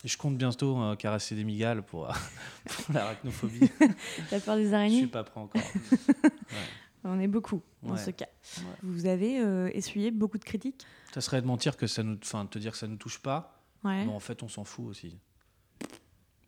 Et 0.04 0.08
je 0.08 0.18
compte 0.18 0.36
bientôt 0.36 0.78
euh, 0.80 0.96
caresser 0.96 1.34
des 1.34 1.44
migales 1.44 1.82
pour, 1.82 2.06
pour 2.66 2.94
l'arachnophobie. 2.94 3.70
T'as 4.30 4.40
peur 4.40 4.56
des 4.56 4.62
je 4.64 4.66
suis 4.68 4.74
araignées 4.74 5.06
pas 5.06 5.24
prêt 5.24 5.40
encore. 5.40 5.62
On 7.04 7.20
est 7.20 7.28
beaucoup 7.28 7.60
dans 7.82 7.92
Ouais. 7.94 7.98
ce 7.98 8.10
cas. 8.10 8.26
Ouais. 8.58 8.64
Vous 8.82 9.06
avez 9.06 9.38
euh, 9.40 9.70
essuyé 9.74 10.10
beaucoup 10.10 10.38
de 10.38 10.44
critiques 10.44 10.86
Ça 11.12 11.20
serait 11.20 11.42
de 11.42 11.46
mentir 11.46 11.76
que 11.76 11.86
ça 11.86 12.02
nous, 12.02 12.18
enfin, 12.22 12.46
te 12.46 12.58
dire 12.58 12.72
que 12.72 12.78
ça 12.78 12.86
nous 12.86 12.96
touche 12.96 13.18
pas. 13.18 13.62
Ouais. 13.82 14.04
Mais 14.06 14.12
en 14.12 14.20
fait, 14.20 14.42
on 14.42 14.48
s'en 14.48 14.64
fout 14.64 14.86
aussi. 14.88 15.18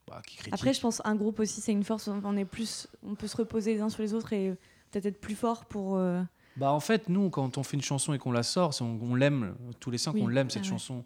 Bah, 0.08 0.22
qui 0.26 0.36
critique. 0.36 0.54
Après, 0.54 0.72
je 0.72 0.80
pense 0.80 1.02
un 1.04 1.14
groupe 1.14 1.40
aussi, 1.40 1.60
c'est 1.60 1.72
une 1.72 1.84
force. 1.84 2.08
On 2.08 2.36
est 2.36 2.44
plus, 2.44 2.86
on 3.02 3.14
peut 3.14 3.26
se 3.26 3.36
reposer 3.36 3.74
les 3.74 3.80
uns 3.80 3.88
sur 3.90 4.02
les 4.02 4.14
autres 4.14 4.32
et 4.32 4.50
peut-être 4.90 5.06
être 5.06 5.20
plus 5.20 5.34
fort 5.34 5.64
pour. 5.66 5.96
euh, 5.96 6.22
Bah, 6.56 6.72
en 6.72 6.80
fait, 6.80 7.08
nous, 7.10 7.28
quand 7.28 7.58
on 7.58 7.62
fait 7.62 7.76
une 7.76 7.82
chanson 7.82 8.14
et 8.14 8.18
qu'on 8.18 8.32
la 8.32 8.42
sort, 8.42 8.70
on, 8.80 8.98
on 9.02 9.14
l'aime, 9.14 9.54
tous 9.80 9.90
les 9.90 9.98
cinq, 9.98 10.14
Oui, 10.14 10.22
on 10.22 10.28
l'aime 10.28 10.48
cette 10.48 10.62
ouais. 10.62 10.68
chanson. 10.68 11.04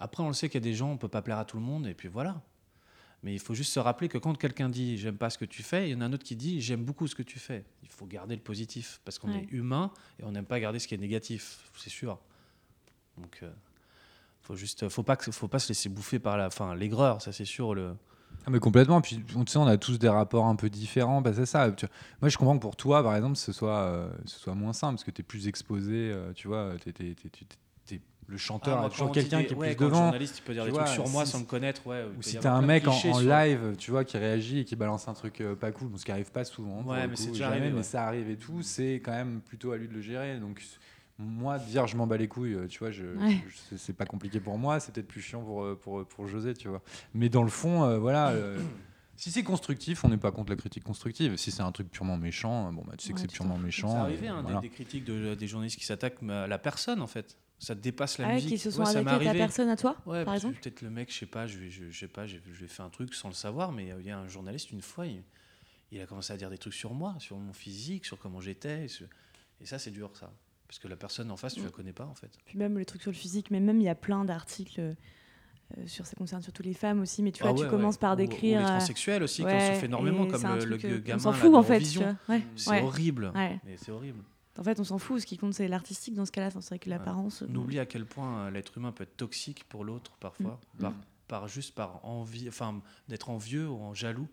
Après, 0.00 0.22
on 0.22 0.28
le 0.28 0.34
sait 0.34 0.48
qu'il 0.48 0.60
y 0.60 0.64
a 0.64 0.68
des 0.68 0.74
gens, 0.74 0.90
on 0.90 0.96
peut 0.96 1.08
pas 1.08 1.22
plaire 1.22 1.38
à 1.38 1.44
tout 1.44 1.56
le 1.56 1.62
monde, 1.62 1.86
et 1.86 1.94
puis 1.94 2.08
voilà. 2.08 2.42
Mais 3.22 3.32
il 3.32 3.38
faut 3.38 3.54
juste 3.54 3.72
se 3.72 3.80
rappeler 3.80 4.08
que 4.08 4.18
quand 4.18 4.36
quelqu'un 4.36 4.68
dit 4.68 4.98
j'aime 4.98 5.16
pas 5.16 5.30
ce 5.30 5.38
que 5.38 5.46
tu 5.46 5.62
fais, 5.62 5.88
il 5.88 5.92
y 5.92 5.94
en 5.94 6.02
a 6.02 6.04
un 6.04 6.12
autre 6.12 6.24
qui 6.24 6.36
dit 6.36 6.60
j'aime 6.60 6.84
beaucoup 6.84 7.06
ce 7.06 7.14
que 7.14 7.22
tu 7.22 7.38
fais. 7.38 7.64
Il 7.82 7.88
faut 7.88 8.04
garder 8.04 8.34
le 8.36 8.42
positif 8.42 9.00
parce 9.04 9.18
qu'on 9.18 9.30
Ouais. 9.32 9.46
est 9.50 9.52
humain 9.52 9.90
et 10.18 10.24
on 10.24 10.32
n'aime 10.32 10.44
pas 10.44 10.60
garder 10.60 10.78
ce 10.78 10.86
qui 10.86 10.94
est 10.94 10.98
négatif, 10.98 11.70
c'est 11.74 11.88
sûr. 11.88 12.18
Donc, 13.16 13.38
euh, 13.42 13.50
faut 14.42 14.56
juste, 14.56 14.88
faut 14.90 15.02
pas, 15.02 15.16
faut 15.16 15.48
pas 15.48 15.58
se 15.58 15.68
laisser 15.68 15.88
bouffer 15.88 16.18
par 16.18 16.36
la, 16.36 16.48
enfin, 16.48 16.74
l'aigreur, 16.74 17.22
ça 17.22 17.32
c'est 17.32 17.46
sûr. 17.46 17.74
Le, 17.74 17.96
Ah, 18.46 18.50
mais 18.50 18.58
complètement. 18.58 19.00
Puis 19.00 19.24
on, 19.34 19.44
on 19.58 19.66
a 19.66 19.78
tous 19.78 19.98
des 19.98 20.08
rapports 20.10 20.44
un 20.44 20.56
peu 20.56 20.68
différents. 20.68 21.22
Bah, 21.22 21.32
c'est 21.32 21.46
ça. 21.46 21.70
Tu- 21.72 21.86
Moi, 22.20 22.28
je 22.28 22.36
comprends 22.36 22.56
que 22.56 22.60
pour 22.62 22.76
toi, 22.76 23.02
par 23.02 23.16
exemple, 23.16 23.36
ce 23.36 23.52
soit, 23.52 23.78
euh, 23.84 24.10
ce 24.26 24.38
soit 24.38 24.54
moins 24.54 24.74
simple 24.74 24.96
parce 24.96 25.04
que 25.04 25.10
tu 25.12 25.22
es 25.22 25.24
plus 25.24 25.48
exposé. 25.48 26.10
euh, 26.12 26.32
tu 26.34 26.48
vois, 26.48 26.72
t'es- 26.84 26.92
t'es- 26.92 27.14
t'es- 27.14 27.30
tu- 27.30 27.46
t'es- 27.86 28.02
le 28.26 28.36
chanteur 28.36 28.74
Ah, 28.76 28.80
moi, 28.80 28.86
a 28.86 28.90
toujours 28.90 29.12
quelqu'un 29.12 29.38
des- 29.40 29.46
qui 29.46 29.52
est 29.52 29.56
ouais, 29.56 29.74
plus 29.74 29.84
devant. 29.86 30.04
journaliste 30.04 30.38
il 30.38 30.42
peut 30.42 30.52
dire 30.54 30.62
Tu 30.64 30.70
des 30.70 30.74
vois, 30.74 30.84
trucs 30.84 30.94
sur 30.94 31.08
moi 31.08 31.24
si- 31.26 31.32
sans 31.32 31.40
me 31.40 31.44
connaître, 31.44 31.86
ouais. 31.86 32.04
Ou 32.18 32.22
si 32.22 32.38
t'as 32.38 32.52
un 32.52 32.62
mec 32.62 32.86
en, 32.88 32.92
sur- 32.92 33.20
live, 33.20 33.74
tu 33.78 33.90
vois, 33.90 34.04
qui 34.04 34.16
réagit 34.18 34.60
et 34.60 34.64
qui 34.64 34.76
balance 34.76 35.06
un 35.08 35.14
truc 35.14 35.40
euh, 35.40 35.54
pas 35.54 35.72
cool, 35.72 35.88
bon, 35.88 35.96
ce 35.98 36.04
qui 36.04 36.12
arrive 36.12 36.30
pas 36.32 36.44
souvent. 36.44 36.82
Ouais, 36.82 37.06
mais 37.06 37.14
coup, 37.14 37.20
c'est 37.22 37.28
déjà 37.32 37.44
jamais, 37.44 37.56
arrivé, 37.56 37.70
mais 37.70 37.76
ouais. 37.78 37.82
ça 37.82 38.06
arrive 38.06 38.30
et 38.30 38.36
tout. 38.36 38.62
C'est 38.62 38.94
quand 39.04 39.12
même 39.12 39.40
plutôt 39.40 39.72
à 39.72 39.76
lui 39.76 39.88
de 39.88 39.94
le 39.94 40.00
gérer. 40.00 40.38
Donc 40.38 40.62
moi, 41.18 41.58
dire 41.58 41.86
je 41.86 41.96
m'en 41.96 42.06
bats 42.06 42.16
les 42.16 42.26
couilles, 42.28 42.54
euh, 42.54 42.66
tu 42.66 42.78
vois, 42.80 42.90
je, 42.90 43.04
Ouais. 43.04 43.36
je- 43.70 43.76
c'est- 43.76 43.92
pas 43.92 44.06
compliqué 44.06 44.40
pour 44.40 44.58
moi. 44.58 44.80
C'est 44.80 44.92
peut-être 44.92 45.06
plus 45.06 45.20
chiant 45.20 45.42
pour 45.42 45.62
euh, 45.62 45.78
pour 45.80 46.04
pour 46.06 46.26
José, 46.26 46.54
tu 46.54 46.68
vois. 46.68 46.82
Mais 47.14 47.28
dans 47.28 47.42
le 47.42 47.50
fond, 47.50 47.84
euh, 47.84 47.98
voilà. 47.98 48.30
euh, 48.30 48.58
Si 49.16 49.30
c'est 49.30 49.44
constructif, 49.44 50.02
on 50.04 50.08
n'est 50.08 50.16
pas 50.16 50.32
contre 50.32 50.50
la 50.50 50.56
critique 50.56 50.82
constructive. 50.82 51.36
Si 51.36 51.52
c'est 51.52 51.62
un 51.62 51.70
truc 51.70 51.88
purement 51.88 52.16
méchant, 52.16 52.72
bon 52.72 52.82
bah 52.84 52.94
tu 52.98 53.06
sais 53.06 53.12
que 53.12 53.20
c'est 53.20 53.30
purement 53.30 53.56
méchant. 53.58 53.88
C'est 53.88 53.96
arrivé, 53.96 54.26
hein, 54.26 54.38
des- 54.38 54.42
voilà. 54.42 54.60
des, 54.60 54.68
critiques 54.70 55.04
de, 55.04 55.36
des 55.36 55.46
journalistes 55.46 55.78
qui 55.78 55.84
s'attaquent 55.84 56.20
à 56.28 56.48
la 56.48 56.58
personne, 56.58 57.00
en 57.00 57.06
fait. 57.06 57.36
Ça 57.58 57.74
dépasse 57.74 58.18
la 58.18 58.26
ah 58.28 58.34
musique. 58.34 58.50
qui 58.50 58.58
se 58.58 58.70
sont 58.70 58.82
Ouais, 58.82 58.96
arrivé. 59.06 59.32
personne, 59.38 59.68
à 59.68 59.76
toi, 59.76 59.96
Ouais, 60.06 60.24
par 60.24 60.34
parce 60.34 60.42
que 60.42 60.46
exemple 60.48 60.60
peut-être 60.62 60.82
le 60.82 60.90
mec, 60.90 61.10
je 61.12 61.18
sais 61.18 61.26
pas, 61.26 61.46
je, 61.46 61.68
je, 61.70 61.90
je 61.90 61.98
sais 61.98 62.08
pas, 62.08 62.26
j'ai 62.26 62.42
j'ai 62.52 62.66
fait 62.66 62.82
un 62.82 62.90
truc 62.90 63.14
sans 63.14 63.28
le 63.28 63.34
savoir, 63.34 63.72
mais 63.72 63.88
il 63.98 64.06
y 64.06 64.10
a 64.10 64.18
un 64.18 64.28
journaliste 64.28 64.70
une 64.72 64.82
fois, 64.82 65.06
il, 65.06 65.22
il 65.92 66.00
a 66.00 66.06
commencé 66.06 66.32
à 66.32 66.36
dire 66.36 66.50
des 66.50 66.58
trucs 66.58 66.74
sur 66.74 66.92
moi, 66.92 67.14
sur 67.20 67.38
mon 67.38 67.52
physique, 67.52 68.04
sur 68.04 68.18
comment 68.18 68.40
j'étais, 68.40 68.86
et, 69.60 69.64
ça 69.66 69.78
c'est 69.78 69.92
dur 69.92 70.10
ça, 70.14 70.30
parce 70.66 70.78
que 70.78 70.88
la 70.88 70.96
personne 70.96 71.30
en 71.30 71.36
face, 71.36 71.54
tu 71.54 71.60
Mm. 71.60 71.64
la 71.64 71.70
connais 71.70 71.92
pas 71.92 72.04
en 72.06 72.14
fait. 72.14 72.30
Puis 72.44 72.58
même 72.58 72.76
les 72.76 72.84
trucs 72.84 73.02
sur 73.02 73.12
le 73.12 73.16
physique, 73.16 73.50
mais 73.50 73.60
même 73.60 73.80
il 73.80 73.84
y 73.84 73.88
a 73.88 73.94
plein 73.94 74.24
d'articles 74.24 74.80
euh, 74.80 74.92
sur 75.86 76.04
ça 76.06 76.14
concerne 76.16 76.42
surtout 76.42 76.62
les 76.62 76.74
femmes 76.74 77.00
aussi. 77.00 77.22
Mais 77.22 77.32
tu 77.32 77.42
vois, 77.42 77.52
Ah 77.52 77.54
tu 77.54 77.62
ouais, 77.62 77.70
commences 77.70 77.96
par 77.96 78.12
Ou- 78.12 78.16
décrire. 78.16 78.58
Ou, 78.58 78.60
les 78.60 78.64
euh, 78.66 78.68
transsexuels 78.68 79.22
aussi, 79.22 79.42
qui 79.42 79.48
en 79.48 79.60
souffrent 79.72 79.84
énormément, 79.84 80.26
comme 80.26 80.42
le, 80.42 80.64
le 80.66 80.78
truc, 80.78 81.04
gamin. 81.04 81.16
On 81.16 81.22
s'en 81.22 81.32
fout 81.32 81.54
en 81.54 81.62
fait. 81.62 81.80
Tu 81.80 81.98
vois. 81.98 82.14
C'est 82.56 82.82
horrible, 82.82 83.32
mais 83.34 83.76
c'est 83.78 83.90
horrible. 83.92 84.22
En 84.58 84.62
fait, 84.62 84.78
on 84.80 84.84
s'en 84.84 84.98
fout. 84.98 85.20
Ce 85.20 85.26
qui 85.26 85.36
compte, 85.36 85.54
c'est 85.54 85.66
l'artistique 85.68 86.14
dans 86.14 86.24
ce 86.26 86.32
cas-là. 86.32 86.50
C'est 86.50 86.68
vrai 86.68 86.78
que 86.78 86.88
l'apparence. 86.90 87.42
euh, 87.42 87.46
On 87.50 87.54
oublie 87.56 87.78
à 87.78 87.86
quel 87.86 88.06
point 88.06 88.46
euh, 88.46 88.50
l'être 88.50 88.78
humain 88.78 88.92
peut 88.92 89.02
être 89.04 89.16
toxique 89.16 89.64
pour 89.68 89.84
l'autre 89.84 90.12
parfois, 90.20 90.60
Mm. 90.78 90.80
par, 90.82 90.92
par 91.28 91.48
juste 91.48 91.74
par 91.74 92.04
envie, 92.04 92.48
enfin 92.48 92.80
d'être 93.08 93.30
envieux 93.30 93.68
ou 93.68 93.80
en 93.82 93.94
jaloux. 93.94 94.28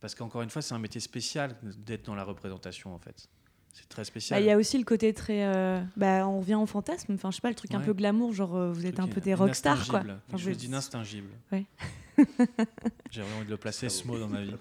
Parce 0.00 0.14
qu'encore 0.14 0.42
une 0.42 0.50
fois, 0.50 0.62
c'est 0.62 0.74
un 0.74 0.78
métier 0.78 1.00
spécial 1.00 1.56
d'être 1.62 2.04
dans 2.06 2.14
la 2.14 2.24
représentation 2.24 2.94
en 2.94 2.98
fait. 2.98 3.28
C'est 3.72 3.88
très 3.88 4.00
Bah, 4.02 4.04
spécial. 4.06 4.42
Il 4.42 4.46
y 4.46 4.50
a 4.50 4.56
aussi 4.56 4.76
le 4.78 4.84
côté 4.84 5.12
très. 5.14 5.44
euh, 5.46 5.80
bah, 5.96 6.26
on 6.26 6.40
revient 6.40 6.54
au 6.56 6.66
fantasme. 6.66 7.14
Enfin, 7.14 7.30
je 7.30 7.36
sais 7.36 7.40
pas, 7.40 7.48
le 7.48 7.54
truc 7.54 7.74
un 7.74 7.80
peu 7.80 7.92
glamour, 7.94 8.32
genre 8.32 8.56
euh, 8.56 8.72
vous 8.72 8.86
êtes 8.86 8.98
un 9.00 9.06
peu 9.08 9.20
des 9.20 9.34
rockstars, 9.34 9.86
quoi. 9.88 10.00
Enfin, 10.00 10.36
je- 10.36 10.50
chose 10.52 10.68
d'instingible. 10.68 11.28
Ouais. 11.52 11.64
J'ai 13.10 13.22
vraiment 13.22 13.36
envie 13.36 13.46
de 13.46 13.50
le 13.50 13.56
placer 13.56 13.88
ce 13.88 14.06
mot 14.06 14.18
dans 14.18 14.28
ma 14.28 14.42
vie. 14.42 14.54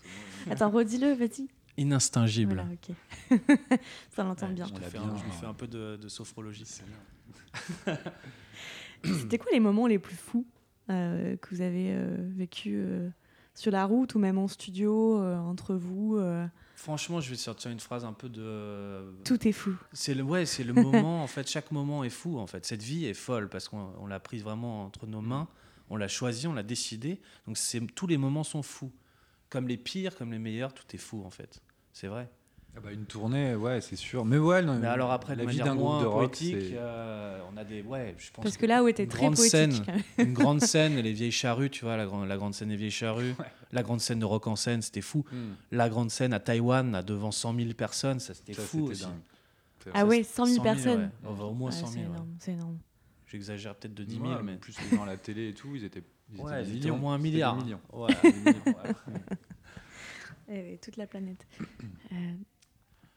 Attends, 0.50 0.70
redis-le, 0.70 1.12
vas-y. 1.14 1.48
Voilà, 1.76 2.66
ok. 2.72 3.38
Ça 4.14 4.22
l'entend 4.24 4.48
Ouais, 4.48 4.54
bien. 4.54 4.66
je, 4.66 4.72
bien, 4.72 5.02
un- 5.02 5.16
je 5.16 5.24
lui 5.24 5.30
hein. 5.30 5.34
fais 5.40 5.46
un 5.46 5.54
peu 5.54 5.66
de, 5.66 5.96
de 5.96 6.08
sophrologie. 6.08 6.64
C'était 9.04 9.38
quoi 9.38 9.50
les 9.52 9.60
moments 9.60 9.86
les 9.86 9.98
plus 9.98 10.16
fous 10.16 10.46
euh, 10.90 11.36
que 11.36 11.54
vous 11.54 11.60
avez 11.60 11.92
euh, 11.94 12.16
vécu 12.36 12.74
euh, 12.76 13.08
sur 13.54 13.70
la 13.72 13.84
route 13.84 14.14
ou 14.14 14.18
même 14.18 14.38
en 14.38 14.48
studio 14.48 15.20
euh, 15.20 15.36
entre 15.36 15.74
vous 15.74 16.16
euh, 16.16 16.46
Franchement, 16.76 17.20
je 17.20 17.30
vais 17.30 17.36
sortir 17.36 17.70
une 17.70 17.80
phrase 17.80 18.04
un 18.04 18.12
peu 18.12 18.28
de. 18.28 19.12
Tout 19.24 19.46
est 19.46 19.52
fou. 19.52 19.74
C'est 19.92 20.14
le, 20.14 20.22
ouais, 20.22 20.44
c'est 20.46 20.64
le 20.64 20.72
moment, 20.74 21.22
en 21.22 21.26
fait, 21.26 21.48
chaque 21.48 21.70
moment 21.70 22.02
est 22.04 22.10
fou, 22.10 22.38
en 22.38 22.46
fait. 22.46 22.64
Cette 22.66 22.82
vie 22.82 23.04
est 23.06 23.14
folle 23.14 23.48
parce 23.48 23.68
qu'on 23.68 23.92
on 24.00 24.06
l'a 24.06 24.20
prise 24.20 24.42
vraiment 24.42 24.84
entre 24.84 25.06
nos 25.06 25.20
mains, 25.20 25.48
on 25.90 25.96
l'a 25.96 26.08
choisi, 26.08 26.46
on 26.46 26.52
l'a 26.52 26.62
décidé. 26.64 27.20
Donc 27.46 27.56
c'est, 27.58 27.80
tous 27.94 28.06
les 28.06 28.16
moments 28.18 28.44
sont 28.44 28.62
fous. 28.62 28.92
Comme 29.50 29.68
les 29.68 29.76
pires, 29.76 30.16
comme 30.16 30.32
les 30.32 30.38
meilleurs, 30.40 30.74
tout 30.74 30.84
est 30.94 30.98
fou, 30.98 31.22
en 31.24 31.30
fait. 31.30 31.62
C'est 31.94 32.08
vrai. 32.08 32.28
Ah 32.76 32.80
bah, 32.82 32.90
une 32.90 33.06
tournée, 33.06 33.54
ouais, 33.54 33.80
c'est 33.80 33.94
sûr. 33.94 34.24
Mais 34.24 34.36
ouais, 34.36 34.60
non, 34.60 34.76
Mais 34.80 34.88
alors 34.88 35.12
après, 35.12 35.34
de 35.34 35.38
la 35.38 35.44
vie 35.44 35.58
manière 35.58 35.74
d'un 35.74 35.76
groupe 35.80 35.88
moins 35.92 36.00
de 36.02 36.06
rock, 36.06 36.30
poétique, 36.32 36.56
c'est- 36.58 36.72
euh, 36.74 37.40
on 37.52 37.56
a 37.56 37.62
des... 37.62 37.82
Ouais, 37.82 38.16
je 38.18 38.32
pense 38.32 38.42
Parce 38.42 38.56
que 38.56 38.62
que 38.62 38.66
là 38.66 38.82
où 38.82 38.88
était 38.88 39.06
très 39.06 39.26
poétique. 39.28 39.46
scène. 39.48 39.72
une 40.18 40.32
grande 40.34 40.60
scène, 40.60 40.96
les 40.96 41.12
vieilles 41.12 41.30
charrues, 41.30 41.70
tu 41.70 41.84
vois, 41.84 41.96
la, 41.96 42.04
grande- 42.04 42.26
la 42.26 42.36
grande 42.36 42.52
scène 42.52 42.70
des 42.70 42.76
vieilles 42.76 42.90
charrues. 42.90 43.34
La 43.70 43.84
grande 43.84 44.00
scène 44.00 44.18
de 44.18 44.24
Rock 44.24 44.48
en 44.48 44.56
scène, 44.56 44.82
c'était 44.82 45.02
fou. 45.02 45.24
Hmm. 45.30 45.52
La 45.70 45.88
grande 45.88 46.10
scène 46.10 46.32
à 46.32 46.40
Taïwan, 46.40 46.90
là, 46.90 47.04
devant 47.04 47.30
100 47.30 47.54
000 47.54 47.74
personnes, 47.74 48.18
ça 48.18 48.34
c'était 48.34 48.54
Ça, 48.54 48.62
fou 48.62 48.86
aussi. 48.88 49.02
dingue. 49.02 49.12
C'est 49.84 49.90
Ah 49.94 50.04
vrai. 50.04 50.18
ouais, 50.18 50.24
100 50.24 50.46
000 50.46 50.62
personnes. 50.64 51.10
ouais. 51.24 51.32
Va 51.32 51.44
au 51.44 51.54
moins 51.54 51.70
Ouais, 51.70 51.76
100 51.76 51.86
c'est 51.86 51.92
000. 52.00 52.06
ouais. 52.06 52.10
énorme, 52.12 52.34
c'est 52.40 52.52
énorme. 52.54 52.78
J'exagère 53.28 53.76
peut-être 53.76 53.94
de 53.94 54.02
10 54.02 54.14
000, 54.16 54.26
Ouais, 54.26 54.42
mais. 54.42 54.56
plus 54.56 54.74
à 55.00 55.06
la 55.06 55.16
télé 55.16 55.50
et 55.50 55.54
tout, 55.54 55.76
ils 55.76 55.84
étaient, 55.84 56.02
ils 56.32 56.34
étaient 56.40 56.42
Ouais, 56.44 56.64
millions. 56.64 56.94
au 56.94 56.98
moins 56.98 57.14
un 57.14 57.18
des 57.18 57.22
milliard. 57.22 57.56
millions. 57.56 57.80
Ouais, 57.92 58.10
des 58.22 58.32
millions, 58.32 58.52
ouais. 58.66 59.20
toute 60.84 60.96
la 60.96 61.06
planète. 61.06 61.46
Euh, 62.12 62.34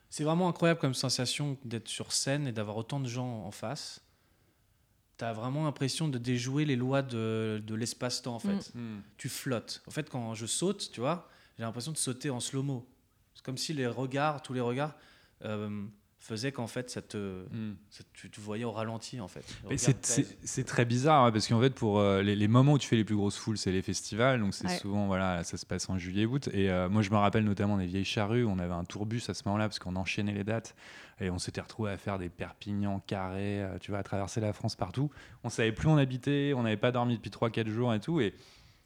C'est 0.10 0.24
vraiment 0.24 0.48
incroyable 0.50 0.80
comme 0.80 0.96
sensation 0.96 1.58
d'être 1.66 1.88
sur 1.88 2.14
scène 2.14 2.48
et 2.48 2.52
d'avoir 2.52 2.78
autant 2.78 3.00
de 3.00 3.08
gens 3.08 3.44
en 3.46 3.52
face. 3.52 4.02
T'as 5.18 5.34
vraiment 5.34 5.66
l'impression 5.66 6.08
de 6.08 6.18
déjouer 6.18 6.66
les 6.66 6.76
lois 6.76 7.02
de, 7.04 7.62
de 7.64 7.76
l'espace-temps, 7.76 8.36
en 8.36 8.40
fait. 8.40 8.74
Mm. 8.74 8.80
Hmm. 8.80 9.02
Tu 9.18 9.30
flottes. 9.30 9.84
En 9.86 9.92
fait, 9.92 10.10
quand 10.10 10.34
je 10.34 10.46
saute, 10.46 10.90
tu 10.92 11.00
vois, 11.00 11.30
j'ai 11.58 11.64
l'impression 11.64 11.92
de 11.92 11.98
sauter 11.98 12.30
en 12.30 12.40
slow-mo. 12.40 12.88
C'est 13.36 13.44
comme 13.44 13.58
si 13.58 13.74
les 13.74 13.86
regards, 13.86 14.42
tous 14.42 14.54
les 14.54 14.62
regards, 14.62 14.96
euh, 15.44 15.86
faisait 16.28 16.52
qu'en 16.52 16.68
fait, 16.68 16.90
ça 16.90 17.02
te, 17.02 17.46
Mm. 17.52 17.76
ça- 17.90 18.04
tu 18.14 18.30
te 18.30 18.40
voyais 18.42 18.66
au 18.66 18.72
ralenti, 18.72 19.20
en 19.22 19.28
fait. 19.28 19.46
C'est- 20.44 20.64
très 20.66 20.86
bizarre 20.86 21.26
hein, 21.26 21.32
parce 21.32 21.48
qu'en 21.48 21.62
fait 21.62 21.74
pour 21.74 22.00
euh, 22.00 22.22
les, 22.22 22.36
les 22.36 22.48
moments 22.48 22.74
où 22.74 22.78
tu 22.78 22.88
fais 22.88 22.96
les 22.98 23.06
plus 23.06 23.16
grosses 23.16 23.38
foules 23.38 23.58
c'est 23.58 23.72
les 23.72 23.82
festivals 23.82 24.40
donc 24.40 24.54
c'est 24.54 24.68
Ouais. 24.68 24.78
souvent 24.78 25.08
voilà 25.08 25.44
ça 25.44 25.56
se 25.58 25.66
passe 25.66 25.90
en 25.90 25.98
juillet 25.98 26.26
août 26.26 26.50
et 26.52 26.70
euh, 26.70 26.90
moi 26.90 27.02
je 27.02 27.10
me 27.12 27.16
rappelle 27.16 27.44
notamment 27.46 27.78
des 27.78 27.86
vieilles 27.86 28.04
charrues 28.06 28.44
on 28.46 28.60
avait 28.60 28.74
un 28.74 28.84
tourbus 28.84 29.22
à 29.30 29.34
ce 29.34 29.44
moment-là 29.46 29.68
parce 29.70 29.80
qu'on 29.80 29.96
enchaînait 29.96 30.34
les 30.34 30.44
dates 30.44 30.76
et 31.22 31.30
on 31.30 31.40
s'était 31.40 31.62
retrouvé 31.62 31.92
à 31.92 31.98
faire 31.98 32.18
des 32.20 32.28
Perpignan 32.30 33.00
carrés 33.08 33.64
euh, 33.64 33.78
tu 33.80 33.92
vois 33.92 34.00
à 34.00 34.04
traverser 34.04 34.42
la 34.42 34.52
France 34.52 34.76
partout 34.76 35.10
on 35.44 35.50
savait 35.50 35.72
plus 35.72 35.88
où 35.88 35.92
on 35.92 35.98
habitait 35.98 36.54
on 36.56 36.64
n'avait 36.64 36.76
pas 36.78 36.92
dormi 36.92 37.16
depuis 37.18 37.30
3-4 37.32 37.68
jours 37.70 37.94
et 37.94 38.00
tout 38.00 38.20
et 38.20 38.34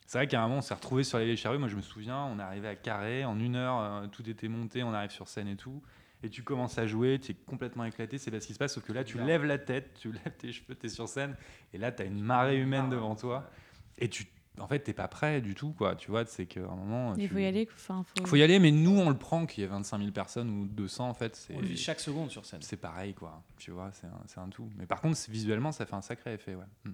c'est 0.06 0.18
vrai 0.20 0.28
qu'à 0.28 0.40
un 0.42 0.44
moment 0.48 0.60
on 0.60 0.62
s'est 0.62 0.74
retrouvé 0.76 1.04
sur 1.04 1.18
les 1.18 1.26
vieilles 1.26 1.38
charrues 1.38 1.58
moi 1.58 1.68
je 1.70 1.76
me 1.76 1.82
souviens 1.82 2.24
on 2.26 2.38
est 2.38 2.44
arrivé 2.44 2.68
à 2.68 2.76
Carré 2.76 3.26
en 3.26 3.40
une 3.40 3.56
heure 3.56 3.80
euh, 3.80 4.08
tout 4.08 4.30
était 4.30 4.48
monté 4.50 4.84
on 4.84 4.94
arrive 4.94 5.12
sur 5.12 5.28
scène 5.28 5.48
et 5.48 5.56
tout 5.56 5.82
et 6.24 6.30
tu 6.30 6.44
commences 6.44 6.78
à 6.78 6.86
jouer, 6.88 7.20
tu 7.20 7.32
es 7.32 7.36
complètement 7.36 7.84
éclaté, 7.86 8.18
c'est 8.18 8.32
pas 8.32 8.40
ce 8.40 8.48
qui 8.48 8.54
se 8.54 8.60
passe, 8.60 8.74
sauf 8.76 8.84
que 8.84 8.94
là 8.94 9.04
tu 9.04 9.18
lèves 9.20 9.44
la 9.46 9.58
tête, 9.58 9.94
tu 10.00 10.12
lèves 10.14 10.36
tes 10.38 10.52
cheveux, 10.52 10.76
tu 10.76 10.86
es 10.86 10.90
sur 10.90 11.08
scène, 11.10 11.36
et 11.74 11.78
là 11.78 11.92
tu 11.92 12.04
as 12.04 12.06
une 12.06 12.22
marée 12.22 12.58
humaine 12.60 12.90
devant 12.90 13.16
toi, 13.16 13.50
et 13.98 14.08
tu, 14.10 14.28
en 14.60 14.68
fait 14.68 14.80
t'es 14.80 14.94
pas 14.94 15.08
prêt 15.08 15.42
du 15.42 15.56
tout, 15.56 15.72
quoi, 15.72 15.96
tu 15.96 16.12
vois, 16.12 16.26
c'est 16.26 16.46
qu'à 16.46 16.60
un 16.62 16.76
moment... 16.76 17.16
Il 17.16 17.28
tu- 17.28 17.34
faut 17.34 17.40
y 17.40 17.46
aller. 17.46 17.68
Enfin, 17.74 18.04
faut... 18.20 18.26
Faut 18.26 18.36
y 18.36 18.44
aller, 18.44 18.60
mais 18.60 18.72
nous 18.72 18.98
on 19.00 19.10
le 19.10 19.18
prend 19.18 19.46
qu'il 19.46 19.62
y 19.62 19.66
ait 19.66 19.70
25 19.70 19.98
000 20.00 20.12
personnes 20.12 20.50
ou 20.50 20.68
200 20.68 21.10
en 21.10 21.14
fait, 21.14 21.36
c'est 21.36 21.56
On 21.56 21.60
vit 21.60 21.76
chaque 21.78 22.00
seconde 22.00 22.30
sur 22.30 22.46
scène. 22.46 22.62
c'est 22.62 22.78
pareil, 22.78 23.14
quoi, 23.14 23.42
tu 23.58 23.72
vois, 23.72 23.90
c'est 23.94 24.08
un, 24.08 24.22
c'est 24.28 24.40
un 24.40 24.50
tout. 24.50 24.70
Mais 24.78 24.86
par 24.86 25.02
contre, 25.02 25.18
visuellement 25.30 25.72
ça 25.72 25.86
fait 25.86 25.96
un 25.96 26.02
sacré 26.02 26.34
effet, 26.34 26.56
ouais. 26.56 26.66
Mm. 26.86 26.92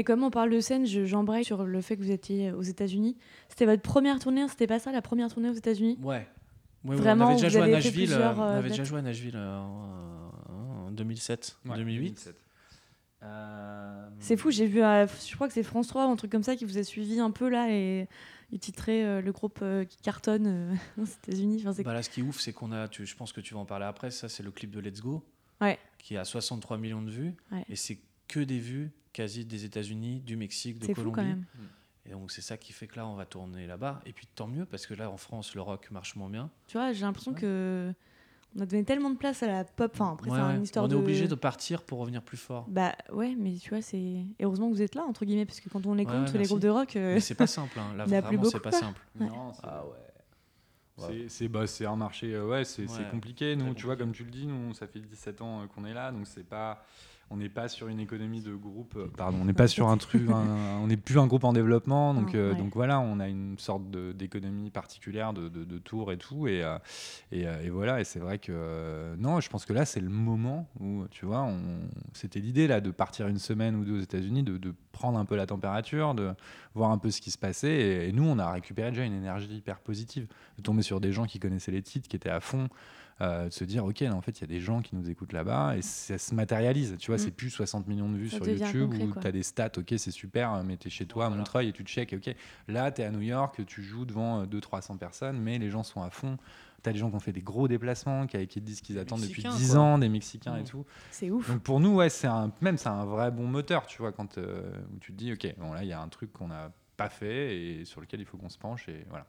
Et 0.00 0.04
comme 0.04 0.22
on 0.22 0.30
parle 0.30 0.50
de 0.50 0.60
scène, 0.60 0.86
je- 0.86 1.04
j'embraye 1.04 1.44
sur 1.44 1.64
le 1.64 1.80
fait 1.82 1.94
que 1.94 2.02
vous 2.02 2.10
étiez 2.10 2.52
aux 2.52 2.62
États-Unis. 2.62 3.18
C'était 3.50 3.66
votre 3.66 3.82
première 3.82 4.18
tournée, 4.18 4.40
hein, 4.40 4.48
c'était 4.48 4.66
pas 4.66 4.78
ça 4.78 4.92
la 4.92 5.02
première 5.02 5.30
tournée 5.30 5.50
aux 5.50 5.54
États-unis? 5.54 5.98
Ouais. 6.02 6.26
Vraiment, 6.84 7.26
on 7.26 7.28
avait 7.28 7.36
déjà 7.36 7.48
vous 7.48 7.52
joué 7.52 7.62
à 7.74 7.76
Nashville. 7.76 8.12
euh, 8.14 8.16
euh, 8.18 8.32
on 8.34 8.40
avait 8.42 8.68
déjà 8.70 8.84
joué 8.84 8.98
à 8.98 9.02
Nashville 9.02 9.36
euh, 9.36 9.58
en, 9.58 10.86
en 10.86 10.90
2007, 10.92 11.58
Ouais, 11.66 11.76
2008. 11.76 12.00
2007. 12.08 12.44
Euh, 13.24 14.08
C'est 14.20 14.38
fou, 14.38 14.50
j'ai 14.50 14.64
vu, 14.64 14.82
euh, 14.82 15.06
je 15.06 15.34
crois 15.34 15.46
que 15.48 15.52
c'est 15.52 15.62
France 15.62 15.88
3 15.88 16.06
ou 16.06 16.10
un 16.10 16.16
truc 16.16 16.32
comme 16.32 16.42
ça 16.42 16.56
qui 16.56 16.64
vous 16.64 16.78
a 16.78 16.82
suivi 16.82 17.20
un 17.20 17.30
peu 17.30 17.50
là 17.50 17.70
et 17.70 18.08
il 18.50 18.58
titrait 18.58 19.04
euh, 19.04 19.20
le 19.20 19.32
groupe 19.32 19.58
euh, 19.60 19.84
qui 19.84 19.98
cartonne 19.98 20.46
euh, 20.46 20.74
aux 21.02 21.04
États-Unis. 21.04 21.62
Enfin, 21.66 21.82
Bah 21.82 21.92
là, 21.92 22.02
ce 22.02 22.08
qui 22.08 22.20
est 22.20 22.22
ouf, 22.22 22.40
c'est 22.40 22.54
qu'on 22.54 22.72
a, 22.72 22.88
tu- 22.88 23.04
je 23.04 23.14
pense 23.14 23.34
que 23.34 23.42
tu 23.42 23.52
vas 23.52 23.60
en 23.60 23.66
parler 23.66 23.84
après, 23.84 24.10
ça 24.10 24.30
c'est 24.30 24.42
le 24.42 24.50
clip 24.50 24.70
de 24.70 24.80
Let's 24.80 25.02
Go, 25.02 25.22
Ouais. 25.60 25.78
qui 25.98 26.16
a 26.16 26.24
63 26.24 26.78
millions 26.78 27.02
de 27.02 27.10
vues, 27.10 27.34
Ouais. 27.52 27.66
et 27.68 27.76
c'est 27.76 27.98
que 28.26 28.40
des 28.40 28.58
vues 28.58 28.90
quasi 29.12 29.44
des 29.44 29.64
États-Unis, 29.64 30.20
du 30.20 30.36
Mexique, 30.36 30.78
de 30.78 30.86
fou 30.86 30.94
Colombie. 30.94 31.14
quand 31.16 31.24
même. 31.24 31.44
Et 32.06 32.10
donc 32.12 32.30
c'est 32.30 32.40
ça 32.40 32.56
qui 32.56 32.72
fait 32.72 32.86
que 32.86 32.96
là, 32.96 33.06
on 33.06 33.14
va 33.14 33.26
tourner 33.26 33.66
là-bas. 33.66 34.00
Et 34.06 34.12
puis 34.12 34.26
tant 34.34 34.46
mieux, 34.46 34.64
parce 34.64 34.86
que 34.86 34.94
là, 34.94 35.10
en 35.10 35.16
France, 35.16 35.54
le 35.54 35.60
rock 35.62 35.90
marche 35.90 36.16
moins 36.16 36.30
bien. 36.30 36.50
Tu 36.66 36.76
vois, 36.78 36.92
j'ai 36.92 37.02
l'impression 37.04 37.32
Ouais. 37.32 37.40
que 37.40 37.92
on 38.56 38.60
a 38.62 38.66
donné 38.66 38.82
tellement 38.84 39.10
de 39.10 39.16
place 39.16 39.44
à 39.44 39.46
la 39.46 39.64
pop. 39.64 39.92
Enfin, 39.94 40.12
après, 40.14 40.28
Ouais, 40.30 40.36
c'est 40.40 40.56
une 40.56 40.62
histoire 40.64 40.84
on 40.86 40.88
de. 40.88 40.96
est 40.96 40.98
obligé 40.98 41.28
de 41.28 41.34
partir 41.36 41.82
pour 41.84 41.98
revenir 42.00 42.20
plus 42.22 42.36
fort. 42.38 42.66
Bah 42.68 42.96
ouais, 43.12 43.36
mais 43.38 43.54
tu 43.58 43.70
vois, 43.70 43.80
c'est. 43.82 43.98
Et 43.98 44.26
heureusement 44.42 44.68
que 44.70 44.74
vous 44.74 44.82
êtes 44.82 44.94
là, 44.96 45.02
entre 45.02 45.24
guillemets, 45.24 45.46
parce 45.46 45.60
que 45.60 45.68
quand 45.68 45.86
on 45.86 45.96
écoute 45.98 46.14
Ouais, 46.32 46.38
les 46.38 46.46
groupes 46.46 46.58
de 46.60 46.68
rock. 46.68 46.96
euh, 46.96 47.14
Mais 47.14 47.20
c'est 47.20 47.34
pas 47.36 47.46
simple, 47.46 47.78
hein. 47.78 47.94
là 47.96 48.04
vraiment, 48.06 48.44
c'est 48.44 48.58
pas 48.60 48.70
quoi. 48.70 48.80
simple. 48.80 49.00
Ouais. 49.20 49.26
Non, 49.26 49.52
c'est- 49.52 49.60
Ah 49.64 49.84
ouais. 49.86 51.26
C'est- 51.28 51.48
bah, 51.48 51.66
c'est 51.66 51.86
un 51.86 51.96
marché, 51.96 52.34
euh, 52.34 52.46
ouais, 52.46 52.64
c'est 52.64 52.86
compliqué. 53.10 53.56
Nous, 53.56 53.72
tu 53.74 53.86
vois, 53.86 53.96
comme 53.96 54.12
tu 54.12 54.24
le 54.24 54.30
dis, 54.30 54.46
nous, 54.46 54.74
ça 54.74 54.86
fait 54.86 55.00
17 55.00 55.40
ans 55.40 55.62
euh, 55.62 55.66
qu'on 55.66 55.84
est 55.86 55.94
là, 55.94 56.10
donc 56.12 56.26
c'est 56.26 56.44
pas, 56.44 56.84
on 57.32 57.36
n'est 57.36 57.48
pas 57.48 57.68
sur 57.68 57.86
une 57.88 58.00
économie 58.00 58.40
de 58.40 58.54
groupe. 58.54 58.94
euh, 58.96 59.06
Pardon, 59.16 59.38
on 59.40 59.44
n'est 59.44 59.52
pas 59.52 59.68
sur 59.68 59.88
un 59.88 59.96
truc, 59.96 60.22
un- 60.30 60.78
on 60.82 60.88
n'est 60.88 60.96
plus 60.96 61.18
un 61.18 61.26
groupe 61.28 61.44
en 61.44 61.52
développement, 61.52 62.12
donc 62.12 62.34
Non, 62.34 62.40
euh, 62.40 62.50
ouais. 62.52 62.58
donc 62.58 62.74
voilà, 62.74 62.98
on 63.00 63.20
a 63.20 63.28
une 63.28 63.56
sorte 63.58 63.88
de- 63.90 64.12
d'économie 64.12 64.70
particulière 64.70 65.32
de, 65.32 65.48
de, 65.48 65.62
de 65.64 65.78
tours 65.78 66.10
et 66.12 66.18
tout, 66.18 66.48
et 66.48 66.62
euh, 66.64 66.76
et, 67.30 67.46
euh, 67.46 67.62
et 67.62 67.70
voilà, 67.70 68.00
et 68.00 68.04
c'est 68.04 68.18
vrai 68.18 68.38
que 68.38 68.50
euh, 68.52 69.14
non, 69.16 69.40
je 69.40 69.48
pense 69.48 69.64
que 69.64 69.72
là, 69.72 69.84
c'est 69.84 70.00
le 70.00 70.08
moment 70.08 70.68
où, 70.80 71.04
tu 71.10 71.24
vois, 71.24 71.48
c'était 72.14 72.40
l'idée 72.40 72.66
là 72.66 72.80
de 72.80 72.90
partir 72.90 73.28
une 73.28 73.38
semaine 73.38 73.76
ou 73.76 73.84
deux 73.84 73.98
aux 73.98 74.02
États-Unis, 74.02 74.42
de, 74.42 74.56
de 74.58 74.74
prendre 74.92 75.18
un 75.18 75.24
peu 75.24 75.36
la 75.36 75.46
température, 75.46 76.14
de 76.14 76.32
voir 76.74 76.90
un 76.90 76.98
peu 76.98 77.10
ce 77.10 77.20
qui 77.20 77.30
se 77.30 77.38
passait, 77.38 77.70
et, 77.72 78.08
et 78.08 78.12
nous, 78.12 78.24
on 78.24 78.38
a 78.38 78.50
récupéré 78.50 78.90
déjà 78.90 79.04
une 79.04 79.14
énergie 79.14 79.54
hyper 79.54 79.78
positive 79.78 80.26
de 80.58 80.62
tomber 80.62 80.82
sur 80.82 81.00
des 81.00 81.12
gens 81.12 81.26
qui 81.26 81.38
connaissaient 81.38 81.70
les 81.72 81.82
titres, 81.82 82.08
qui 82.08 82.16
étaient 82.16 82.28
à 82.28 82.40
fond, 82.40 82.68
euh, 83.22 83.46
de 83.46 83.52
se 83.52 83.64
dire 83.64 83.84
ok, 83.84 84.00
là, 84.00 84.14
en 84.14 84.20
fait, 84.22 84.38
il 84.38 84.40
y 84.40 84.44
a 84.44 84.46
des 84.46 84.60
gens 84.60 84.80
qui 84.80 84.96
nous 84.96 85.10
écoutent 85.10 85.32
là-bas 85.32 85.76
et 85.76 85.82
ça 85.82 86.16
se 86.18 86.34
matérialise. 86.34 86.96
Tu 86.98 87.10
vois, 87.10 87.16
Mm. 87.16 87.18
c'est 87.24 87.30
plus 87.30 87.50
60 87.50 87.86
millions 87.86 88.08
de 88.08 88.16
vues 88.16 88.30
Ça 88.30 88.36
sur 88.36 88.48
YouTube 88.48 88.90
concret, 88.90 89.04
où 89.18 89.20
tu 89.20 89.26
as 89.26 89.32
des 89.32 89.42
stats, 89.42 89.72
ok, 89.76 89.94
c'est 89.98 90.10
super, 90.10 90.62
mais 90.64 90.76
tu 90.76 90.88
es 90.88 90.90
chez 90.90 91.06
toi 91.06 91.26
à. 91.26 91.30
Montreuil 91.30 91.68
et 91.68 91.72
tu 91.72 91.84
te 91.84 91.90
checkes, 91.90 92.14
ok, 92.14 92.34
là, 92.68 92.90
tu 92.90 93.02
es 93.02 93.04
à 93.04 93.10
New 93.10 93.20
York, 93.20 93.60
tu 93.66 93.82
joues 93.82 94.04
devant 94.04 94.44
200-300 94.46 94.96
personnes, 94.98 95.38
mais 95.38 95.58
les 95.58 95.70
gens 95.70 95.82
sont 95.82 96.02
à 96.02 96.10
fond. 96.10 96.38
Tu 96.82 96.88
as 96.88 96.94
des 96.94 96.98
gens 96.98 97.10
qui 97.10 97.16
ont 97.16 97.20
fait 97.20 97.32
des 97.32 97.42
gros 97.42 97.68
déplacements, 97.68 98.26
qui, 98.26 98.38
qui 98.46 98.58
te 98.60 98.64
disent 98.64 98.80
qu'ils 98.80 98.98
attendent 98.98 99.20
depuis 99.20 99.42
Mexicains, 99.42 99.58
10 99.66 99.70
quoi. 99.72 99.78
ans, 99.80 99.98
des 99.98 100.08
Mexicains 100.08 100.56
et 100.56 100.62
Mm. 100.62 100.64
tout. 100.64 100.86
C'est 101.10 101.30
ouf. 101.30 101.46
Donc 101.50 101.60
pour 101.62 101.78
nous, 101.78 101.96
ouais, 101.96 102.08
c'est 102.08 102.26
un, 102.26 102.50
même 102.62 102.78
c'est 102.78 102.88
un 102.88 103.04
vrai 103.04 103.30
bon 103.30 103.46
moteur, 103.46 103.86
tu 103.86 103.98
vois, 103.98 104.12
quand 104.12 104.38
euh, 104.38 104.72
où 104.94 104.98
tu 104.98 105.12
te 105.12 105.18
dis, 105.18 105.32
ok, 105.34 105.54
bon 105.58 105.74
là, 105.74 105.82
il 105.84 105.88
y 105.88 105.92
a 105.92 106.00
un 106.00 106.08
truc 106.08 106.32
qu'on 106.32 106.48
n'a 106.48 106.72
pas 106.96 107.10
fait 107.10 107.56
et 107.80 107.84
sur 107.84 108.00
lequel 108.00 108.20
il 108.20 108.24
faut 108.26 108.38
qu'on 108.38 108.48
se 108.48 108.56
penche 108.58 108.88
et 108.88 109.04
voilà. 109.10 109.26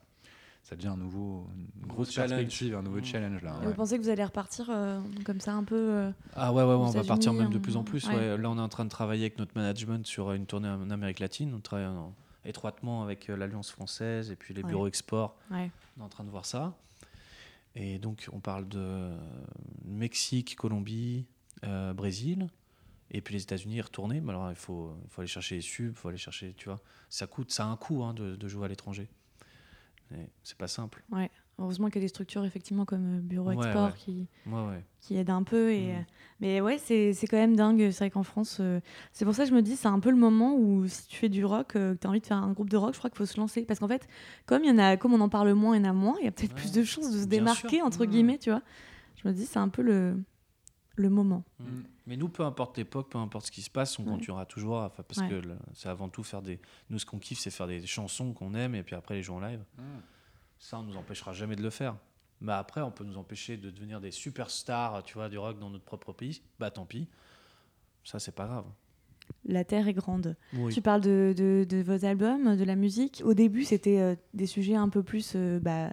Ça 0.62 0.76
devient 0.76 0.88
un 0.88 0.96
nouveau, 0.96 1.46
une 1.56 1.66
Nouveau 1.82 1.94
grosse 1.94 2.12
challenge. 2.12 2.30
perspective, 2.30 2.74
un 2.76 2.82
nouveau 2.82 2.98
Mm. 3.00 3.04
challenge 3.04 3.42
là. 3.42 3.54
Et 3.56 3.60
ouais. 3.62 3.66
vous 3.66 3.74
pensez 3.74 3.98
que 3.98 4.02
vous 4.02 4.08
allez 4.08 4.24
repartir 4.24 4.66
euh, 4.70 5.00
comme 5.24 5.40
ça 5.40 5.54
un 5.54 5.64
peu 5.64 5.74
euh, 5.76 6.10
Ah 6.34 6.52
ouais, 6.52 6.62
ouais, 6.62 6.68
ouais, 6.68 6.74
on 6.74 6.90
va 6.90 7.02
partir 7.04 7.32
même 7.32 7.50
de 7.50 7.58
on- 7.58 7.60
plus 7.60 7.76
en 7.76 7.82
plus. 7.84 8.06
ouais. 8.08 8.14
ouais. 8.14 8.38
Là, 8.38 8.48
on 8.50 8.56
est 8.56 8.60
en 8.60 8.68
train 8.68 8.84
de 8.84 8.90
travailler 8.90 9.22
avec 9.24 9.38
notre 9.38 9.52
management 9.56 10.06
sur 10.06 10.32
une 10.32 10.46
tournée 10.46 10.68
en 10.68 10.88
Amérique 10.90 11.18
latine. 11.18 11.52
On 11.54 11.60
travaille 11.60 11.86
en- 11.86 12.14
étroitement 12.44 13.02
avec 13.02 13.28
euh, 13.30 13.36
l'Alliance 13.36 13.70
française 13.70 14.30
et 14.30 14.36
puis 14.36 14.54
les 14.54 14.62
Ouais. 14.62 14.68
bureaux 14.68 14.86
export. 14.86 15.36
Ouais. 15.50 15.70
On 15.96 16.02
est 16.02 16.04
en 16.04 16.08
train 16.08 16.24
de 16.24 16.30
voir 16.30 16.46
ça. 16.46 16.74
Et 17.74 17.98
donc, 17.98 18.28
on 18.32 18.40
parle 18.40 18.68
de 18.68 18.78
euh, 18.78 19.18
Mexique, 19.84 20.56
Colombie, 20.56 21.26
euh, 21.64 21.92
Brésil. 21.92 22.48
Et 23.10 23.20
puis 23.20 23.34
les 23.34 23.42
États-Unis, 23.42 23.80
retourner. 23.80 24.20
Mais 24.20 24.30
alors, 24.30 24.48
il 24.50 24.56
faut, 24.56 24.94
il 25.04 25.10
faut 25.10 25.20
aller 25.22 25.28
chercher 25.28 25.56
les 25.56 25.60
subs, 25.60 25.90
il 25.90 25.94
faut 25.94 26.08
aller 26.08 26.18
chercher, 26.18 26.54
tu 26.56 26.66
vois. 26.68 26.80
Ça 27.08 27.26
coûte, 27.26 27.50
ça 27.50 27.64
a 27.64 27.68
un 27.68 27.76
coût 27.76 28.02
hein, 28.04 28.14
de, 28.14 28.36
de 28.36 28.48
jouer 28.48 28.64
à 28.64 28.68
l'étranger. 28.68 29.08
C'est 30.42 30.56
pas 30.58 30.68
simple. 30.68 31.04
Heureusement 31.58 31.88
qu'il 31.88 31.96
y 31.96 31.98
a 31.98 32.06
des 32.06 32.08
structures 32.08 32.44
effectivement 32.44 32.84
comme 32.84 33.18
euh, 33.18 33.20
Bureau 33.20 33.50
Ouais, 33.50 33.54
Export 33.56 33.88
ouais. 33.88 33.92
qui, 33.96 34.26
Ouais, 34.46 34.66
ouais. 34.68 34.84
qui 35.00 35.16
aident 35.16 35.30
un 35.30 35.42
peu. 35.42 35.70
Et, 35.72 35.92
Mhm. 35.92 35.98
euh, 35.98 36.02
mais 36.40 36.60
ouais, 36.62 36.78
c'est 36.78 37.12
c'est 37.12 37.26
quand 37.26 37.36
même 37.36 37.54
dingue. 37.54 37.90
C'est 37.90 37.98
vrai 37.98 38.10
qu'en 38.10 38.22
France, 38.22 38.56
euh, 38.60 38.80
c'est 39.12 39.24
pour 39.24 39.34
ça 39.34 39.44
que 39.44 39.50
je 39.50 39.54
me 39.54 39.60
dis, 39.62 39.76
c'est 39.76 39.86
un 39.88 40.00
peu 40.00 40.10
le 40.10 40.16
moment 40.16 40.56
où 40.56 40.86
si 40.88 41.06
tu 41.08 41.16
fais 41.16 41.28
du 41.28 41.44
rock, 41.44 41.76
euh, 41.76 41.94
que 41.94 42.00
tu 42.00 42.06
as 42.06 42.10
envie 42.10 42.20
de 42.20 42.26
faire 42.26 42.38
un 42.38 42.52
groupe 42.52 42.70
de 42.70 42.76
rock, 42.78 42.94
je 42.94 42.98
crois 42.98 43.10
qu'il 43.10 43.18
faut 43.18 43.26
se 43.26 43.38
lancer. 43.38 43.62
Parce 43.66 43.78
qu'en 43.80 43.86
fait, 43.88 44.08
comme, 44.46 44.64
y 44.64 44.70
en 44.70 44.78
a, 44.78 44.96
comme 44.96 45.12
on 45.12 45.20
en 45.20 45.28
parle 45.28 45.52
moins, 45.52 45.76
il 45.76 45.84
y 45.84 45.86
en 45.86 45.90
a 45.90 45.92
moins, 45.92 46.14
il 46.20 46.24
y 46.24 46.28
a 46.28 46.32
peut-être 46.32 46.50
Ouais, 46.54 46.56
plus 46.60 46.72
de 46.72 46.82
chances 46.82 47.12
de 47.12 47.20
se 47.20 47.26
démarquer, 47.26 47.76
sûr. 47.76 47.86
entre 47.86 48.00
Ouais. 48.00 48.06
guillemets, 48.08 48.38
tu 48.38 48.50
vois. 48.50 48.62
Je 49.22 49.28
me 49.28 49.32
dis, 49.34 49.44
c'est 49.46 49.58
un 49.58 49.68
peu 49.68 49.82
le, 49.82 50.16
le 50.96 51.08
moment. 51.10 51.44
Mm. 51.60 51.64
Mais 52.06 52.16
nous, 52.16 52.28
peu 52.28 52.42
importe 52.44 52.76
l'époque, 52.78 53.10
peu 53.10 53.18
importe 53.18 53.46
ce 53.46 53.50
qui 53.52 53.62
se 53.62 53.70
passe, 53.70 53.98
on 53.98 54.04
Ouais. 54.04 54.10
continuera 54.12 54.44
toujours, 54.46 54.80
à- 54.82 54.90
parce 54.90 55.18
Ouais. 55.20 55.28
que 55.28 55.42
c'est 55.74 55.88
avant 55.88 56.08
tout 56.08 56.22
faire 56.22 56.42
des. 56.42 56.60
Nous, 56.90 56.98
ce 56.98 57.06
qu'on 57.06 57.18
kiffe, 57.18 57.38
c'est 57.40 57.50
faire 57.50 57.66
des 57.66 57.86
chansons 57.86 58.32
qu'on 58.32 58.54
aime 58.54 58.74
et 58.74 58.82
puis 58.82 58.94
après 58.94 59.14
les 59.14 59.22
jouer 59.22 59.36
en 59.36 59.40
live. 59.40 59.60
Mm. 59.78 59.82
Ça, 60.58 60.78
on 60.78 60.82
nous 60.82 60.96
empêchera 60.96 61.32
jamais 61.32 61.56
de 61.56 61.62
le 61.62 61.70
faire. 61.70 61.96
Mais 62.40 62.52
après, 62.52 62.80
on 62.82 62.90
peut 62.90 63.04
nous 63.04 63.16
empêcher 63.18 63.56
de 63.56 63.70
devenir 63.70 64.00
des 64.00 64.10
superstars, 64.10 65.02
tu 65.04 65.14
vois, 65.14 65.28
du 65.28 65.38
rock 65.38 65.58
dans 65.60 65.70
notre 65.70 65.84
propre 65.84 66.12
pays. 66.12 66.42
Bah, 66.58 66.70
tant 66.70 66.84
pis. 66.86 67.08
Ça, 68.04 68.18
c'est 68.18 68.34
pas 68.34 68.46
grave. 68.46 68.64
La 69.44 69.64
Terre 69.64 69.86
est 69.86 69.92
grande. 69.92 70.36
Oui. 70.54 70.72
Tu 70.74 70.82
parles 70.82 71.00
de, 71.00 71.34
de- 71.36 71.64
de 71.68 71.82
vos 71.82 72.04
albums, 72.04 72.56
de 72.56 72.64
la 72.64 72.74
musique. 72.74 73.22
Au 73.24 73.34
début, 73.34 73.62
c'était 73.64 74.00
euh, 74.00 74.16
des 74.34 74.46
sujets 74.46 74.74
un 74.74 74.88
peu 74.88 75.02
plus 75.04 75.32
euh, 75.36 75.60
bah, 75.60 75.90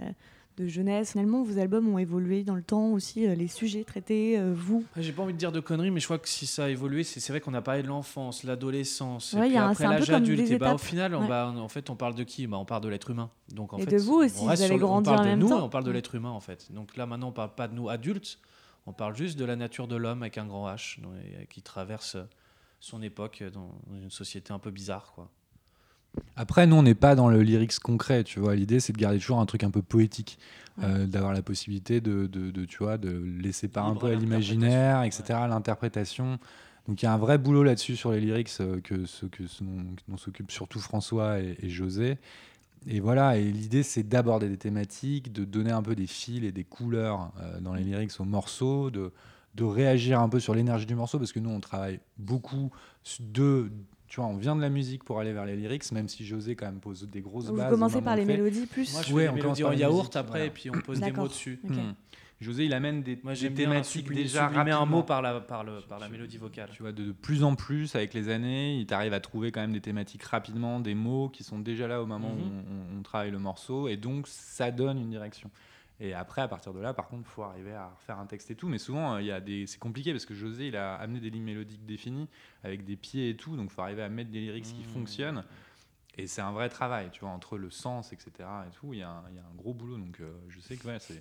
de 0.60 0.68
jeunesse. 0.68 1.12
Finalement, 1.14 1.42
vos 1.44 1.58
albums 1.58 1.88
ont 1.88 1.98
évolué 1.98 2.44
dans 2.44 2.56
le 2.56 2.62
temps 2.62 2.90
aussi, 2.92 3.26
euh, 3.26 3.34
les 3.36 3.48
sujets 3.48 3.84
traités, 3.84 4.38
euh, 4.38 4.54
vous. 4.54 4.84
Ah, 4.96 5.02
J'ai 5.02 5.14
pas 5.14 5.24
envie 5.24 5.34
de 5.34 5.38
dire 5.38 5.52
de 5.52 5.60
conneries, 5.60 5.90
mais 5.92 6.00
je 6.00 6.06
crois 6.06 6.20
que 6.20 6.28
si 6.28 6.46
ça 6.46 6.66
a 6.66 6.70
évolué, 6.70 7.04
c'est 7.04 7.26
vrai 7.32 7.40
qu'on 7.40 7.54
a 7.54 7.62
parlé 7.62 7.82
de 7.82 7.88
l'enfance, 7.88 8.44
l'adolescence, 8.44 9.34
Ouais, 9.34 9.46
et 9.48 9.50
puis 9.50 9.58
un- 9.58 9.70
après 9.70 9.86
l'âge 9.88 10.10
adulte. 10.10 10.52
Et 10.52 10.58
bah, 10.58 10.74
au 10.74 10.78
final, 10.78 11.16
on, 11.16 11.22
Ouais. 11.22 11.28
bah, 11.28 11.52
on- 11.56 11.60
en 11.60 11.70
fait, 11.70 11.90
on 11.90 11.96
parle 11.96 12.16
de 12.16 12.24
qui? 12.24 12.46
Bah, 12.48 12.58
On 12.58 12.66
parle 12.66 12.84
de 12.84 12.90
l'être 12.90 13.10
humain. 13.10 13.30
Donc, 13.54 13.74
en 13.74 13.78
Et 13.78 13.84
fait, 13.84 13.92
de 13.92 13.98
vous 13.98 14.16
aussi, 14.16 14.36
on 14.38 14.42
vous 14.44 14.46
reste 14.50 14.62
avez 14.64 14.68
sur 14.70 14.78
le- 14.78 14.86
grandi 14.86 15.10
on 15.10 15.12
parle 15.14 15.20
en 15.20 15.24
de 15.24 15.30
même 15.30 15.40
nous, 15.40 15.50
temps. 15.50 15.60
et 15.60 15.64
on 15.64 15.70
parle 15.70 15.86
de 15.86 15.92
l'être 15.92 16.14
humain, 16.16 16.30
en 16.32 16.40
fait. 16.42 16.72
Donc 16.72 16.98
là, 16.98 17.06
maintenant, 17.06 17.30
on 17.30 17.34
parle 17.34 17.56
pas 17.56 17.68
de 17.68 17.74
nous 17.74 17.90
adultes, 17.90 18.40
on 18.86 18.92
parle 18.94 19.16
juste 19.16 19.40
de 19.40 19.46
la 19.46 19.56
nature 19.56 19.88
de 19.88 19.96
l'homme 19.96 20.22
avec 20.24 20.38
un 20.38 20.46
grand 20.46 20.68
H, 20.68 21.00
donc, 21.02 21.14
euh, 21.14 21.46
qui 21.50 21.62
traverse 21.62 22.18
son 22.82 23.02
époque 23.02 23.44
dans 23.54 23.72
une 23.94 24.10
société 24.12 24.52
un 24.54 24.60
peu 24.60 24.72
bizarre, 24.72 25.14
quoi. 25.16 25.30
Après, 26.36 26.66
nous, 26.68 26.76
on 26.76 26.84
n'est 26.84 26.96
pas 26.96 27.16
dans 27.16 27.30
le 27.30 27.42
lyrics 27.42 27.80
concret, 27.80 28.24
tu 28.24 28.40
vois. 28.40 28.56
L'idée, 28.56 28.80
c'est 28.80 28.94
de 28.94 28.98
garder 28.98 29.20
toujours 29.20 29.40
un 29.40 29.46
truc 29.46 29.64
un 29.64 29.72
peu 29.72 29.82
poétique, 29.82 30.38
Ouais. 30.78 30.86
euh, 30.86 31.06
d'avoir 31.08 31.34
la 31.34 31.42
possibilité 31.42 32.00
de, 32.00 32.26
de, 32.28 32.52
de, 32.52 32.64
tu 32.66 32.78
vois, 32.78 32.98
de 32.98 33.10
laisser 33.42 33.68
part 33.68 33.88
un 33.88 33.96
peu 33.96 34.08
à 34.08 34.16
l'imaginaire, 34.16 35.04
etc., 35.04 35.24
l'interprétation. 35.30 35.44
à 35.44 35.48
l'interprétation, 35.50 36.40
Donc 36.88 37.02
il 37.02 37.06
y 37.06 37.08
a 37.10 37.14
un 37.14 37.18
vrai 37.18 37.38
boulot 37.38 37.64
là-dessus 37.64 37.98
sur 37.98 38.12
les 38.14 38.22
lyrics 38.22 38.50
euh, 38.62 38.80
que 38.82 39.06
ce 39.06 39.26
que 39.26 39.46
ce 39.46 39.64
dont, 39.64 39.84
dont 40.08 40.18
s'occupent 40.18 40.52
surtout 40.52 40.80
François 40.80 41.40
et, 41.42 41.58
et 41.62 41.70
José. 41.70 42.18
Et 42.88 43.02
voilà, 43.02 43.36
et 43.38 43.44
l'idée 43.52 43.84
c'est 43.84 44.04
d'aborder 44.04 44.48
des 44.48 44.56
thématiques, 44.58 45.34
de 45.34 45.44
donner 45.44 45.72
un 45.72 45.82
peu 45.82 45.96
des 45.96 46.08
fils 46.08 46.44
et 46.46 46.54
des 46.54 46.64
couleurs 46.64 47.32
euh, 47.42 47.60
dans 47.60 47.74
les 47.74 47.84
lyrics 47.84 48.18
aux 48.20 48.24
morceaux, 48.26 48.90
de, 48.90 49.12
de 49.56 49.64
réagir 49.66 50.22
un 50.22 50.30
peu 50.30 50.40
sur 50.40 50.56
l'énergie 50.56 50.86
du 50.86 50.96
morceau, 50.96 51.20
parce 51.20 51.34
que 51.34 51.40
nous 51.40 51.50
on 51.50 51.60
travaille 51.60 52.00
beaucoup 52.18 52.72
de... 53.20 53.70
Tu 54.10 54.20
vois, 54.20 54.28
on 54.30 54.38
vient 54.38 54.56
de 54.56 54.62
la 54.62 54.70
musique 54.70 55.04
pour 55.04 55.20
aller 55.20 55.34
vers 55.34 55.46
les 55.46 55.56
lyrics, 55.56 55.92
même 55.92 56.08
si 56.08 56.26
José 56.26 56.56
quand 56.56 56.66
même 56.66 56.80
pose 56.80 57.08
des 57.08 57.22
grosses 57.22 57.46
Vous 57.46 57.56
bases. 57.56 57.68
au 57.68 57.76
commencez 57.76 58.02
par 58.02 58.16
les 58.16 58.26
fait. 58.26 58.32
mélodies 58.38 58.66
plus. 58.66 58.92
Moi, 58.94 59.02
je 59.04 59.14
Ouais, 59.14 59.24
fais 59.26 59.30
on 59.30 59.34
mélodies 59.36 59.64
en 59.64 59.72
yaourt 59.72 59.98
musique, 60.00 60.16
après, 60.16 60.30
voilà. 60.32 60.46
et 60.46 60.50
puis 60.50 60.70
on 60.72 60.80
pose 60.82 61.00
des 61.00 61.12
mots 61.12 61.28
dessus. 61.28 61.60
Ok. 61.64 61.72
Hmm. 61.76 61.94
José, 62.42 62.66
il 62.66 62.74
amène 62.74 63.04
des, 63.04 63.20
Moi, 63.22 63.34
des 63.34 63.40
j'aime 63.40 63.54
bien 63.54 63.66
thématiques 63.70 64.12
déjà 64.14 64.48
sublimer 64.48 64.72
un 64.72 64.78
rapidement. 64.78 64.98
mot 65.00 65.04
par 65.04 65.22
la, 65.22 65.42
par 65.42 65.64
le, 65.66 65.82
par 65.88 66.00
la 66.00 66.08
mélodie 66.08 66.38
vocale. 66.38 66.70
Tu 66.74 66.82
vois, 66.82 66.94
de, 66.94 67.04
de 67.04 67.12
plus 67.12 67.44
en 67.44 67.54
plus, 67.56 67.94
avec 67.96 68.14
les 68.14 68.30
années, 68.30 68.78
il 68.80 68.86
t'arrive 68.88 69.12
à 69.14 69.20
trouver 69.20 69.52
quand 69.52 69.60
même 69.60 69.74
des 69.74 69.82
thématiques 69.82 70.24
rapidement, 70.24 70.80
des 70.80 70.96
mots 70.96 71.28
qui 71.30 71.44
sont 71.44 71.60
déjà 71.60 71.88
là 71.88 72.02
au 72.02 72.06
moment 72.06 72.32
où 72.32 72.46
Mhm. 72.46 72.98
on 72.98 73.02
travaille 73.04 73.32
le 73.32 73.40
morceau, 73.40 73.90
et 73.90 73.98
donc 73.98 74.26
ça 74.28 74.72
donne 74.72 74.98
une 75.00 75.10
direction. 75.10 75.52
Et 76.02 76.14
après, 76.14 76.42
à 76.42 76.48
partir 76.48 76.74
de 76.74 76.80
là, 76.80 76.94
par 76.94 77.08
contre, 77.10 77.24
il 77.30 77.32
faut 77.34 77.44
arriver 77.44 77.74
à 77.74 77.90
refaire 77.90 78.20
un 78.20 78.26
texte 78.26 78.50
et 78.52 78.56
tout. 78.56 78.70
Mais 78.70 78.78
souvent, 78.78 79.16
euh, 79.16 79.22
il 79.22 79.28
y 79.28 79.32
a 79.32 79.42
des, 79.42 79.68
c'est 79.68 79.80
compliqué 79.80 80.12
parce 80.14 80.26
que 80.26 80.34
José, 80.34 80.68
il 80.70 80.78
a 80.78 80.96
amené 80.96 81.20
des 81.20 81.30
lignes 81.30 81.44
mélodiques 81.44 81.86
définies 81.86 82.30
avec 82.64 82.86
des 82.86 82.96
pieds 82.96 83.30
et 83.32 83.36
tout, 83.36 83.58
donc 83.58 83.70
il 83.70 83.74
faut 83.74 83.82
arriver 83.82 84.04
à 84.04 84.10
mettre 84.10 84.32
des 84.32 84.40
lyrics 84.40 84.64
qui 84.64 84.80
Mhm. 84.82 84.84
fonctionnent. 84.94 85.44
Et 86.18 86.26
c'est 86.28 86.42
un 86.42 86.52
vrai 86.52 86.70
travail, 86.70 87.10
tu 87.12 87.22
vois, 87.22 87.30
entre 87.30 87.58
le 87.58 87.70
sens, 87.70 88.14
etc. 88.14 88.32
Et 88.68 88.72
tout, 88.72 88.94
il 88.94 89.00
y, 89.00 89.04
a 89.04 89.10
un- 89.10 89.24
il 89.30 89.36
y 89.36 89.40
a 89.40 89.44
un 89.44 89.56
gros 89.56 89.74
boulot. 89.74 89.98
Donc, 89.98 90.20
euh, 90.22 90.32
je 90.50 90.60
sais 90.62 90.76
que 90.78 90.88
ouais, 90.88 91.00
c'est, 91.00 91.20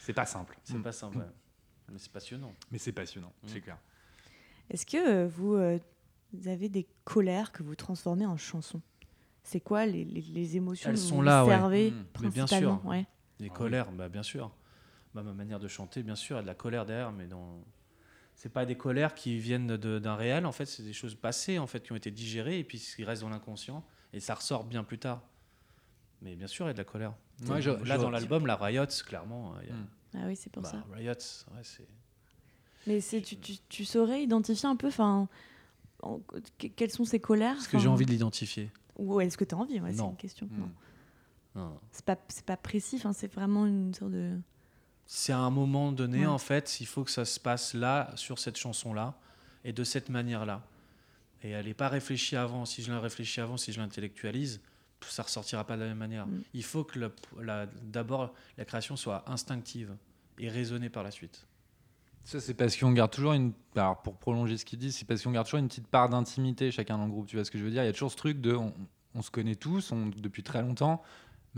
c'est 0.00 0.12
pas 0.12 0.26
simple. 0.26 0.58
C'est 0.64 0.78
Mm. 0.78 0.82
pas 0.82 0.92
simple, 0.92 1.18
ouais. 1.18 1.24
mais 1.92 1.98
c'est 1.98 2.12
passionnant. 2.12 2.54
Mais 2.72 2.78
c'est 2.78 2.92
passionnant, 2.92 3.32
Mm. 3.42 3.46
c'est 3.48 3.60
clair. 3.60 3.78
Est-ce 4.70 4.84
que 4.84 4.96
euh, 4.96 5.28
vous, 5.28 5.54
euh, 5.54 5.78
vous 6.32 6.48
avez 6.48 6.68
des 6.68 6.86
colères 7.04 7.52
que 7.52 7.62
vous 7.62 7.74
transformez 7.76 8.26
en 8.26 8.36
chansons? 8.36 8.82
C'est 9.44 9.60
quoi 9.60 9.86
les, 9.86 10.04
les- 10.04 10.20
les 10.20 10.56
émotions 10.56 10.90
Elles 10.90 10.96
que 10.96 11.00
vous 11.00 11.06
sont 11.08 11.16
vous 11.16 11.22
là, 11.22 11.44
ouais. 11.46 11.90
Mmh. 11.90 12.04
Mais 12.20 12.28
bien 12.28 12.46
sûr. 12.46 12.84
ouais. 12.84 13.06
Les 13.40 13.46
Ah 13.46 13.50
oui. 13.52 13.56
colères, 13.56 13.92
bah, 13.92 14.08
bien 14.08 14.22
sûr. 14.22 14.50
Bah, 15.14 15.22
ma 15.22 15.32
manière 15.32 15.58
de 15.60 15.68
chanter, 15.68 16.02
bien 16.02 16.16
sûr, 16.16 16.36
il 16.36 16.38
y 16.38 16.40
a 16.40 16.42
de 16.42 16.46
la 16.48 16.54
colère 16.54 16.84
derrière, 16.86 17.12
mais 17.12 17.26
dans... 17.26 17.62
c'est 18.34 18.48
pas 18.52 18.66
des 18.66 18.76
colères 18.76 19.14
qui 19.14 19.38
viennent 19.38 19.76
d'un 19.76 20.14
réel, 20.16 20.44
en 20.46 20.52
fait, 20.52 20.66
c'est 20.66 20.82
des 20.82 20.92
choses 20.92 21.14
passées, 21.14 21.58
en 21.58 21.66
fait, 21.66 21.82
qui 21.82 21.92
ont 21.92 21.96
été 21.96 22.10
digérées, 22.10 22.58
et 22.58 22.64
puis 22.64 22.78
qui 22.78 23.04
restent 23.04 23.22
dans 23.22 23.28
l'inconscient, 23.30 23.84
et 24.12 24.20
ça 24.20 24.34
ressort 24.34 24.64
bien 24.64 24.84
plus 24.84 24.98
tard. 24.98 25.22
Mais 26.20 26.34
bien 26.36 26.46
sûr, 26.48 26.66
il 26.66 26.68
y 26.68 26.70
a 26.70 26.74
de 26.74 26.78
la 26.78 26.84
colère. 26.84 27.14
Ouais, 27.48 27.62
je- 27.62 27.70
Là, 27.70 27.96
je- 27.96 28.00
dans 28.02 28.10
l'album, 28.10 28.46
la 28.46 28.56
Riot, 28.56 28.86
clairement, 29.06 29.54
il 29.62 29.68
y 29.68 29.70
a... 29.70 29.74
Mm. 29.74 29.86
Ah 30.14 30.26
oui, 30.26 30.36
c'est 30.36 30.50
pour 30.50 30.62
bah, 30.62 30.70
ça. 30.70 30.84
Riot, 30.92 31.12
ouais, 31.12 31.62
c'est... 31.62 31.86
Mais 32.86 33.00
c'est, 33.00 33.20
tu, 33.20 33.36
tu, 33.38 33.54
tu 33.68 33.84
saurais 33.84 34.22
identifier 34.22 34.68
un 34.68 34.76
peu, 34.76 34.88
enfin, 34.88 35.28
en- 36.02 36.20
que- 36.58 36.66
quelles 36.68 36.90
sont 36.90 37.04
ces 37.04 37.20
colères 37.20 37.56
Est-ce 37.56 37.68
que 37.68 37.78
j'ai 37.78 37.88
envie 37.88 38.06
de 38.06 38.10
l'identifier 38.10 38.70
Ou 38.96 39.20
est-ce 39.20 39.36
que 39.36 39.44
tu 39.44 39.54
as 39.54 39.58
envie 39.58 39.80
ouais, 39.80 39.92
C'est 39.92 40.00
une 40.02 40.16
question. 40.16 40.46
Mm. 40.50 40.60
Non. 40.60 40.70
C'est 41.90 42.04
pas, 42.04 42.16
c'est 42.28 42.44
pas 42.44 42.56
précis, 42.56 42.96
enfin, 42.96 43.12
c'est 43.12 43.32
vraiment 43.32 43.66
une 43.66 43.92
sorte 43.94 44.12
de. 44.12 44.38
C'est 45.06 45.32
à 45.32 45.38
un 45.38 45.50
moment 45.50 45.90
donné, 45.90 46.20
Ouais. 46.20 46.26
en 46.26 46.38
fait, 46.38 46.80
il 46.80 46.86
faut 46.86 47.02
que 47.02 47.10
ça 47.10 47.24
se 47.24 47.40
passe 47.40 47.74
là, 47.74 48.12
sur 48.14 48.38
cette 48.38 48.56
chanson-là, 48.56 49.14
et 49.64 49.72
de 49.72 49.82
cette 49.82 50.08
manière-là. 50.08 50.62
Et 51.42 51.50
elle 51.50 51.66
n'est 51.66 51.74
pas 51.74 51.88
réfléchie 51.88 52.36
avant. 52.36 52.64
Si 52.64 52.82
je 52.82 52.92
la 52.92 53.00
réfléchis 53.00 53.40
avant, 53.40 53.56
si 53.56 53.72
je 53.72 53.80
l'intellectualise, 53.80 54.60
ça 55.02 55.22
ressortira 55.22 55.64
pas 55.64 55.76
de 55.76 55.82
la 55.82 55.88
même 55.88 55.98
manière. 55.98 56.26
Mm. 56.26 56.42
Il 56.54 56.62
faut 56.64 56.84
que 56.84 56.98
le- 56.98 57.12
la- 57.40 57.66
d'abord 57.66 58.34
la 58.56 58.64
création 58.64 58.96
soit 58.96 59.24
instinctive 59.30 59.96
et 60.38 60.48
raisonnée 60.48 60.90
par 60.90 61.02
la 61.02 61.10
suite. 61.10 61.46
Ça, 62.24 62.40
c'est 62.40 62.54
parce 62.54 62.76
qu'on 62.76 62.92
garde 62.92 63.10
toujours 63.10 63.32
une. 63.32 63.52
Alors, 63.74 64.02
pour 64.02 64.16
prolonger 64.16 64.58
ce 64.58 64.64
qu'il 64.64 64.78
dit, 64.78 64.92
c'est 64.92 65.06
parce 65.06 65.22
qu'on 65.22 65.30
garde 65.30 65.46
toujours 65.46 65.60
une 65.60 65.68
petite 65.68 65.86
part 65.86 66.08
d'intimité 66.10 66.70
chacun 66.70 66.98
dans 66.98 67.06
le 67.06 67.10
groupe. 67.10 67.26
Tu 67.26 67.36
vois 67.36 67.44
ce 67.44 67.50
que 67.50 67.58
je 67.58 67.64
veux 67.64 67.70
dire? 67.70 67.82
Il 67.82 67.86
y 67.86 67.88
a 67.88 67.92
toujours 67.92 68.10
ce 68.12 68.16
truc 68.16 68.40
de. 68.40 68.54
On, 68.54 68.74
on 69.14 69.22
se 69.22 69.30
connaît 69.30 69.54
tous 69.54 69.90
on- 69.92 70.06
depuis 70.08 70.42
très 70.42 70.60
longtemps, 70.60 71.02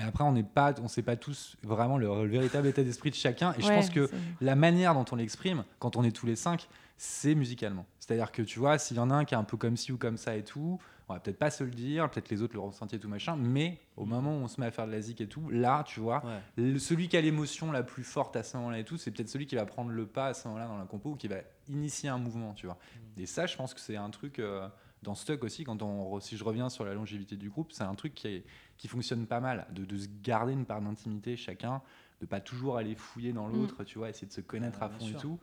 mais 0.01 0.07
après, 0.09 0.25
on 0.25 0.33
n'est 0.33 0.43
pas, 0.43 0.75
on 0.83 0.89
sait 0.89 1.03
pas 1.03 1.17
tous 1.17 1.57
vraiment 1.63 1.99
le, 1.99 2.07
le 2.25 2.31
véritable 2.31 2.67
état 2.69 2.83
d'esprit 2.83 3.11
de 3.11 3.15
chacun. 3.17 3.53
Et 3.59 3.63
je 3.63 3.69
pense 3.69 3.91
que 3.91 4.09
la 4.41 4.55
manière 4.57 4.95
dont 4.95 5.05
on 5.13 5.17
l'exprime, 5.17 5.65
quand 5.79 5.97
on 5.97 6.03
est 6.05 6.11
tous 6.11 6.25
les 6.27 6.37
cinq, 6.37 6.69
c'est 6.97 7.35
musicalement. 7.35 7.85
C'est-à-dire 7.99 8.33
que 8.33 8.41
tu 8.43 8.59
vois, 8.59 8.79
s'il 8.79 8.97
y 8.97 9.01
en 9.01 9.11
a 9.11 9.15
un 9.15 9.25
qui 9.27 9.35
est 9.35 9.39
un 9.39 9.45
peu 9.45 9.57
comme 9.59 9.77
ci 9.77 9.93
ou 9.93 9.99
comme 9.99 10.17
ça 10.17 10.35
et 10.37 10.43
tout, 10.45 10.79
on 11.09 11.13
va 11.15 11.21
peut-être 11.21 11.39
pas 11.39 11.51
se 11.51 11.65
le 11.65 11.71
dire, 11.71 12.09
peut-être 12.11 12.31
les 12.31 12.41
autres 12.41 12.55
le 12.55 12.61
ressentir 12.61 12.97
et 12.97 13.01
tout 13.01 13.09
machin, 13.09 13.37
mais 13.37 13.79
au 13.97 14.05
moment 14.07 14.31
où 14.33 14.41
on 14.43 14.49
se 14.49 14.61
met 14.61 14.67
à 14.67 14.71
faire 14.71 14.87
de 14.87 14.93
la 14.93 15.01
zik 15.01 15.21
et 15.21 15.27
tout, 15.27 15.49
là, 15.51 15.83
tu 15.85 15.99
vois, 16.01 16.23
Ouais. 16.25 16.41
le- 16.57 16.79
celui 16.79 17.09
qui 17.09 17.17
a 17.17 17.21
l'émotion 17.21 17.73
la 17.73 17.83
plus 17.83 18.05
forte 18.05 18.37
à 18.37 18.43
ce 18.43 18.57
moment-là 18.57 18.79
et 18.79 18.85
tout, 18.85 18.97
c'est 18.97 19.11
peut-être 19.11 19.29
celui 19.29 19.47
qui 19.47 19.57
va 19.57 19.67
prendre 19.67 19.91
le 19.91 20.07
pas 20.07 20.29
à 20.29 20.35
ce 20.35 20.47
moment-là 20.49 20.67
dans 20.69 20.79
la 20.79 20.85
compo 20.85 21.11
ou 21.11 21.17
qui 21.17 21.27
va 21.29 21.37
initier 21.69 22.09
un 22.09 22.19
mouvement, 22.19 22.53
tu 22.55 22.67
vois. 22.67 22.79
Mm. 23.17 23.21
Et 23.23 23.27
ça, 23.27 23.47
je 23.47 23.57
pense 23.57 23.75
que 23.75 23.81
c'est 23.81 23.97
un 23.97 24.11
truc 24.11 24.39
euh, 24.39 24.69
dans 25.03 25.15
Stuck 25.15 25.43
aussi, 25.45 25.65
quand 25.65 25.83
on, 25.83 26.21
si 26.21 26.37
je 26.37 26.45
reviens 26.45 26.69
sur 26.69 26.85
la 26.85 26.95
longévité 26.95 27.37
du 27.37 27.49
groupe, 27.51 27.73
c'est 27.73 27.85
un 27.85 27.95
truc 27.95 28.15
qui, 28.15 28.29
est- 28.29 28.45
qui 28.77 28.87
fonctionne 28.89 29.27
pas 29.27 29.41
mal, 29.41 29.67
de, 29.73 29.85
de 29.85 29.97
se 29.97 30.09
garder 30.23 30.53
une 30.53 30.67
part 30.67 30.81
d'intimité 30.83 31.37
chacun, 31.37 31.81
de 32.21 32.27
pas 32.27 32.41
toujours 32.41 32.77
aller 32.77 32.95
fouiller 32.95 33.33
dans 33.33 33.49
l'autre, 33.49 33.83
tu 33.85 33.99
vois, 33.99 34.11
essayer 34.11 34.27
de 34.27 34.33
se 34.33 34.41
connaître 34.43 34.79
Ouais, 34.81 34.85
à 34.87 34.89
fond 34.91 35.09
et 35.09 35.15
tout. 35.15 35.39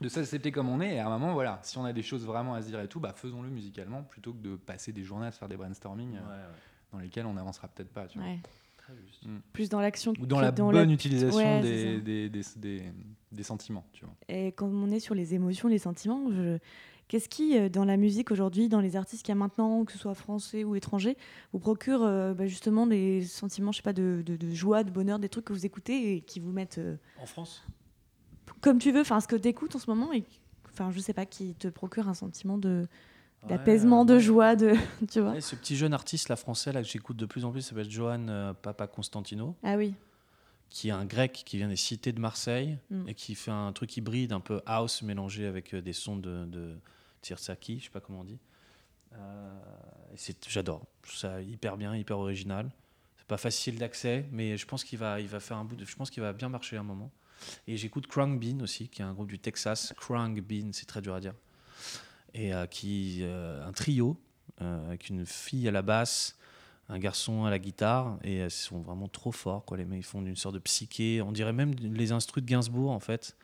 De 0.00 0.08
s'accepter 0.08 0.50
comme 0.50 0.68
on 0.68 0.80
est, 0.80 0.94
et 0.94 0.98
à 0.98 1.06
un 1.06 1.10
moment, 1.18 1.34
voilà, 1.34 1.58
si 1.62 1.76
on 1.76 1.84
a 1.84 1.92
des 1.92 2.02
choses 2.02 2.24
vraiment 2.24 2.54
à 2.54 2.62
se 2.62 2.68
dire 2.68 2.80
et 2.80 2.88
tout, 2.88 3.00
bah 3.00 3.12
faisons-le 3.14 3.50
musicalement, 3.50 4.02
plutôt 4.02 4.32
que 4.32 4.38
de 4.38 4.56
passer 4.56 4.92
des 4.92 5.02
journées 5.02 5.26
à 5.26 5.30
se 5.32 5.38
faire 5.38 5.48
des 5.48 5.56
brainstorming 5.58 6.14
euh, 6.14 6.20
Ouais, 6.20 6.26
ouais. 6.28 6.54
dans 6.92 6.98
lesquels 7.00 7.26
on 7.26 7.34
n'avancera 7.34 7.68
peut-être 7.68 7.92
pas, 7.92 8.06
tu 8.06 8.18
vois. 8.18 8.28
Très 8.78 8.94
juste. 9.06 9.24
Plus 9.52 9.68
dans 9.68 9.80
l'action 9.80 10.14
Ou 10.18 10.24
dans 10.26 10.36
que 10.38 10.42
la 10.42 10.52
dans 10.52 10.70
bonne 10.72 10.88
la- 10.88 10.94
utilisation 10.94 11.36
Ouais, 11.36 11.60
c'est 11.62 11.68
des, 11.68 11.96
ça. 11.96 12.00
des, 12.00 12.28
des, 12.30 12.42
des- 12.80 12.92
des 13.32 13.42
sentiments, 13.42 13.84
tu 13.92 14.04
vois. 14.06 14.14
Et 14.28 14.52
quand 14.52 14.68
on 14.68 14.90
est 14.90 15.00
sur 15.00 15.14
les 15.14 15.34
émotions, 15.34 15.68
les 15.68 15.78
sentiments, 15.78 16.30
je- 16.30 16.58
qu'est-ce 17.10 17.28
qui, 17.28 17.58
euh, 17.58 17.68
dans 17.68 17.84
la 17.84 17.96
musique 17.96 18.30
aujourd'hui, 18.30 18.68
dans 18.68 18.80
les 18.80 18.94
artistes 18.94 19.24
qu'il 19.24 19.32
y 19.32 19.36
a 19.36 19.38
maintenant, 19.38 19.84
que 19.84 19.90
ce 19.90 19.98
soit 19.98 20.14
français 20.14 20.62
ou 20.62 20.76
étrangers, 20.76 21.16
vous 21.52 21.58
procure 21.58 22.04
euh, 22.04 22.34
bah, 22.34 22.46
justement 22.46 22.86
des 22.86 23.22
sentiments, 23.24 23.72
je 23.72 23.78
sais 23.78 23.82
pas, 23.82 23.92
de, 23.92 24.22
de- 24.24 24.36
de 24.36 24.50
joie, 24.54 24.84
de 24.84 24.90
bonheur, 24.92 25.18
des 25.18 25.28
trucs 25.28 25.44
que 25.46 25.52
vous 25.52 25.66
écoutez 25.66 26.14
et 26.14 26.20
qui 26.20 26.38
vous 26.38 26.52
mettent 26.52 26.78
euh, 26.78 26.96
En 27.20 27.26
France? 27.26 27.64
comme 28.60 28.78
tu 28.78 28.92
veux, 28.92 29.00
enfin 29.00 29.20
ce 29.20 29.26
que 29.28 29.36
tu 29.36 29.48
écoutes 29.48 29.74
en 29.74 29.78
ce 29.78 29.88
moment 29.90 30.12
et 30.12 30.22
enfin 30.70 30.90
je 30.92 31.00
sais 31.00 31.12
pas, 31.14 31.26
qui 31.26 31.54
te 31.54 31.66
procure 31.68 32.08
un 32.08 32.14
sentiment 32.14 32.58
de 32.58 32.86
d'apaisement, 33.48 34.00
Ouais, 34.02 34.06
de 34.14 34.18
joie, 34.18 34.54
de 34.54 34.74
tu 35.10 35.20
vois? 35.20 35.32
Ouais, 35.32 35.40
ce 35.40 35.56
petit 35.56 35.76
jeune 35.76 35.94
artiste 35.94 36.28
là, 36.28 36.36
français 36.36 36.72
là, 36.72 36.82
que 36.82 36.88
j'écoute 36.88 37.16
de 37.16 37.26
plus 37.26 37.44
en 37.44 37.50
plus 37.52 37.62
s'appelle 37.62 37.90
Johan 37.90 38.28
euh, 38.28 38.52
Papa 38.52 38.86
Constantino, 38.86 39.56
Ah 39.62 39.76
oui. 39.76 39.94
qui 40.68 40.88
est 40.88 40.92
un 40.92 41.06
grec 41.06 41.42
qui 41.46 41.56
vient 41.56 41.68
des 41.68 41.76
cités 41.76 42.12
de 42.12 42.20
Marseille 42.20 42.76
Mm. 42.90 43.08
et 43.08 43.14
qui 43.14 43.34
fait 43.34 43.50
un 43.50 43.72
truc 43.72 43.96
hybride, 43.96 44.32
un 44.32 44.40
peu 44.40 44.60
house 44.66 45.00
mélangé 45.02 45.46
avec 45.46 45.74
euh, 45.74 45.80
des 45.80 45.92
sons 45.94 46.16
de, 46.16 46.44
de 46.44 46.76
Tsirsaki, 47.22 47.78
je 47.78 47.84
sais 47.84 47.90
pas 47.90 48.00
comment 48.00 48.20
on 48.20 48.24
dit. 48.24 48.38
Euh, 49.14 49.60
J'adore. 50.48 50.86
Je 51.04 51.16
ça 51.16 51.40
hyper 51.40 51.76
bien, 51.76 51.96
hyper 51.96 52.18
original. 52.18 52.70
C'est 53.18 53.26
pas 53.26 53.36
facile 53.36 53.78
d'accès, 53.78 54.26
mais 54.32 54.56
je 54.56 54.66
pense 54.66 54.84
qu'il 54.84 54.98
va, 54.98 55.20
il 55.20 55.28
va 55.28 55.40
faire 55.40 55.56
un 55.56 55.64
bout 55.64 55.76
de, 55.76 55.84
je 55.84 55.96
pense 55.96 56.10
qu'il 56.10 56.22
va 56.22 56.32
bien 56.32 56.48
marcher 56.48 56.76
un 56.76 56.82
moment. 56.82 57.10
Et 57.66 57.76
j'écoute 57.76 58.06
Krang 58.06 58.38
Bean 58.38 58.60
aussi, 58.60 58.88
qui 58.88 59.02
est 59.02 59.04
un 59.04 59.14
groupe 59.14 59.28
du 59.28 59.38
Texas. 59.38 59.94
Krang 59.96 60.40
Bean, 60.40 60.70
c'est 60.72 60.86
très 60.86 61.00
dur 61.00 61.14
à 61.14 61.20
dire. 61.20 61.34
Et 62.34 62.54
euh, 62.54 62.66
qui, 62.66 63.20
euh, 63.22 63.66
un 63.66 63.72
trio 63.72 64.20
avec 64.58 65.08
une 65.08 65.24
fille 65.24 65.66
à 65.68 65.70
la 65.70 65.80
basse, 65.80 66.36
un 66.90 66.98
garçon 66.98 67.46
à 67.46 67.50
la 67.50 67.58
guitare, 67.58 68.18
et 68.22 68.40
ils 68.40 68.50
sont 68.50 68.80
vraiment 68.80 69.08
trop 69.08 69.32
forts. 69.32 69.64
Quoi. 69.64 69.78
Les 69.78 69.86
mecs 69.86 70.00
ils 70.00 70.02
font 70.02 70.20
une 70.20 70.36
sorte 70.36 70.54
de 70.54 70.58
psyché. 70.58 71.22
On 71.22 71.32
dirait 71.32 71.54
même 71.54 71.72
les 71.80 72.12
instrus 72.12 72.44
de 72.44 72.48
Gainsbourg 72.48 72.90
en 72.90 73.00
fait, 73.00 73.38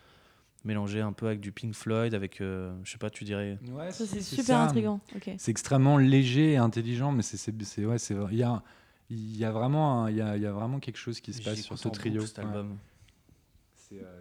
mélangés 0.66 1.00
un 1.00 1.12
peu 1.12 1.26
avec 1.26 1.40
du 1.40 1.52
Pink 1.52 1.74
Floyd, 1.74 2.12
avec, 2.12 2.40
euh, 2.40 2.74
je 2.84 2.92
sais 2.92 2.98
pas, 2.98 3.08
tu 3.08 3.24
dirais. 3.24 3.58
Ouais, 3.72 3.90
Ça 3.92 4.04
c'est 4.04 4.20
super 4.20 4.58
intriguant. 4.60 5.00
OK. 5.14 5.30
C'est 5.38 5.50
extrêmement 5.50 5.96
léger 5.96 6.52
et 6.52 6.56
intelligent, 6.56 7.12
mais 7.12 7.22
c'est, 7.22 7.84
ouais, 7.84 7.96
il 8.30 8.36
y 8.36 8.42
a, 8.42 8.62
il 9.08 9.36
y 9.36 9.44
a 9.44 9.52
vraiment, 9.52 10.08
il 10.08 10.16
y 10.16 10.20
a, 10.20 10.36
il 10.36 10.42
y 10.42 10.46
a 10.46 10.52
vraiment 10.52 10.80
quelque 10.80 10.98
chose 10.98 11.20
qui 11.20 11.32
se 11.32 11.42
passe 11.42 11.60
sur 11.62 11.78
ce 11.78 11.88
trio. 11.88 12.26
cet 12.26 12.40
album. 12.40 12.76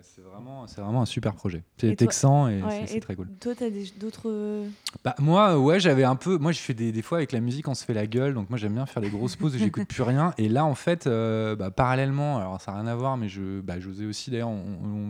C'est 0.01 0.21
vraiment, 0.21 0.67
c'est 0.67 0.81
vraiment 0.81 1.01
un 1.01 1.05
super 1.05 1.33
projet. 1.33 1.63
C'est 1.77 1.95
texan 1.95 2.47
et 2.47 2.61
Ouais, 2.61 2.85
c'est, 2.87 2.99
très 2.99 3.15
cool. 3.15 3.27
Toi, 3.39 3.55
tu 3.55 3.63
as 3.63 3.69
d'autres. 3.99 4.29
euh, 4.29 4.67
Bah, 5.03 5.15
moi, 5.19 5.59
ouais, 5.59 5.79
j'avais 5.79 6.03
un 6.03 6.15
peu. 6.15 6.37
Moi, 6.37 6.51
je 6.51 6.59
fais 6.59 6.73
des, 6.73 6.91
des 6.91 7.01
fois 7.01 7.17
avec 7.19 7.31
la 7.31 7.39
musique, 7.39 7.67
on 7.67 7.73
se 7.73 7.83
fait 7.83 7.93
la 7.93 8.07
gueule. 8.07 8.33
Donc, 8.33 8.49
moi, 8.49 8.57
j'aime 8.59 8.73
bien 8.73 8.85
faire 8.85 9.01
des 9.01 9.09
grosses 9.09 9.35
pauses 9.35 9.55
où 9.55 9.57
j'écoute 9.59 9.87
plus 9.87 10.03
rien. 10.03 10.33
Et 10.37 10.49
là, 10.49 10.65
en 10.65 10.75
fait, 10.75 11.07
euh, 11.07 11.55
bah, 11.55 11.71
parallèlement, 11.71 12.37
alors 12.37 12.61
ça 12.61 12.71
n'a 12.71 12.79
rien 12.81 12.87
à 12.87 12.95
voir, 12.95 13.17
mais 13.17 13.27
je, 13.27 13.61
bah, 13.61 13.79
José 13.79 14.05
aussi, 14.05 14.29
d'ailleurs, 14.31 14.51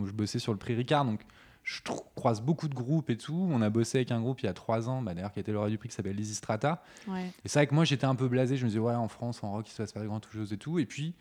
je 0.06 0.12
bossais 0.12 0.38
sur 0.38 0.52
le 0.52 0.58
prix 0.58 0.74
Ricard. 0.74 1.04
Donc, 1.04 1.20
je 1.62 1.80
croise 2.14 2.40
beaucoup 2.40 2.68
de 2.68 2.74
groupes 2.74 3.10
et 3.10 3.16
tout. 3.16 3.48
On 3.50 3.60
a 3.60 3.70
bossé 3.70 3.98
avec 3.98 4.12
un 4.12 4.20
groupe 4.20 4.40
il 4.40 4.46
y 4.46 4.48
a 4.48 4.52
trois 4.54 4.88
ans, 4.88 5.02
bah, 5.02 5.14
d'ailleurs, 5.14 5.32
qui 5.32 5.40
a 5.40 5.42
été 5.42 5.52
lauréat 5.52 5.70
du 5.70 5.78
prix, 5.78 5.88
qui 5.88 5.94
s'appelle 5.96 6.16
Lizzy 6.16 6.34
Strata. 6.34 6.82
Ouais. 7.08 7.26
Et 7.44 7.48
c'est 7.48 7.58
vrai 7.58 7.66
que 7.66 7.74
moi, 7.74 7.84
j'étais 7.84 8.06
un 8.06 8.14
peu 8.14 8.28
blasé. 8.28 8.56
Je 8.56 8.64
me 8.64 8.68
disais, 8.68 8.80
ouais, 8.80 8.94
en 8.94 9.08
France, 9.08 9.42
en 9.42 9.50
rock, 9.52 9.68
il 9.68 9.72
se 9.72 9.78
passe 9.82 9.92
pas 9.92 10.00
de 10.00 10.06
grandes 10.06 10.24
choses 10.32 10.52
et 10.52 10.58
tout. 10.58 10.78
Et 10.78 10.86
puis, 10.86 11.14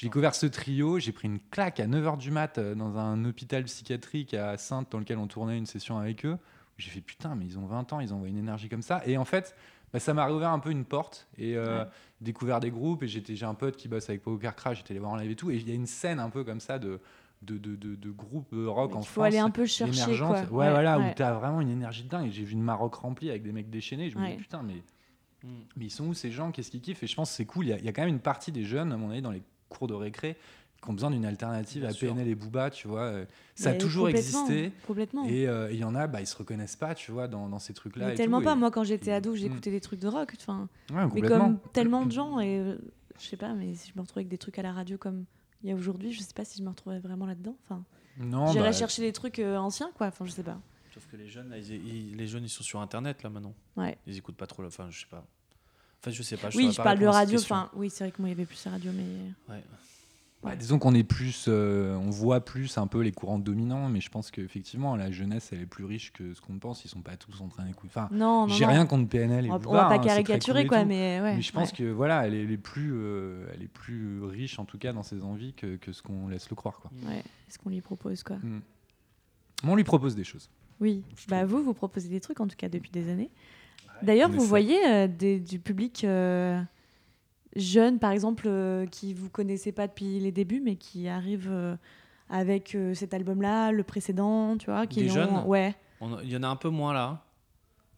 j'ai 0.00 0.06
découvert 0.06 0.34
ce 0.34 0.46
trio. 0.46 0.98
J'ai 0.98 1.12
pris 1.12 1.26
une 1.28 1.40
claque 1.40 1.80
à 1.80 1.86
9h 1.86 2.16
du 2.18 2.30
mat 2.30 2.58
euh, 2.58 2.74
dans 2.74 2.96
un 2.98 3.24
hôpital 3.24 3.64
psychiatrique 3.64 4.34
à 4.34 4.56
Sainte, 4.56 4.92
dans 4.92 4.98
lequel 4.98 5.18
on 5.18 5.26
tournait 5.26 5.58
une 5.58 5.66
session 5.66 5.98
avec 5.98 6.24
eux. 6.24 6.38
J'ai 6.76 6.90
fait, 6.90 7.00
putain, 7.00 7.34
mais 7.34 7.44
ils 7.44 7.58
ont 7.58 7.66
20 7.66 7.92
ans, 7.92 8.00
ils 8.00 8.14
ont 8.14 8.24
une 8.24 8.36
énergie 8.38 8.68
comme 8.68 8.82
ça. 8.82 9.02
Et 9.06 9.16
en 9.18 9.24
fait, 9.24 9.56
bah, 9.92 9.98
ça 9.98 10.14
m'a 10.14 10.24
réouvert 10.26 10.50
un 10.50 10.60
peu 10.60 10.70
une 10.70 10.84
porte 10.84 11.26
et 11.36 11.56
euh, 11.56 11.82
Ouais. 11.84 11.90
découvert 12.20 12.60
des 12.60 12.70
groupes. 12.70 13.02
Et 13.02 13.08
j'étais, 13.08 13.34
j'ai 13.34 13.46
un 13.46 13.54
pote 13.54 13.76
qui 13.76 13.88
bosse 13.88 14.08
avec 14.08 14.22
Poker 14.22 14.54
Crash, 14.54 14.78
j'étais 14.78 14.94
les 14.94 15.00
voir 15.00 15.12
en 15.12 15.16
live 15.16 15.30
et 15.30 15.36
tout. 15.36 15.50
Et 15.50 15.56
il 15.56 15.68
y 15.68 15.72
a 15.72 15.74
une 15.74 15.86
scène 15.86 16.20
un 16.20 16.30
peu 16.30 16.44
comme 16.44 16.60
ça 16.60 16.78
de, 16.78 17.00
de, 17.42 17.58
de, 17.58 17.74
de, 17.74 17.96
de 17.96 18.10
groupes 18.10 18.52
euh, 18.52 18.68
rock 18.68 18.94
en 18.94 19.00
Il 19.00 19.06
faut 19.06 19.12
France. 19.14 19.24
aller 19.26 19.38
un 19.38 19.50
peu 19.50 19.66
chercher 19.66 20.16
quoi. 20.18 20.40
Ouais, 20.42 20.70
voilà, 20.70 20.98
ouais. 21.00 21.10
où 21.10 21.14
t'as 21.16 21.32
vraiment 21.32 21.60
une 21.60 21.70
énergie 21.70 22.04
de 22.04 22.08
dingue. 22.08 22.28
Et 22.28 22.30
J'ai 22.30 22.44
vu 22.44 22.52
une 22.52 22.62
Maroc 22.62 22.94
remplie 22.94 23.30
avec 23.30 23.42
des 23.42 23.50
mecs 23.52 23.70
déchaînés. 23.70 24.10
Je 24.10 24.16
me 24.18 24.22
Ouais. 24.22 24.36
dis, 24.36 24.42
putain, 24.42 24.62
mais, 24.62 24.82
Mm. 25.44 25.48
mais 25.76 25.84
ils 25.86 25.90
sont 25.90 26.04
où 26.06 26.14
ces 26.14 26.32
gens? 26.32 26.50
Qu'est-ce 26.52 26.68
qu'ils 26.70 26.80
kiffent? 26.80 27.02
Et 27.04 27.06
je 27.06 27.14
pense 27.14 27.30
que 27.30 27.36
c'est 27.36 27.44
cool. 27.46 27.66
Il 27.66 27.80
y, 27.80 27.84
y 27.84 27.88
a 27.88 27.92
quand 27.92 28.02
même 28.02 28.08
une 28.14 28.18
partie 28.20 28.50
des 28.52 28.64
jeunes, 28.64 28.92
à 28.92 28.96
mon 28.96 29.10
avis, 29.10 29.22
dans 29.22 29.30
les 29.30 29.42
cours 29.68 29.86
de 29.88 29.94
récré, 29.94 30.36
qui 30.82 30.90
ont 30.90 30.92
besoin 30.92 31.10
d'une 31.10 31.24
alternative 31.24 31.80
Bien 31.82 31.90
à 31.90 31.92
sûr. 31.92 32.08
PNL 32.14 32.28
et 32.28 32.34
Booba, 32.34 32.70
tu 32.70 32.86
vois. 32.88 33.02
euh, 33.02 33.24
Ça 33.56 33.70
a 33.70 33.74
toujours 33.74 34.06
complètement, 34.06 34.46
existé. 34.46 34.72
Complètement. 34.86 35.24
Et 35.26 35.48
euh, 35.48 35.70
il 35.72 35.78
y 35.78 35.84
en 35.84 35.94
a, 35.94 36.06
bah, 36.06 36.20
ils 36.20 36.26
se 36.26 36.36
reconnaissent 36.36 36.76
pas, 36.76 36.94
tu 36.94 37.10
vois, 37.10 37.26
dans, 37.28 37.48
dans 37.48 37.58
ces 37.58 37.74
trucs-là. 37.74 38.12
Tellement 38.14 38.38
tout, 38.38 38.44
pas. 38.44 38.52
et- 38.52 38.56
Moi, 38.56 38.70
quand 38.70 38.84
j'étais 38.84 39.10
ado, 39.12 39.32
Mm. 39.32 39.36
j'écoutais 39.36 39.70
des 39.70 39.80
trucs 39.80 39.98
de 40.00 40.08
rock. 40.08 40.32
Enfin, 40.40 40.68
Ouais, 40.92 41.06
mais 41.14 41.20
comme 41.22 41.58
tellement 41.72 42.06
de 42.06 42.12
gens, 42.12 42.38
et 42.40 42.58
euh, 42.60 42.76
je 43.18 43.26
sais 43.26 43.36
pas, 43.36 43.54
mais 43.54 43.74
si 43.74 43.88
je 43.90 43.92
me 43.96 44.02
retrouvais 44.02 44.20
avec 44.20 44.28
des 44.28 44.38
trucs 44.38 44.58
à 44.58 44.62
la 44.62 44.72
radio 44.72 44.96
comme 44.98 45.24
il 45.64 45.68
y 45.68 45.72
a 45.72 45.74
aujourd'hui, 45.74 46.12
je 46.12 46.20
sais 46.20 46.32
pas 46.34 46.44
si 46.44 46.58
je 46.58 46.62
me 46.62 46.68
retrouverais 46.68 47.00
vraiment 47.00 47.26
là-dedans. 47.26 47.56
Enfin, 47.64 47.82
Non, 48.20 48.46
j'irais 48.52 48.66
bah, 48.70 48.72
chercher 48.72 49.02
des 49.02 49.12
trucs 49.12 49.40
euh, 49.40 49.56
anciens, 49.56 49.90
quoi. 49.96 50.06
Enfin, 50.06 50.24
je 50.26 50.30
sais 50.30 50.44
pas. 50.44 50.60
Sauf 50.94 51.06
que 51.10 51.16
les 51.16 51.26
jeunes, 51.26 51.50
là, 51.50 51.58
ils, 51.58 51.70
ils- 51.72 52.16
les 52.16 52.26
jeunes, 52.28 52.44
ils 52.44 52.48
sont 52.48 52.62
sur 52.62 52.80
Internet 52.80 53.22
là 53.24 53.30
maintenant. 53.30 53.54
Ouais. 53.76 53.98
Ils 54.06 54.16
écoutent 54.16 54.36
pas 54.36 54.46
trop. 54.46 54.64
Enfin, 54.64 54.86
je 54.90 55.00
sais 55.00 55.06
pas. 55.10 55.26
Enfin, 56.00 56.10
je 56.10 56.22
sais 56.22 56.36
pas. 56.36 56.48
oui, 56.54 56.70
je 56.70 56.76
pas 56.76 56.84
parle 56.84 56.98
de 57.00 57.06
radio. 57.06 57.38
Enfin, 57.40 57.70
oui, 57.74 57.90
c'est 57.90 58.04
vrai 58.04 58.12
que 58.12 58.22
moi, 58.22 58.28
il 58.28 58.32
y 58.32 58.34
avait 58.34 58.46
plus 58.46 58.64
la 58.64 58.72
radio, 58.72 58.90
mais 58.94 59.54
Ouais. 59.54 59.62
Ouais, 60.44 60.56
disons 60.56 60.78
qu'on 60.78 60.94
est 60.94 61.02
plus, 61.02 61.46
euh, 61.48 61.96
on 61.96 62.10
voit 62.10 62.44
plus 62.44 62.78
un 62.78 62.86
peu 62.86 63.00
les 63.00 63.10
courants 63.10 63.40
dominants, 63.40 63.88
mais 63.88 64.00
je 64.00 64.08
pense 64.08 64.30
qu'effectivement 64.30 64.94
la 64.94 65.10
jeunesse 65.10 65.48
elle 65.52 65.62
est 65.62 65.66
plus 65.66 65.84
riche 65.84 66.12
que 66.12 66.32
ce 66.32 66.40
qu'on 66.40 66.60
pense. 66.60 66.84
Ils 66.84 66.88
sont 66.88 67.00
pas 67.02 67.16
tous 67.16 67.40
en 67.40 67.48
train 67.48 67.64
d'écouter. 67.64 67.88
Enfin, 67.92 68.08
non, 68.12 68.46
non. 68.46 68.54
j'ai 68.54 68.64
rien 68.64 68.86
contre 68.86 69.08
PNL 69.08 69.46
et 69.46 69.50
On 69.50 69.58
Booba, 69.58 69.76
va 69.76 69.88
pas 69.88 69.94
hein, 69.94 69.98
caricaturer, 69.98 70.60
cool 70.60 70.68
quoi, 70.68 70.82
tout. 70.82 70.86
mais 70.88 71.20
ouais. 71.20 71.34
mais 71.34 71.42
je 71.42 71.50
pense 71.50 71.70
ouais. 71.72 71.76
que 71.78 71.90
voilà, 71.90 72.24
elle 72.24 72.34
est, 72.34 72.44
elle 72.44 72.52
est 72.52 72.56
plus, 72.56 72.92
euh, 72.94 73.48
elle 73.52 73.62
est 73.64 73.68
plus 73.68 74.22
riche 74.22 74.60
en 74.60 74.64
tout 74.64 74.78
cas 74.78 74.92
dans 74.92 75.02
ses 75.02 75.24
envies 75.24 75.54
que, 75.54 75.74
que 75.74 75.92
ce 75.92 76.02
qu'on 76.02 76.28
laisse 76.28 76.48
le 76.48 76.54
croire. 76.54 76.78
Quoi. 76.78 76.92
Ouais. 77.08 77.18
Est-ce 77.48 77.58
qu'on 77.58 77.70
lui 77.70 77.80
propose 77.80 78.22
quoi 78.22 78.36
Mm. 78.36 78.60
Mais 79.64 79.70
on 79.72 79.74
lui 79.74 79.82
propose 79.82 80.14
des 80.14 80.22
choses. 80.22 80.48
Oui. 80.78 81.02
Bah 81.26 81.44
vous, 81.46 81.64
vous 81.64 81.74
proposez 81.74 82.08
des 82.08 82.20
trucs 82.20 82.38
en 82.38 82.46
tout 82.46 82.54
cas 82.56 82.68
depuis 82.68 82.92
des 82.92 83.10
années. 83.10 83.32
D'ailleurs, 84.02 84.30
vous 84.30 84.44
voyez 84.44 84.78
euh, 84.86 85.06
des- 85.08 85.40
du 85.40 85.58
public 85.58 86.04
euh, 86.04 86.60
jeune, 87.56 87.98
par 87.98 88.12
exemple, 88.12 88.44
euh, 88.46 88.86
qui 88.86 89.14
vous 89.14 89.28
connaissez 89.30 89.72
pas 89.72 89.86
depuis 89.86 90.18
les 90.20 90.32
débuts, 90.32 90.60
mais 90.64 90.76
qui 90.76 91.08
arrive 91.08 91.48
euh, 91.50 91.76
avec 92.30 92.74
euh, 92.74 92.94
cet 92.94 93.14
album-là, 93.14 93.72
le 93.72 93.82
précédent, 93.82 94.56
tu 94.56 94.66
vois, 94.66 94.86
qui 94.86 95.02
Des 95.02 95.10
ont- 95.10 95.14
jeunes 95.14 95.42
Ouais. 95.46 95.74
Il 96.22 96.30
y 96.30 96.36
en 96.36 96.42
a 96.44 96.48
un 96.48 96.56
peu 96.56 96.68
moins 96.68 96.92
là. 96.92 97.24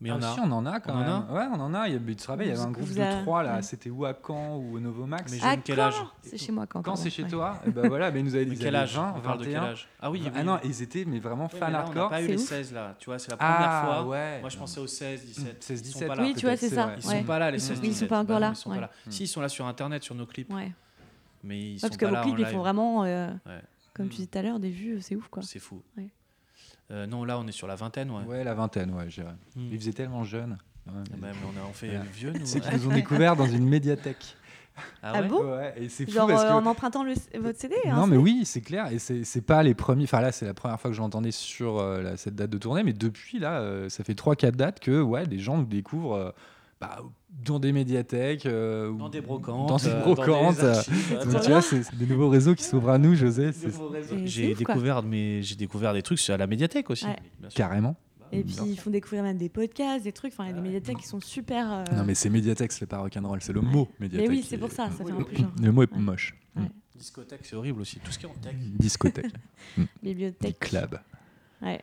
Mais 0.02 0.08
il 0.08 0.12
en 0.12 0.22
Ah, 0.22 0.30
a. 0.30 0.34
si, 0.34 0.40
on 0.40 0.50
en 0.50 0.64
a 0.64 0.80
quand 0.80 0.92
On 0.92 0.96
en 0.96 1.00
même. 1.00 1.10
a 1.10 1.32
ouais, 1.34 1.46
on 1.52 1.60
en 1.60 1.74
a. 1.74 1.86
Il 1.88 1.92
y 1.92 2.12
a, 2.12 2.14
te 2.14 2.26
rappelles, 2.26 2.46
il 2.46 2.48
y 2.48 2.52
avait 2.52 2.60
un 2.62 2.70
groupe 2.70 2.90
de 2.94 3.00
a- 3.02 3.20
trois 3.20 3.42
là. 3.42 3.56
ouais. 3.56 3.62
C'était 3.62 3.90
ou 3.90 4.06
à 4.06 4.14
Caen 4.26 4.56
ou 4.56 4.76
au 4.76 4.80
Novomax. 4.80 5.30
Mais 5.30 5.38
Ah, 5.42 5.50
jeune, 5.52 5.60
quel 5.62 5.78
âge 5.78 5.94
C'est 6.22 6.38
chez 6.38 6.52
moi 6.52 6.66
quand. 6.66 6.80
Quand 6.80 6.96
c'est 6.96 7.10
chez 7.10 7.24
ouais. 7.24 7.28
toi, 7.28 7.60
et 7.66 7.70
ben 7.70 7.86
voilà, 7.86 8.10
mais 8.10 8.20
ils 8.20 8.24
nous 8.24 8.34
avaient 8.34 8.46
Mais 8.46 8.54
dit 8.54 8.62
quel 8.62 8.76
âge 8.76 8.94
20, 8.96 9.14
On 9.16 9.20
parle 9.20 9.38
de 9.40 9.44
quel 9.44 9.52
21. 9.54 9.70
âge 9.72 9.88
Ah 10.00 10.10
oui, 10.10 10.22
oui. 10.24 10.30
Ah 10.34 10.42
non, 10.42 10.58
ils 10.64 10.80
étaient 10.82 11.04
mais 11.04 11.18
vraiment 11.18 11.44
Ouais, 11.52 11.58
fans 11.58 11.66
mais 11.66 11.72
là, 11.72 11.84
on 11.86 11.92
n'a 11.94 12.00
hardcore. 12.00 12.08
pas 12.08 12.22
eu 12.22 12.26
C'est 12.26 12.32
les 12.32 12.42
ouf. 12.42 12.48
16 12.48 12.72
là. 12.72 12.94
Tu 12.98 13.04
vois, 13.06 13.18
c'est 13.18 13.30
la 13.30 13.36
première 13.36 13.56
Ah 13.60 13.82
fois. 13.84 14.06
ouais. 14.08 14.40
Moi, 14.40 14.48
je 14.48 14.56
pensais 14.56 14.80
aux 14.80 14.86
16, 14.86 15.22
17. 15.26 15.62
16, 15.62 15.80
Ils 15.80 15.84
sont 15.84 15.92
17. 15.98 16.08
pas 16.08 16.14
là. 16.14 16.22
Oui, 16.22 16.34
tu 16.34 16.46
vois, 16.46 16.56
c'est 16.56 16.68
ça. 16.70 16.92
Ils 16.96 17.02
sont 17.02 17.24
pas 17.24 17.38
là, 17.38 17.50
les 17.50 17.56
Mmh. 17.58 17.60
16, 17.60 17.78
Ils 17.78 17.80
17. 17.90 17.98
sont 17.98 18.06
pas 18.06 18.16
encore 18.20 18.26
Bah 18.28 18.34
non, 18.34 18.40
là, 18.40 18.50
Ils 18.52 18.56
sont 18.56 18.70
pas 18.70 18.80
là. 18.80 18.90
Mm. 19.06 19.10
Si, 19.10 19.22
ils 19.24 19.28
sont 19.28 19.40
là 19.42 19.48
sur 19.50 19.66
Internet, 19.66 20.02
sur 20.02 20.14
nos 20.14 20.24
clips. 20.26 20.50
Ouais. 20.52 20.72
Mais 21.44 21.60
ils 21.72 21.78
sont 21.78 21.86
parce 21.88 21.96
que 21.98 22.04
pas 22.06 22.10
vos 22.10 22.16
là 22.16 22.22
clips, 22.22 22.34
en 22.36 22.38
ils 22.38 22.46
font 22.46 22.58
vraiment, 22.60 23.04
euh, 23.04 23.30
comme 23.92 24.06
Mm. 24.06 24.08
tu 24.08 24.16
disais 24.16 24.28
tout 24.28 24.38
à 24.38 24.42
l'heure, 24.42 24.58
des 24.60 24.70
vues, 24.70 24.98
c'est 25.02 25.14
ouf 25.14 25.28
quoi. 25.28 25.42
C'est 25.42 25.58
fou. 25.58 25.82
Euh, 26.90 27.06
non, 27.06 27.24
là, 27.24 27.38
on 27.38 27.46
est 27.46 27.52
sur 27.52 27.66
la 27.66 27.76
vingtaine, 27.76 28.10
ouais. 28.10 28.24
Ouais, 28.24 28.44
la 28.44 28.54
vingtaine, 28.54 28.92
ouais, 28.92 29.08
je 29.08 29.20
dirais. 29.22 29.34
Mm. 29.56 29.68
Ils 29.72 29.78
faisaient 29.78 29.92
tellement 29.92 30.24
jeunes. 30.24 30.58
Ouais, 30.86 30.92
Ah 30.96 31.02
mais- 31.12 31.16
bah, 31.18 31.28
mais 31.32 31.46
on, 31.46 31.64
a, 31.64 31.68
on 31.68 31.72
fait 31.72 31.88
Voilà. 31.88 32.04
vieux, 32.04 32.32
nous. 32.32 32.40
C'est 32.46 32.60
qu'ils 32.60 32.72
nous 32.78 32.86
ont 32.88 32.92
découvert 32.94 33.36
dans 33.36 33.46
une 33.46 33.68
médiathèque. 33.68 34.36
Ah 35.02 35.12
Ah 35.16 35.20
ouais 35.22 35.28
bon 35.28 35.44
Ouais, 35.44 35.74
et 35.76 35.88
c'est 35.90 36.06
fou 36.06 36.12
Genre 36.12 36.26
parce 36.28 36.42
euh, 36.42 36.48
que... 36.48 36.52
en 36.52 36.64
empruntant 36.64 37.04
le, 37.04 37.12
votre 37.38 37.58
CD 37.58 37.74
hein, 37.84 37.96
Non, 37.96 38.06
mais 38.06 38.16
oui, 38.16 38.42
c'est 38.46 38.62
clair. 38.62 38.90
Et 38.90 38.98
c'est 38.98 39.24
c'est 39.24 39.42
pas 39.42 39.62
les 39.62 39.74
premiers. 39.74 40.04
Enfin, 40.04 40.20
là, 40.22 40.32
c'est 40.32 40.46
la 40.46 40.54
première 40.54 40.80
fois 40.80 40.90
que 40.90 40.96
je 40.96 41.02
l'entendais 41.02 41.32
sur 41.32 41.78
euh, 41.78 42.00
la- 42.02 42.16
cette 42.16 42.34
date 42.34 42.48
de 42.50 42.56
tournée. 42.56 42.82
Mais 42.82 42.94
depuis, 42.94 43.38
là, 43.40 43.60
euh, 43.60 43.88
ça 43.90 44.04
fait 44.04 44.14
3-4 44.14 44.52
dates 44.56 44.80
que 44.80 45.02
ouais, 45.02 45.26
des 45.26 45.38
gens 45.38 45.58
nous 45.58 45.66
découvrent 45.66 46.14
euh, 46.14 46.30
bah, 46.80 46.98
dans 47.44 47.58
des 47.58 47.72
médiathèques. 47.72 48.46
euh, 48.46 48.92
Dans 48.92 49.08
des 49.08 49.20
brocantes. 49.20 49.68
Dans 49.68 49.76
des 49.76 49.88
euh, 49.88 50.00
brocantes. 50.02 50.56
des 50.56 50.64
archives, 50.64 51.10
donc, 51.18 51.24
Voilà. 51.26 51.40
tu 51.40 51.50
vois, 51.50 51.62
c'est 51.62 51.96
des 51.96 52.06
nouveaux 52.06 52.28
réseaux 52.28 52.54
qui 52.54 52.64
s'ouvrent 52.64 52.90
à 52.90 52.98
nous, 52.98 53.14
José. 53.14 53.50
J'ai 54.24 54.54
découvert, 54.54 55.02
mais 55.02 55.42
j'ai 55.42 55.56
découvert 55.56 55.92
des 55.94 56.02
trucs 56.02 56.18
sur 56.18 56.36
la 56.36 56.46
médiathèque 56.46 56.90
aussi. 56.90 57.06
Ouais. 57.06 57.16
Carrément. 57.54 57.96
Et 58.32 58.44
puis 58.44 58.54
ils 58.64 58.76
font 58.78 58.90
découvrir 58.90 59.24
même 59.24 59.38
des 59.38 59.48
podcasts, 59.48 60.04
des 60.04 60.12
trucs. 60.12 60.32
Enfin, 60.32 60.44
il 60.44 60.50
y 60.50 60.52
a 60.52 60.54
des 60.54 60.60
médiathèques 60.60 60.98
qui 60.98 61.06
sont 61.08 61.20
super. 61.20 61.72
euh, 61.72 61.84
Non, 61.96 62.04
mais 62.04 62.14
c'est 62.14 62.30
médiathèque, 62.30 62.70
c'est 62.70 62.86
pas 62.86 62.98
rock'n'roll, 62.98 63.40
c'est 63.42 63.52
le 63.52 63.60
mot 63.60 63.88
médiathèque. 63.98 64.28
oui, 64.30 64.40
qui 64.42 64.46
c'est 64.46 64.58
pour 64.58 64.70
ça, 64.70 64.88
ça 64.88 65.04
fait 65.04 65.10
un 65.10 65.22
peu 65.22 65.34
genre. 65.36 65.50
Le 65.60 65.72
mot 65.72 65.82
est 65.82 65.92
Ouais. 65.92 65.98
moche. 65.98 66.36
Ouais. 66.54 66.62
Discothèque, 66.94 67.40
c'est 67.42 67.56
horrible 67.56 67.80
aussi. 67.80 67.98
Tout 67.98 68.12
ce 68.12 68.18
qui 68.20 68.26
est 68.26 68.28
en 68.28 68.34
tech. 68.34 68.54
Discothèque, 68.78 69.32
Bibliothèque. 70.02 70.60
club. 70.60 71.00
Ouais. 71.60 71.80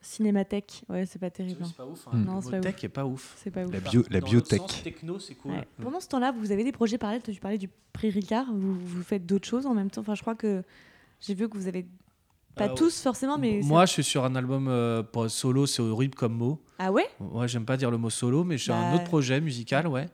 Cinémathèque. 0.00 0.84
Ouais, 0.88 1.06
c'est 1.06 1.18
pas 1.18 1.30
terrible. 1.30 1.60
hein. 1.62 1.66
C'est 1.66 1.76
pas 1.76 1.86
ouf. 1.86 2.06
Mm. 2.12 2.24
Non, 2.24 2.40
c'est 2.40 2.50
pas 2.52 2.60
tech 2.60 2.84
est 2.84 2.88
pas 2.88 3.04
ouf. 3.04 3.34
C'est 3.36 3.50
pas 3.50 3.64
ouf. 3.64 3.72
La, 3.72 3.80
bio, 3.80 4.04
la 4.10 4.20
biotech. 4.20 4.60
l'autre 4.60 4.72
sens, 4.74 4.82
techno, 4.82 5.18
c'est 5.18 5.34
cool. 5.34 5.52
Ouais. 5.52 5.68
Pendant 5.82 6.00
ce 6.00 6.08
temps-là, 6.08 6.32
vous 6.32 6.52
avez 6.52 6.64
des 6.64 6.72
projets 6.72 6.98
parallèles. 6.98 7.22
Tu 7.22 7.34
parlais 7.40 7.58
du 7.58 7.68
Prix 7.92 8.10
Ricard. 8.10 8.46
Vous, 8.52 8.74
vous 8.78 9.02
faites 9.02 9.26
d'autres 9.26 9.48
choses 9.48 9.66
en 9.66 9.74
même 9.74 9.90
temps. 9.90 10.00
Enfin, 10.02 10.14
je 10.14 10.20
crois 10.22 10.34
que 10.36 10.62
j'ai 11.20 11.34
vu 11.34 11.48
que 11.48 11.56
vous 11.56 11.66
avez 11.66 11.86
pas 12.54 12.68
Euh, 12.68 12.74
tous 12.74 13.02
forcément, 13.02 13.38
mais 13.38 13.60
Moi, 13.62 13.86
je 13.86 13.92
suis 13.92 14.04
sur 14.04 14.24
un 14.24 14.34
album 14.36 14.68
euh, 14.68 15.02
pour 15.02 15.28
solo, 15.30 15.66
c'est 15.66 15.82
horrible 15.82 16.14
comme 16.14 16.34
mot. 16.34 16.62
ah 16.78 16.90
ouais? 16.92 17.06
Ouais, 17.20 17.46
j'aime 17.48 17.64
pas 17.64 17.76
dire 17.76 17.90
le 17.90 17.98
mot 17.98 18.10
solo, 18.10 18.44
mais 18.44 18.56
suis 18.58 18.72
un 18.72 18.90
Bah. 18.90 18.94
autre 18.96 19.04
projet 19.04 19.40
musical, 19.40 19.86
ouais. 19.88 20.06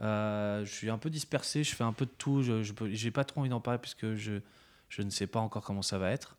Euh, 0.00 0.64
je 0.64 0.72
suis 0.72 0.90
un 0.90 0.98
peu 0.98 1.10
dispersé, 1.10 1.62
je 1.62 1.74
fais 1.76 1.84
un 1.84 1.92
peu 1.92 2.06
de 2.06 2.10
tout. 2.16 2.42
Je, 2.42 2.62
j'ai 2.92 3.10
pas 3.10 3.24
trop 3.24 3.40
envie 3.40 3.50
d'en 3.50 3.60
parler 3.60 3.78
puisque 3.80 4.14
je, 4.14 4.40
je 4.88 5.02
ne 5.02 5.10
sais 5.10 5.26
pas 5.26 5.38
encore 5.40 5.62
comment 5.64 5.82
ça 5.82 5.98
va 5.98 6.10
être. 6.10 6.36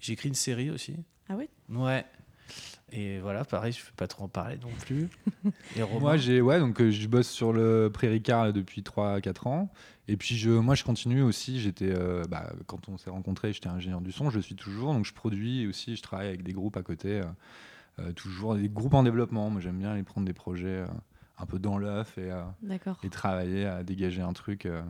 J'écris 0.00 0.28
une 0.28 0.34
série 0.34 0.70
aussi. 0.70 0.96
Ah 1.28 1.36
ouais? 1.36 1.48
Ouais. 1.68 2.04
Et 2.94 3.18
voilà, 3.20 3.44
pareil, 3.44 3.72
je 3.72 3.80
ne 3.80 3.86
peux 3.86 3.96
pas 3.96 4.06
trop 4.06 4.24
en 4.24 4.28
parler 4.28 4.58
non 4.62 4.70
plus. 4.80 5.08
Et 5.76 5.82
Romain, 5.82 6.00
Moi, 6.00 6.16
j'ai 6.18 6.40
ouais, 6.40 6.58
donc 6.58 6.80
euh, 6.80 6.90
je 6.90 7.08
bosse 7.08 7.28
sur 7.28 7.52
le 7.52 7.90
Prix 7.92 8.08
Ricard 8.08 8.44
là, 8.44 8.52
depuis 8.52 8.82
3-4 8.82 9.48
ans. 9.48 9.70
Et 10.08 10.16
puis 10.16 10.36
je, 10.36 10.50
moi, 10.50 10.74
je 10.74 10.84
continue 10.84 11.22
aussi. 11.22 11.58
J'étais, 11.60 11.90
euh, 11.90 12.24
bah, 12.28 12.52
quand 12.66 12.88
on 12.88 12.98
s'est 12.98 13.10
rencontrés, 13.10 13.52
j'étais 13.52 13.68
ingénieur 13.68 14.02
du 14.02 14.12
son. 14.12 14.28
Je 14.28 14.36
le 14.36 14.42
suis 14.42 14.56
toujours. 14.56 14.92
Donc 14.92 15.06
je 15.06 15.14
produis 15.14 15.66
aussi. 15.66 15.96
Je 15.96 16.02
travaille 16.02 16.28
avec 16.28 16.42
des 16.42 16.52
groupes 16.52 16.76
à 16.76 16.82
côté, 16.82 17.22
euh, 17.98 18.12
toujours 18.12 18.56
des 18.56 18.68
groupes 18.68 18.94
en 18.94 19.02
développement. 19.04 19.48
Moi, 19.48 19.60
j'aime 19.62 19.78
bien 19.78 19.92
aller 19.92 20.02
prendre 20.02 20.26
des 20.26 20.34
projets 20.34 20.68
euh, 20.68 20.86
un 21.38 21.46
peu 21.46 21.58
dans 21.58 21.78
l'œuf 21.78 22.16
et, 22.18 22.30
euh, 22.30 23.08
travailler 23.10 23.66
à 23.66 23.82
dégager 23.82 24.22
un 24.22 24.32
truc, 24.32 24.66
euh, 24.66 24.82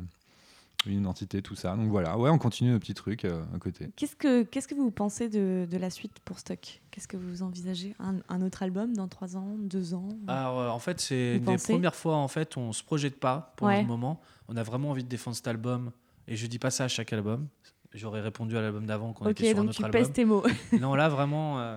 une 0.87 0.99
identité, 1.01 1.43
tout 1.43 1.55
ça. 1.55 1.77
Donc 1.77 1.89
voilà, 1.89 2.19
ouais, 2.19 2.31
on 2.31 2.39
continue 2.39 2.71
nos 2.73 2.79
petits 2.79 2.95
trucs 2.95 3.25
euh, 3.25 3.43
à 3.55 3.59
côté. 3.59 3.89
Qu'est-ce 3.97 4.17
que 4.17 4.43
qu'est-ce 4.43 4.67
que 4.69 4.75
vous 4.75 4.91
pensez 4.91 5.29
de, 5.29 5.67
de 5.71 5.77
la 5.79 5.91
suite 5.91 6.19
pour 6.25 6.39
Stock? 6.39 6.81
Qu'est-ce 6.91 7.09
que 7.09 7.17
vous 7.17 7.43
envisagez? 7.43 7.95
Un, 7.99 8.17
un 8.29 8.43
autre 8.43 8.63
album 8.63 8.95
dans 8.95 9.09
3 9.09 9.37
ans, 9.37 9.57
2 9.59 9.95
ans? 9.95 10.09
Alors, 10.27 10.59
euh, 10.61 10.69
en 10.69 10.79
fait, 10.79 11.01
c'est 11.01 11.39
des 11.39 11.57
premières 11.57 11.95
fois, 11.95 12.17
en 12.17 12.29
fait, 12.29 12.57
on 12.57 12.73
se 12.73 12.83
projette 12.83 13.19
pas 13.19 13.53
pour 13.57 13.67
Ouais. 13.69 13.83
le 13.83 13.87
moment. 13.89 14.21
On 14.49 14.57
a 14.57 14.63
vraiment 14.63 14.91
envie 14.91 15.05
de 15.05 15.09
défendre 15.09 15.37
cet 15.37 15.49
album. 15.49 15.93
Et 16.29 16.37
je 16.37 16.47
dis 16.47 16.59
pas 16.59 16.71
ça 16.71 16.85
à 16.85 16.89
chaque 16.89 17.13
album. 17.13 17.49
J'aurais 17.95 18.21
répondu 18.21 18.57
à 18.57 18.63
l'album 18.63 18.87
d'avant 18.87 19.13
qu'on 19.13 19.25
Ok, 19.27 19.33
était 19.33 19.51
sur 19.51 19.59
un 19.59 19.61
donc 19.63 19.71
autre 19.71 19.79
tu 19.79 19.85
album. 19.85 20.01
pèses 20.01 20.13
tes 20.13 20.25
mots. 20.25 20.43
non, 20.81 20.95
là, 20.95 21.09
vraiment, 21.09 21.61
euh, 21.61 21.77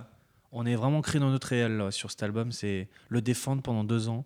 on 0.52 0.65
est 0.65 0.76
vraiment 0.76 1.02
créé 1.02 1.20
dans 1.20 1.30
notre 1.30 1.48
réel 1.48 1.78
là, 1.78 1.91
sur 1.91 2.10
cet 2.12 2.24
album. 2.24 2.52
C'est 2.52 2.88
le 3.10 3.22
défendre 3.22 3.62
pendant 3.62 3.84
deux 3.84 4.08
ans. 4.08 4.26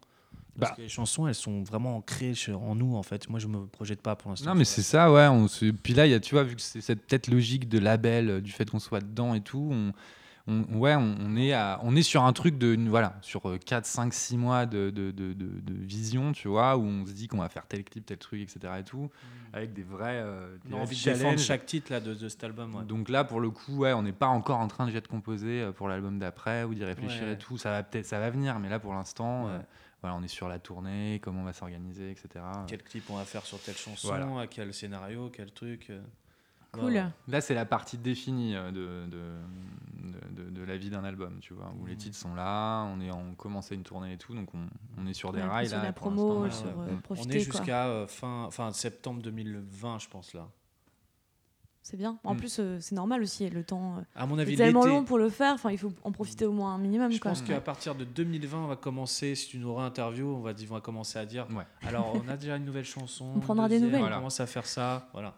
Parce 0.59 0.71
Bah. 0.71 0.75
que 0.77 0.81
les 0.81 0.89
chansons, 0.89 1.27
elles 1.27 1.35
sont 1.35 1.63
vraiment 1.63 1.97
ancrées 1.97 2.33
en 2.53 2.75
nous, 2.75 2.95
en 2.95 3.03
fait. 3.03 3.29
Moi, 3.29 3.39
je 3.39 3.47
me 3.47 3.65
projette 3.67 4.01
pas 4.01 4.15
pour 4.15 4.29
l'instant. 4.31 4.49
Non, 4.49 4.55
mais 4.55 4.65
c'est 4.65 4.81
ça, 4.81 5.11
ouais. 5.11 5.27
On 5.27 5.47
se... 5.47 5.71
Puis 5.71 5.93
là, 5.93 6.05
il 6.05 6.11
y 6.11 6.13
a, 6.15 6.19
tu 6.19 6.35
vois, 6.35 6.43
vu 6.43 6.55
que 6.55 6.61
c'est 6.61 6.81
cette 6.81 7.05
peut-être 7.05 7.27
logique 7.29 7.69
de 7.69 7.79
label, 7.79 8.29
euh, 8.29 8.41
du 8.41 8.51
fait 8.51 8.69
qu'on 8.69 8.79
soit 8.79 9.01
dedans 9.01 9.33
et 9.33 9.41
tout, 9.41 9.69
on, 9.71 9.91
on- 10.47 10.77
ouais, 10.79 10.95
on, 10.95 11.15
on 11.19 11.35
est 11.37 11.53
à, 11.53 11.79
on 11.83 11.95
est 11.95 12.01
sur 12.01 12.23
un 12.23 12.33
truc 12.33 12.57
de, 12.57 12.75
voilà, 12.89 13.17
sur 13.21 13.41
4, 13.63 13.85
5, 13.85 14.13
6 14.13 14.37
mois 14.37 14.65
de, 14.65 14.89
de, 14.89 15.11
de, 15.11 15.33
de- 15.33 15.59
de 15.61 15.73
vision, 15.73 16.31
tu 16.31 16.47
vois, 16.47 16.75
où 16.77 16.81
on 16.83 17.05
se 17.05 17.11
dit 17.11 17.27
qu'on 17.27 17.37
va 17.37 17.49
faire 17.49 17.67
tel 17.67 17.83
clip, 17.83 18.05
tel 18.05 18.17
truc, 18.17 18.41
etc. 18.41 18.73
et 18.79 18.83
tout, 18.83 19.09
avec 19.53 19.73
des 19.73 19.83
vrais, 19.83 20.21
euh, 20.23 20.55
des 20.65 20.73
envie 20.73 20.99
de 20.99 21.03
défendre 21.11 21.37
chaque 21.39 21.65
titre 21.67 21.91
là, 21.91 21.99
de, 21.99 22.27
cet 22.27 22.43
album. 22.43 22.73
ouais. 22.75 22.83
Donc 22.83 23.09
là, 23.09 23.23
pour 23.23 23.39
le 23.39 23.51
coup, 23.51 23.77
ouais, 23.77 23.93
on 23.93 24.01
n'est 24.01 24.11
pas 24.11 24.27
encore 24.27 24.59
en 24.59 24.67
train 24.67 24.87
déjà 24.87 25.01
de 25.01 25.07
composer 25.07 25.61
euh, 25.61 25.71
pour 25.71 25.87
l'album 25.87 26.17
d'après 26.17 26.63
ou 26.63 26.73
d'y 26.73 26.83
réfléchir 26.83 27.23
Ouais. 27.23 27.33
et 27.33 27.37
tout. 27.37 27.57
Ça 27.59 27.69
va 27.69 27.83
peut-être, 27.83 28.05
ça 28.07 28.19
va 28.19 28.29
venir, 28.31 28.57
mais 28.59 28.69
là, 28.69 28.79
pour 28.79 28.93
l'instant, 28.95 29.45
Ouais. 29.45 29.51
euh, 29.51 29.59
voilà, 30.01 30.15
on 30.15 30.23
est 30.23 30.27
sur 30.29 30.47
la 30.47 30.59
tournée, 30.59 31.19
comment 31.21 31.41
on 31.41 31.45
va 31.45 31.53
s'organiser, 31.53 32.11
etc. 32.11 32.43
Quel 32.67 32.83
clip 32.83 33.09
on 33.09 33.15
va 33.17 33.25
faire 33.25 33.45
sur 33.45 33.59
telle 33.61 33.75
chanson, 33.77 34.07
Voilà. 34.07 34.39
à 34.41 34.47
quel 34.47 34.73
scénario, 34.73 35.29
quel 35.29 35.51
truc. 35.51 35.87
euh. 35.89 36.01
Cool. 36.71 37.01
Là, 37.27 37.41
c'est 37.41 37.55
la 37.55 37.65
partie 37.65 37.97
définie 37.97 38.55
euh, 38.55 38.69
de, 38.69 39.09
de, 39.09 39.39
de- 40.03 40.43
de- 40.43 40.49
de 40.51 40.63
la 40.63 40.77
vie 40.77 40.91
d'un 40.91 41.03
album, 41.03 41.39
tu 41.41 41.55
vois, 41.55 41.73
où 41.79 41.85
les 41.87 41.93
Mhm. 41.93 41.97
titres 41.97 42.17
sont 42.17 42.35
là, 42.35 42.83
on 42.83 43.01
est 43.01 43.09
en 43.09 43.33
commencé 43.33 43.73
une 43.73 43.81
tournée 43.81 44.13
et 44.13 44.17
tout, 44.17 44.35
donc 44.35 44.53
on, 44.53 44.67
on 44.99 45.07
est 45.07 45.13
sur 45.13 45.31
des 45.31 45.41
Ouais, 45.41 45.47
rails 45.47 45.67
sur 45.69 45.77
là. 45.77 45.83
la 45.85 45.93
promo, 45.93 46.47
sur, 46.51 46.67
euh, 46.67 46.71
Mm. 46.73 46.95
On 46.97 47.01
profiter, 47.01 47.37
est 47.37 47.39
jusqu'à 47.39 47.87
euh, 47.87 48.05
fin, 48.05 48.49
fin 48.51 48.71
septembre 48.71 49.21
2020, 49.23 49.97
je 49.97 50.09
pense 50.09 50.33
là. 50.35 50.47
C'est 51.89 51.97
bien. 51.97 52.19
En 52.23 52.35
Mm. 52.35 52.37
plus, 52.37 52.57
euh, 52.59 52.77
c'est 52.79 52.93
normal 52.93 53.23
aussi. 53.23 53.49
Le 53.49 53.63
temps 53.63 53.95
euh, 53.97 54.01
À 54.15 54.27
mon 54.27 54.37
est 54.37 54.45
tellement 54.55 54.85
long 54.85 55.03
pour 55.03 55.17
le 55.17 55.27
faire. 55.29 55.53
Enfin, 55.55 55.71
il 55.71 55.79
faut 55.79 55.91
en 56.03 56.11
profiter 56.11 56.45
au 56.45 56.51
moins 56.51 56.75
un 56.75 56.77
minimum. 56.77 57.11
Je 57.11 57.19
quoi. 57.19 57.31
pense 57.31 57.41
Ouais. 57.41 57.47
qu'à 57.47 57.61
partir 57.61 57.95
de 57.95 58.03
2020, 58.03 58.59
on 58.59 58.67
va 58.67 58.75
commencer, 58.75 59.33
si 59.33 59.47
tu 59.47 59.57
nous 59.57 59.73
réinterviews, 59.73 60.27
on 60.35 60.39
va, 60.41 60.51
on 60.69 60.73
va 60.75 60.81
commencer 60.81 61.17
à 61.17 61.25
dire 61.25 61.47
Ouais. 61.49 61.63
alors 61.87 62.13
on 62.13 62.29
a 62.29 62.37
déjà 62.37 62.57
une 62.57 62.65
nouvelle 62.65 62.85
chanson. 62.85 63.25
On 63.35 63.39
prendra 63.39 63.67
des 63.67 63.79
nouvelles. 63.79 63.95
On 64.01 64.03
Voilà. 64.03 64.17
commence 64.17 64.39
à 64.39 64.45
faire 64.45 64.67
ça. 64.67 65.09
Voilà. 65.13 65.33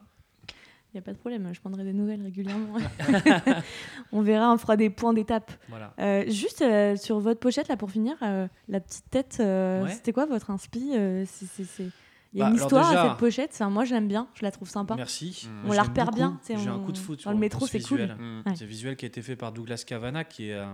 Il 0.94 0.98
n'y 0.98 1.00
a 1.00 1.04
pas 1.04 1.14
de 1.14 1.18
problème, 1.18 1.50
je 1.54 1.62
prendrai 1.62 1.86
des 1.86 1.94
nouvelles 1.94 2.22
régulièrement. 2.22 2.74
on 4.12 4.22
verra, 4.22 4.52
on 4.54 4.58
fera 4.58 4.76
des 4.76 4.90
points 4.90 5.14
d'étape. 5.14 5.52
Voilà. 5.70 5.94
Euh, 6.00 6.26
juste 6.30 6.62
euh, 6.62 6.98
sur 6.98 7.20
votre 7.22 7.40
pochette, 7.40 7.70
là, 7.70 7.78
pour 7.78 7.90
finir, 7.92 8.18
euh, 8.24 8.46
la 8.68 8.82
petite 8.82 9.10
tête, 9.10 9.38
euh, 9.40 9.84
Ouais. 9.86 9.92
c'était 9.94 10.12
quoi 10.12 10.26
votre 10.26 10.52
inspi 10.52 10.92
euh, 10.98 11.24
c'est- 11.26 11.90
Il 12.34 12.40
y 12.40 12.42
a 12.42 12.46
Bah, 12.46 12.52
une 12.52 12.56
histoire 12.58 12.88
déjà- 12.90 13.02
à 13.04 13.10
cette 13.10 13.18
pochette, 13.20 13.52
enfin, 13.54 13.70
moi 13.70 13.84
je 13.84 13.94
l'aime 13.94 14.08
bien, 14.08 14.28
je 14.36 14.44
la 14.44 14.52
trouve 14.52 14.70
sympa. 14.70 14.96
Merci. 14.96 15.50
Mm. 15.50 15.66
On 15.66 15.70
la 15.70 15.76
j'aime 15.76 15.84
repère 15.90 16.06
beaucoup. 16.06 16.16
bien, 16.18 16.40
J'ai 16.48 16.56
un 16.70 16.76
on- 16.76 16.84
coup 16.86 16.92
de 16.94 16.98
foot 16.98 17.18
dans 17.18 17.22
sur 17.24 17.32
le 17.32 17.38
métro, 17.38 17.68
c'est 17.68 17.82
cool. 17.82 17.98
visuel. 18.00 18.16
Mm. 18.18 18.44
Ouais. 18.46 18.56
C'est 18.56 18.66
visuel 18.66 18.96
qui 18.96 19.06
a 19.06 19.08
été 19.08 19.22
fait 19.22 19.36
par 19.36 19.52
Douglas 19.52 19.84
Cavana, 19.86 20.24
qui 20.24 20.48
est 20.50 20.54
euh, 20.54 20.72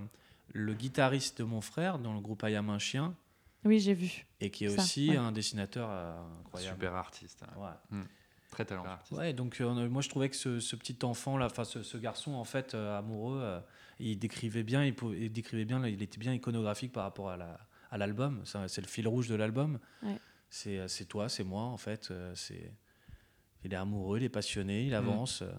le 0.54 0.74
guitariste 0.76 1.40
de 1.40 1.44
mon 1.44 1.62
frère 1.62 1.98
dans 2.00 2.14
le 2.14 2.20
groupe 2.20 2.44
Ayam 2.44 2.70
un 2.70 2.78
chien, 2.80 3.16
Oui, 3.66 3.80
j'ai 3.80 3.96
vu. 3.96 4.26
et 4.40 4.52
qui 4.52 4.66
est 4.66 4.70
Ça, 4.70 4.82
aussi 4.84 5.10
ouais. 5.10 5.18
un 5.18 5.32
dessinateur 5.32 5.90
euh, 5.92 6.16
incroyable. 6.42 6.76
Super 6.76 6.96
artiste. 6.96 7.42
ouais. 7.58 7.98
Ouais. 7.98 8.04
Très 8.52 8.64
talentueux. 8.64 9.16
Ouais, 9.18 9.34
donc 9.34 9.60
euh, 9.60 9.90
moi 9.90 10.02
je 10.02 10.10
trouvais 10.10 10.30
que 10.30 10.36
ce, 10.36 10.60
ce 10.62 10.76
petit 10.78 10.98
enfant 11.04 11.38
là, 11.38 11.48
enfin 11.48 11.64
ce, 11.66 11.84
ce 11.84 11.98
garçon 11.98 12.34
en 12.34 12.46
fait 12.46 12.76
euh, 12.76 12.98
amoureux, 12.98 13.40
euh, 13.42 13.60
il 14.00 14.18
décrivait 14.18 14.64
bien, 14.64 14.86
il, 14.86 14.94
décrivait 15.34 15.66
bien, 15.66 15.86
il 15.86 16.02
était 16.02 16.18
bien 16.18 16.34
iconographique 16.34 16.92
par 16.94 17.04
rapport 17.04 17.30
à 17.30 17.38
la 17.38 17.60
à 17.90 17.98
l'album. 17.98 18.42
C'est 18.68 18.82
le 18.82 18.88
fil 18.88 19.08
rouge 19.08 19.30
de 19.30 19.36
l'album. 19.36 19.80
Ouais. 20.04 20.20
C'est 20.50 20.78
euh, 20.80 20.88
c'est 20.88 21.06
toi, 21.06 21.30
c'est 21.30 21.44
moi 21.44 21.64
en 21.64 21.78
fait. 21.78 22.10
euh, 22.12 22.32
C'est 22.36 22.72
il 23.64 23.74
est 23.74 23.78
amoureux, 23.78 24.18
il 24.20 24.24
est 24.24 24.30
passionné, 24.30 24.86
il 24.86 24.94
avance. 24.94 25.42
euh, 25.42 25.52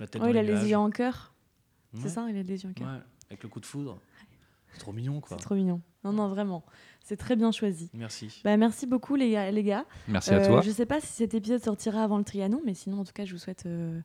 la 0.00 0.06
tête 0.06 0.22
Oh, 0.24 0.28
il 0.28 0.36
a 0.36 0.42
les 0.42 0.68
yeux 0.68 0.76
en 0.76 0.90
cœur, 0.90 1.34
c'est 1.94 2.08
ça 2.08 2.26
Il 2.30 2.36
a 2.36 2.42
les 2.42 2.62
yeux 2.64 2.70
en 2.70 2.72
cœur. 2.72 2.88
Ouais, 2.88 3.00
avec 3.30 3.42
le 3.42 3.48
coup 3.48 3.60
de 3.60 3.66
foudre. 3.66 4.00
C'est 4.72 4.78
trop 4.80 4.92
mignon 4.92 5.20
quoi. 5.20 5.36
C'est 5.36 5.42
trop 5.44 5.54
mignon. 5.54 5.80
Non, 6.04 6.12
non, 6.12 6.28
vraiment. 6.28 6.64
C'est 7.02 7.16
très 7.16 7.34
bien 7.36 7.50
choisi. 7.52 7.90
Merci. 7.94 8.40
Bah, 8.44 8.56
merci 8.56 8.86
beaucoup, 8.86 9.16
les 9.16 9.30
gars. 9.32 9.50
Les 9.50 9.62
gars. 9.64 9.84
Merci 10.06 10.30
à 10.30 10.46
toi. 10.46 10.60
Je 10.60 10.70
sais 10.70 10.86
pas 10.86 11.00
si 11.00 11.06
cet 11.08 11.34
épisode 11.34 11.62
sortira 11.62 12.04
avant 12.04 12.18
le 12.18 12.24
Trianon, 12.24 12.60
mais 12.64 12.74
sinon, 12.74 13.00
en 13.00 13.04
tout 13.04 13.12
cas, 13.12 13.24
je 13.24 13.32
vous 13.32 13.38
souhaite 13.38 13.64
euh, 13.66 13.98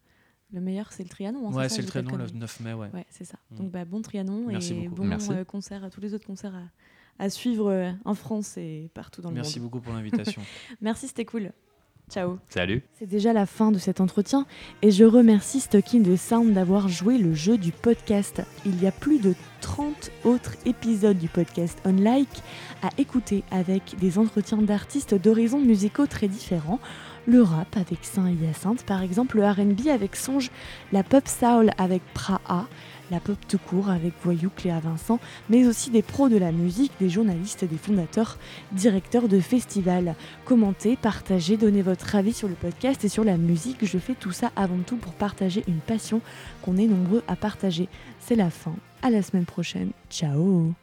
le 0.52 0.62
meilleur. 0.62 0.92
C'est 0.94 1.04
le 1.04 1.10
Trianon. 1.10 1.50
hein, 1.50 1.54
ouais, 1.54 1.70
c'est 1.70 1.82
le 1.82 1.88
traîneau 1.88 2.10
le 2.12 2.18
conneries. 2.18 2.34
9 2.34 2.60
mai, 2.62 2.74
ouais. 2.74 2.90
Ouais, 2.94 3.06
c'est 3.10 3.26
ça. 3.26 3.38
Mm. 3.52 3.56
Donc, 3.58 3.72
bah, 3.72 3.86
bon 3.86 4.02
Trianon 4.02 4.46
Merci 4.48 4.74
et 4.74 4.88
beaucoup. 4.88 5.02
bon 5.02 5.08
Merci. 5.08 5.32
euh, 5.34 5.44
concert, 5.44 5.88
tous 5.92 6.02
les 6.02 6.14
autres 6.16 6.26
concerts 6.26 6.56
à, 6.56 6.64
à 7.20 7.30
suivre 7.30 7.72
euh, 7.72 7.92
en 8.06 8.14
France 8.16 8.58
et 8.58 8.90
partout 8.94 9.22
dans 9.22 9.30
le 9.30 9.36
Merci 9.36 9.60
monde. 9.60 9.70
beaucoup 9.70 9.84
pour 9.84 9.94
l'invitation. 9.94 10.42
Merci, 10.82 11.08
c'était 11.08 11.26
cool. 11.26 11.52
Ciao. 12.10 12.38
Salut. 12.50 12.84
C'est 13.00 13.08
déjà 13.08 13.34
la 13.34 13.46
fin 13.46 13.72
de 13.72 13.78
cet 13.78 14.02
entretien 14.02 14.46
et 14.82 14.92
je 14.92 15.06
remercie 15.06 15.62
Stocking 15.62 16.04
de 16.04 16.16
Sound 16.16 16.54
d'avoir 16.54 16.90
joué 16.90 17.18
le 17.18 17.34
jeu 17.34 17.58
du 17.58 17.72
podcast. 17.72 18.42
Il 18.66 18.82
y 18.84 18.88
a 18.88 18.92
plus 18.92 19.20
de 19.20 19.34
30 19.62 20.12
autres 20.26 20.54
épisodes 20.66 21.18
du 21.18 21.30
podcast 21.30 21.80
On 21.86 21.94
Like 21.94 22.44
à 22.82 22.90
écouter 22.98 23.44
avec 23.52 23.96
des 24.00 24.18
entretiens 24.18 24.62
d'artistes 24.62 25.16
d'horizons 25.16 25.62
musicaux 25.62 26.06
très 26.06 26.28
différents. 26.28 26.80
Le 27.26 27.42
rap 27.42 27.78
avec 27.78 28.00
Saint 28.04 28.30
Hyacinthe 28.30 28.84
par 28.86 29.02
exemple, 29.02 29.38
le 29.38 29.50
RB 29.50 29.88
avec 29.88 30.18
Songe, 30.18 30.52
la 30.92 31.04
pop 31.04 31.28
soul 31.28 31.72
avec 31.78 32.02
Praha, 32.14 32.68
la 33.12 33.20
pop 33.20 33.38
tout 33.48 33.58
court 33.58 33.90
avec 33.90 34.14
Voyou 34.24 34.50
Cléa 34.56 34.80
Vincent, 34.80 35.20
mais 35.50 35.66
aussi 35.68 35.90
des 35.90 36.02
pros 36.02 36.30
de 36.30 36.38
la 36.38 36.52
musique, 36.52 36.92
des 37.00 37.10
journalistes, 37.10 37.66
des 37.66 37.78
fondateurs, 37.78 38.38
directeurs 38.72 39.28
de 39.28 39.40
festivals. 39.40 40.16
Commentez, 40.46 40.98
partagez, 40.98 41.58
donnez 41.58 41.82
votre 41.82 42.16
avis 42.16 42.34
sur 42.34 42.48
le 42.48 42.56
podcast 42.56 43.04
et 43.04 43.10
sur 43.10 43.24
la 43.24 43.38
musique. 43.38 43.86
Je 43.86 43.98
fais 43.98 44.16
tout 44.16 44.32
ça 44.32 44.52
avant 44.56 44.80
tout 44.86 44.98
pour 44.98 45.14
partager 45.14 45.64
une 45.68 45.80
passion 45.80 46.22
qu'on 46.62 46.78
est 46.78 46.88
nombreux 46.88 47.24
à 47.28 47.36
partager. 47.36 47.90
C'est 48.20 48.36
la 48.36 48.50
fin. 48.50 48.76
À 49.02 49.10
la 49.10 49.22
semaine 49.22 49.46
prochaine. 49.46 49.92
Ciao 50.10 50.74